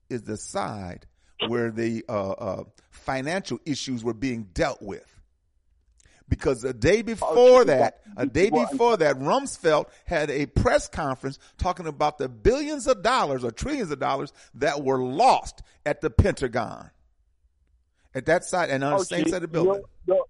[0.09, 1.05] is the side
[1.47, 5.05] where the uh, uh, financial issues were being dealt with.
[6.29, 11.39] Because a day oh, before that, a day before that, Rumsfeld had a press conference
[11.57, 16.09] talking about the billions of dollars or trillions of dollars that were lost at the
[16.09, 16.89] Pentagon.
[18.13, 19.83] At that side and on the oh, same side of the building.
[20.05, 20.25] You're,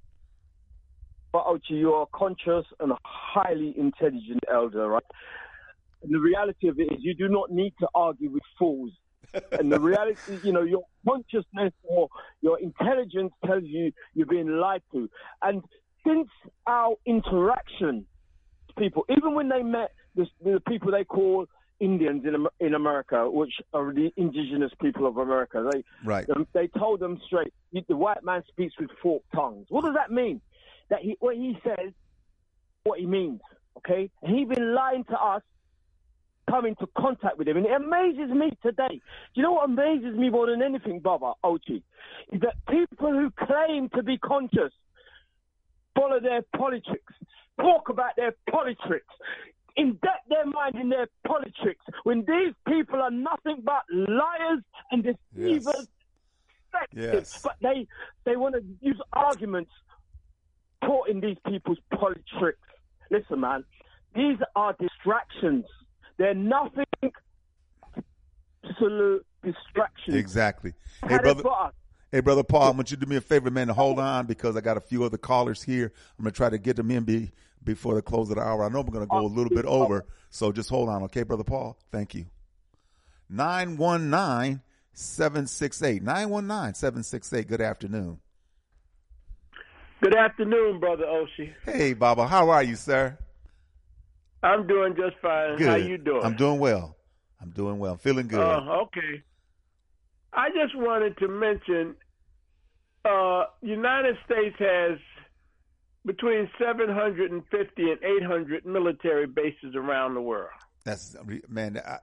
[1.32, 5.04] but Oshi, you're a conscious and a highly intelligent elder, right?
[6.04, 8.92] And the reality of it is, you do not need to argue with fools.
[9.52, 12.08] and the reality, is, you know, your consciousness or
[12.42, 15.10] your intelligence tells you you're being lied to.
[15.42, 15.64] And
[16.06, 16.28] since
[16.66, 18.06] our interaction,
[18.78, 21.46] people, even when they met the, the people they call
[21.80, 26.28] Indians in in America, which are the indigenous people of America, they Right.
[26.30, 29.68] um, they told them straight, the white man speaks with forked tongues.
[29.70, 30.42] What does that mean?
[30.90, 31.94] That he, what he says,
[32.84, 33.42] what he means,
[33.78, 34.10] okay?
[34.24, 35.44] And he been lying to us,
[36.50, 37.58] come into contact with him.
[37.58, 38.88] And it amazes me today.
[38.90, 41.84] Do you know what amazes me more than anything, Baba, Oshi?
[42.32, 44.72] Is that people who claim to be conscious
[45.98, 47.14] follow their politics,
[47.60, 49.14] talk about their politics,
[49.78, 54.62] indebt their mind in their politics, when these people are nothing but liars
[54.92, 55.88] and deceivers.
[56.94, 57.42] Yes.
[57.42, 57.88] But they
[58.26, 59.72] they want to use arguments
[60.84, 62.60] taught in these people's politics.
[63.10, 63.64] Listen, man,
[64.14, 65.66] these are distractions.
[66.18, 66.86] They're nothing
[68.64, 70.16] absolute distractions.
[70.16, 70.74] Exactly.
[71.08, 71.44] Hey, brother.
[72.12, 74.28] Hey, brother Paul, I want you to do me a favor, man, to hold on
[74.28, 75.92] because I got a few other callers here.
[76.18, 77.32] I'm going to try to get them in be,
[77.64, 78.64] before the close of the hour.
[78.64, 81.24] I know we're going to go a little bit over, so just hold on, okay,
[81.24, 81.78] brother Paul?
[81.92, 82.28] Thank you.
[83.30, 84.62] 919
[84.94, 86.02] 768.
[86.02, 87.48] 919 768.
[87.48, 88.20] Good afternoon.
[90.02, 91.54] Good afternoon, brother Oshi.
[91.66, 93.18] Hey, Baba, how are you, sir?
[94.44, 95.58] I'm doing just fine.
[95.58, 95.68] Good.
[95.68, 96.24] How you doing?
[96.24, 96.96] I'm doing well.
[97.42, 97.98] I'm doing well.
[97.98, 98.40] Feeling good.
[98.40, 99.24] Oh, okay.
[100.34, 101.96] I just wanted to mention,
[103.06, 105.00] uh, United States has
[106.06, 110.50] between 750 and 800 military bases around the world.
[110.86, 111.16] That's
[111.50, 111.82] man.
[111.86, 111.98] I,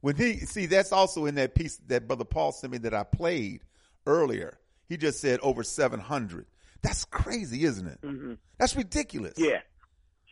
[0.00, 3.04] when he see, that's also in that piece that brother Paul sent me that I
[3.04, 3.62] played
[4.06, 4.58] earlier.
[4.88, 6.46] He just said over seven hundred.
[6.82, 8.00] That's crazy, isn't it?
[8.02, 8.38] Mhm.
[8.58, 9.34] That's ridiculous.
[9.38, 9.60] Yeah,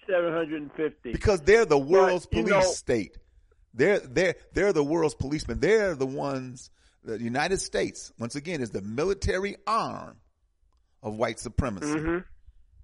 [0.08, 1.12] 750.
[1.12, 3.16] Because they're the world's But, police know- state.
[3.74, 5.60] They're they're they're the world's policemen.
[5.60, 6.70] They're the ones.
[7.04, 10.16] The United States, once again, is the military arm
[11.02, 11.86] of white supremacy.
[11.98, 12.24] Mhm.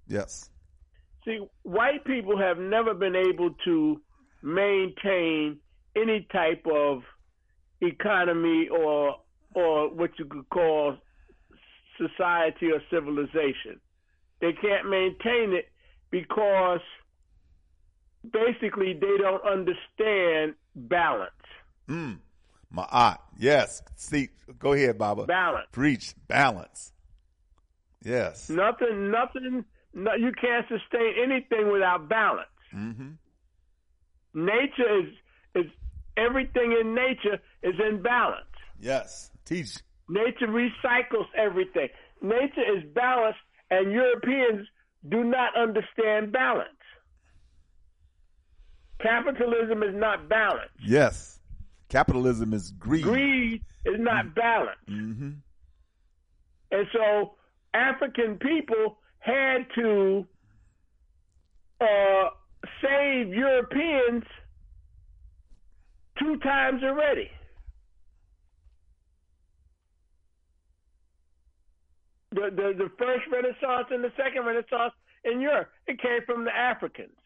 [0.07, 0.49] Yes.
[1.25, 4.01] See, white people have never been able to
[4.41, 5.59] maintain
[5.95, 7.03] any type of
[7.81, 9.21] economy or
[9.55, 10.95] or what you could call
[11.97, 13.79] society or civilization.
[14.41, 15.69] They can't maintain it
[16.11, 16.81] because
[18.31, 21.31] basically they don't understand balance.
[21.89, 22.19] Mm.
[22.75, 23.17] Ma'at.
[23.37, 23.81] Yes.
[23.95, 25.25] See, go ahead, Baba.
[25.25, 25.67] Balance.
[25.71, 26.13] Preach.
[26.27, 26.91] Balance.
[28.03, 28.49] Yes.
[28.49, 29.65] Nothing, nothing.
[29.93, 32.47] No, you can't sustain anything without balance.
[32.73, 33.11] Mm-hmm.
[34.33, 35.13] Nature is
[35.55, 35.71] is
[36.15, 38.45] everything in nature is in balance.
[38.79, 39.31] Yes.
[39.45, 39.77] Teach.
[40.07, 41.89] Nature recycles everything.
[42.21, 43.39] Nature is balanced,
[43.71, 44.67] and Europeans
[45.07, 46.69] do not understand balance.
[49.01, 50.73] Capitalism is not balanced.
[50.85, 51.38] Yes.
[51.89, 53.03] Capitalism is greed.
[53.03, 54.87] Greed is not balanced.
[54.87, 55.29] Mm-hmm.
[56.71, 57.33] And so
[57.73, 60.25] African people had to
[61.81, 62.29] uh,
[62.81, 64.23] save Europeans
[66.19, 67.29] two times already.
[72.31, 74.93] The, the the first Renaissance and the second Renaissance
[75.23, 77.17] in Europe, it came from the Africans.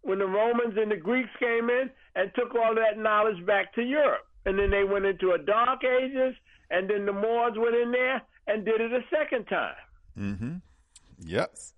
[0.00, 3.82] When the Romans and the Greeks came in and took all that knowledge back to
[3.82, 6.34] Europe, and then they went into a Dark Ages,
[6.70, 9.74] and then the Moors went in there and did it a second time
[10.18, 10.56] Mm-hmm.
[11.24, 11.72] Yes.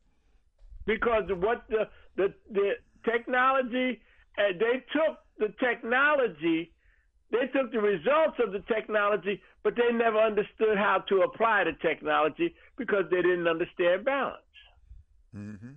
[0.87, 2.73] because what the the the
[3.05, 4.01] technology
[4.39, 6.73] uh, they took the technology
[7.31, 11.73] they took the results of the technology but they never understood how to apply the
[11.87, 14.41] technology because they didn't understand balance
[15.37, 15.73] Mm-hmm.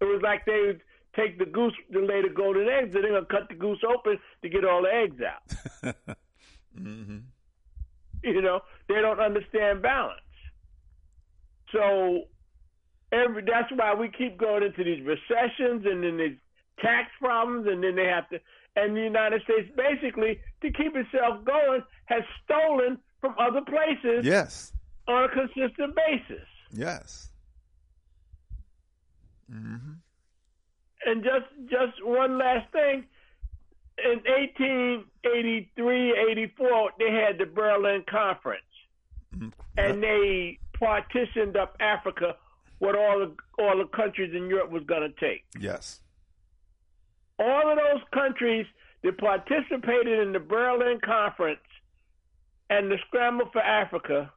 [0.00, 0.74] it was like they
[1.16, 4.18] take the goose to lay the golden eggs and they're to cut the goose open
[4.42, 5.96] to get all the eggs out
[6.78, 7.18] mm-hmm.
[8.22, 10.20] you know they don't understand balance
[11.72, 12.22] so
[13.12, 16.36] every that's why we keep going into these recessions and then these
[16.80, 18.38] tax problems and then they have to
[18.76, 24.72] and the United States basically to keep itself going has stolen from other places Yes.
[25.06, 26.46] on a consistent basis.
[26.72, 27.30] Yes.
[29.52, 29.92] Mm-hmm.
[31.06, 33.04] And just just one last thing.
[34.02, 38.62] In 1883, 84, they had the Berlin Conference,
[39.36, 39.48] Mm-hmm.
[39.78, 42.36] and they partitioned up Africa,
[42.78, 45.44] what all the all the countries in Europe was going to take.
[45.58, 46.00] Yes.
[47.38, 48.66] All of those countries
[49.02, 51.60] that participated in the Berlin Conference
[52.70, 54.32] and the scramble for Africa,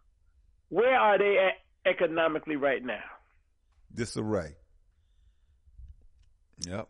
[0.69, 3.03] where are they at economically right now?
[3.93, 4.56] Disarray.
[6.59, 6.87] Yep.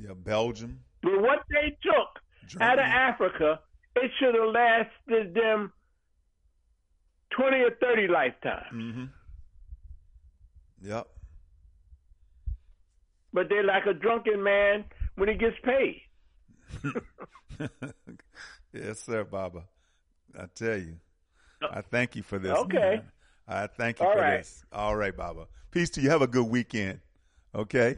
[0.00, 0.80] Yeah, Belgium.
[1.02, 3.60] But what they took out of Africa,
[3.96, 5.72] it should have lasted them
[7.30, 8.66] 20 or 30 lifetimes.
[8.72, 9.04] Mm-hmm.
[10.82, 11.08] Yep.
[13.32, 14.84] But they're like a drunken man
[15.16, 16.00] when he gets paid.
[18.72, 19.64] yes, sir, Baba.
[20.38, 20.96] I tell you.
[21.62, 22.56] I thank you for this.
[22.56, 22.78] Okay.
[22.78, 23.02] man.
[23.46, 24.38] I thank you All for right.
[24.38, 24.64] this.
[24.72, 25.46] All right, Baba.
[25.70, 26.10] Peace to you.
[26.10, 27.00] Have a good weekend.
[27.54, 27.96] Okay?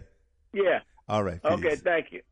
[0.53, 0.81] Yeah.
[1.09, 1.43] All right.
[1.43, 1.53] Peace.
[1.53, 2.23] Okay, thank you.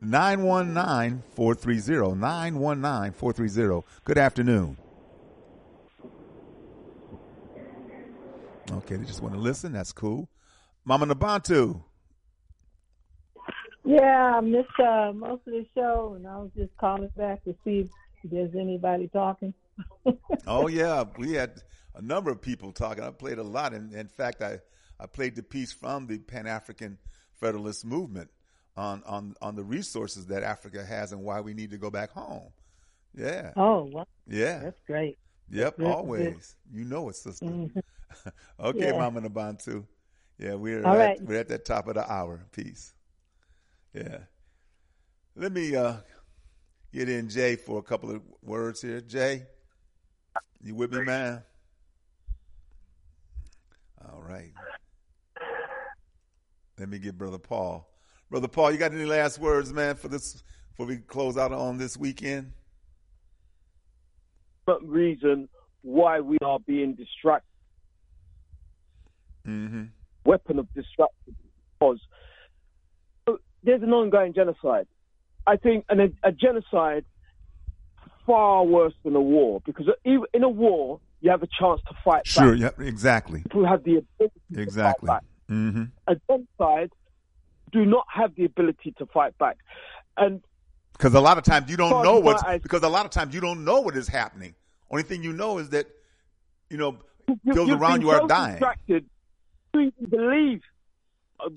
[0.00, 2.14] 919 430.
[2.16, 3.86] 919 430.
[4.04, 4.76] Good afternoon.
[8.72, 9.72] Okay, they just want to listen.
[9.72, 10.28] That's cool.
[10.84, 11.82] Mama Nabantu.
[13.84, 17.54] Yeah, I missed uh, most of the show, and I was just calling back to
[17.64, 17.80] see
[18.22, 19.54] if there's anybody talking.
[20.46, 21.62] Oh yeah, we had
[21.94, 23.02] a number of people talking.
[23.02, 24.58] I played a lot, and in fact, I
[25.00, 26.98] I played the piece from the Pan African
[27.40, 28.30] Federalist Movement
[28.76, 32.10] on on on the resources that Africa has and why we need to go back
[32.10, 32.50] home.
[33.14, 33.52] Yeah.
[33.56, 34.06] Oh, wow.
[34.28, 34.58] Yeah.
[34.58, 35.18] That's great.
[35.50, 35.92] Yep, Good, good.
[35.92, 36.54] always.
[36.72, 37.46] You know it, sister.
[37.46, 37.82] Mhm.
[38.60, 38.98] okay, Yeah.
[38.98, 39.84] Mama Nabantu.
[40.38, 41.22] Yeah, we're All at, right.
[41.22, 42.46] we're at that top of the hour.
[42.52, 42.94] Peace.
[43.92, 44.18] Yeah.
[45.34, 45.96] Let me uh
[46.92, 49.00] get in Jay for a couple of words here.
[49.00, 49.46] Jay,
[50.62, 51.42] you with me, man?
[54.12, 54.52] All right.
[56.80, 57.86] Let me get Brother Paul.
[58.30, 61.76] Brother Paul, you got any last words, man, for this before we close out on
[61.76, 62.52] this weekend?
[64.64, 65.50] But reason
[65.82, 67.46] why we are being distracted,
[69.46, 69.84] Mm-hmm.
[70.24, 71.34] weapon of distraction,
[71.78, 71.98] because
[73.62, 74.86] there's an ongoing genocide.
[75.46, 77.04] I think an, a genocide
[78.26, 82.26] far worse than a war because in a war you have a chance to fight
[82.26, 82.74] Sure, back.
[82.78, 83.40] yeah, exactly.
[83.42, 85.08] People have the ability to Exactly.
[85.08, 85.24] fight back.
[85.50, 85.84] Mm-hmm.
[86.06, 86.90] A genocide
[87.72, 89.56] do not have the ability to fight back,
[90.16, 90.40] and
[90.92, 92.60] Because a lot of times you don't know what's eyes.
[92.62, 94.54] because a lot of times you don't know what is happening.
[94.90, 95.86] Only thing you know is that
[96.68, 96.98] you know
[97.44, 98.62] you- those around you are so dying.
[99.72, 100.62] You believe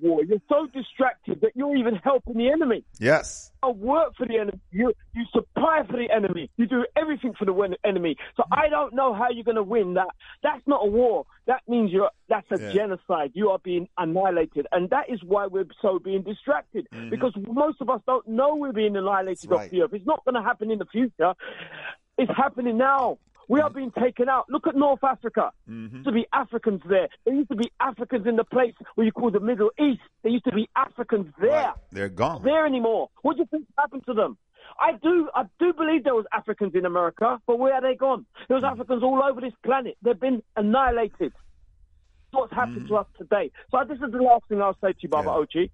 [0.02, 0.24] war.
[0.24, 2.84] You're so distracted that you're even helping the enemy.
[3.00, 3.52] Yes.
[3.64, 4.60] You work for the enemy.
[4.72, 6.50] You you supply for the enemy.
[6.58, 7.54] You do everything for the
[7.86, 8.16] enemy.
[8.38, 10.10] So I don't know how you're going to win that.
[10.42, 11.26] That's not a war.
[11.48, 12.74] That means you're that's a Yeah.
[12.74, 13.32] genocide.
[13.34, 17.10] You are being annihilated, and that is why we're so being distracted Mm-hmm.
[17.10, 19.94] because most of us don't know we're being annihilated off the earth.
[19.94, 21.34] It's not going to happen in the future.
[22.18, 23.18] It's happening now.
[23.50, 24.46] We are being taken out.
[24.50, 25.52] Look at North Africa.
[25.70, 25.88] Mm-hmm.
[25.88, 27.08] There used to be Africans there.
[27.26, 30.02] There used to be Africans in the place where you call the Middle East.
[30.22, 31.74] There used to be Africans there.
[31.92, 32.44] They're gone.
[32.44, 33.10] There anymore.
[33.22, 34.38] What do you think happened to them?
[34.80, 38.26] I do, I do believe there was Africans in America, but where are they gone?
[38.48, 39.98] There was Africans all over this planet.
[40.02, 41.34] They've been annihilated.
[42.32, 43.52] What's happened to us today?
[43.70, 45.70] So this is the last thing I'll say to you, Baba Oshi.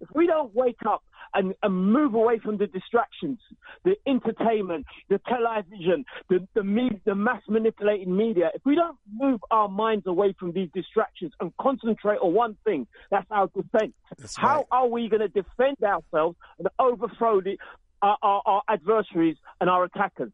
[0.00, 1.02] If we don't wake up
[1.34, 3.38] and, and move away from the distractions,
[3.84, 9.40] the entertainment, the television, the the, me, the mass manipulating media, if we don't move
[9.50, 13.92] our minds away from these distractions and concentrate on one thing, that's our defense.
[14.36, 17.58] How are we going to defend ourselves and overthrow the,
[18.02, 20.32] our, our, our adversaries and our attackers?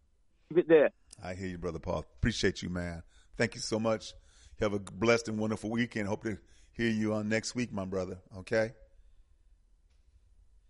[0.51, 0.91] Leave it there.
[1.23, 2.05] I hear you, brother Paul.
[2.19, 3.03] Appreciate you, man.
[3.37, 4.13] Thank you so much.
[4.61, 6.09] Have a blessed and wonderful weekend.
[6.09, 6.37] Hope to
[6.73, 8.19] hear you on next week, my brother.
[8.39, 8.73] Okay.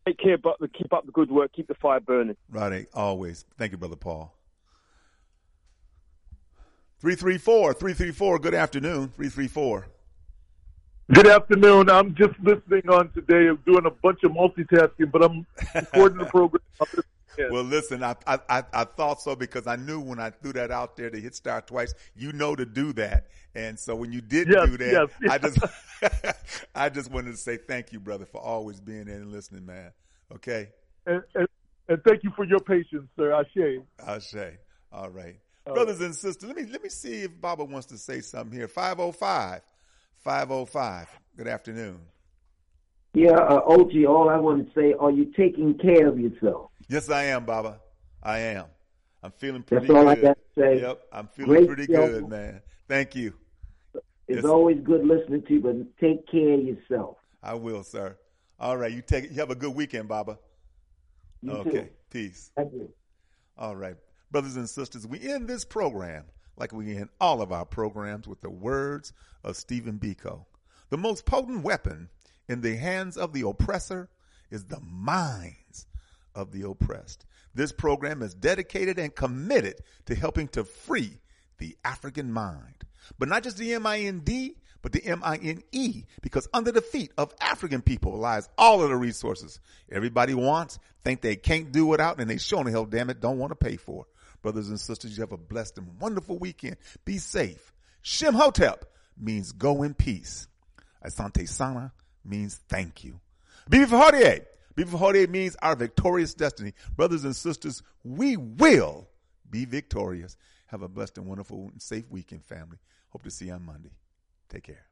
[0.06, 1.52] Take care, but keep up the good work.
[1.52, 2.36] Keep the fire burning.
[2.50, 3.44] Right, always.
[3.58, 4.34] Thank you, brother Paul.
[7.00, 9.08] 334, 334, good afternoon.
[9.16, 9.86] 334.
[11.12, 11.90] Good afternoon.
[11.90, 13.48] I'm just listening on today.
[13.48, 15.44] I'm doing a bunch of multitasking, but I'm
[15.74, 16.62] recording the program.
[17.38, 20.70] Well, listen, I, I I I thought so because I knew when I threw that
[20.70, 24.20] out there to hit star twice, you know to do that, and so when you
[24.20, 25.32] did Yes, do that, yes, yes.
[25.32, 29.32] I just I just wanted to say thank you, brother, for always being there and
[29.32, 29.92] listening, man.
[30.32, 30.68] Okay,
[31.06, 31.48] And, and,
[31.88, 33.32] and thank you for your patience, sir.
[33.32, 33.80] Ashe.
[34.06, 34.58] Ashe.
[34.92, 35.36] All right,
[35.66, 38.56] All brothers and sisters, let me let me see if Baba wants to say something
[38.56, 38.68] here.
[38.68, 39.62] 505,
[40.18, 41.08] 505.
[41.36, 42.00] Good afternoon.
[43.14, 46.69] Yeah, uh, OG, all I want to say, are you taking care of yourself?
[46.90, 47.80] Yes, I am, Baba.
[48.20, 48.64] I am.
[49.22, 50.22] I'm feeling pretty That's all I good.
[50.22, 50.80] got to say.
[50.80, 52.08] Yep, I'm feeling Great pretty show.
[52.08, 52.62] good, man.
[52.88, 53.32] Thank you.
[54.26, 57.16] It's always good listening to you, but take care of yourself.
[57.44, 58.16] I will, sir.
[58.58, 59.30] All right, you take.
[59.30, 60.40] You have a good weekend, Baba.
[61.42, 61.88] You okay, too.
[62.10, 62.50] peace.
[62.56, 62.92] Thank you.
[63.56, 63.94] All right,
[64.32, 66.24] brothers and sisters, we end this program
[66.56, 69.12] like we end all of our programs with the words
[69.44, 70.44] of Stephen Biko.
[70.90, 72.08] The most potent weapon
[72.48, 74.08] in the hands of the oppressor
[74.50, 75.86] is the minds
[76.40, 77.24] of the oppressed.
[77.54, 79.76] This program is dedicated and committed
[80.06, 81.20] to helping to free
[81.58, 82.84] the African mind.
[83.18, 88.16] But not just the M-I-N-D, but the M-I-N-E, because under the feet of African people
[88.16, 89.60] lies all of the resources
[89.92, 93.38] everybody wants, think they can't do without, and they sure the hell, damn it, don't
[93.38, 94.06] want to pay for.
[94.42, 96.76] Brothers and sisters, you have a blessed and wonderful weekend.
[97.04, 97.72] Be safe.
[98.00, 98.86] Shem Hotep
[99.18, 100.48] means go in peace.
[101.04, 101.92] Asante Sana
[102.24, 103.20] means thank you.
[103.68, 104.46] Bibi Fahodier.
[104.74, 106.74] Bibi Fahodier means our victorious destiny.
[106.96, 109.08] Brothers and sisters, we will
[109.50, 110.36] be victorious.
[110.66, 112.78] Have a blessed and wonderful and safe weekend, family.
[113.10, 113.90] Hope to see you on Monday.
[114.48, 114.89] Take care.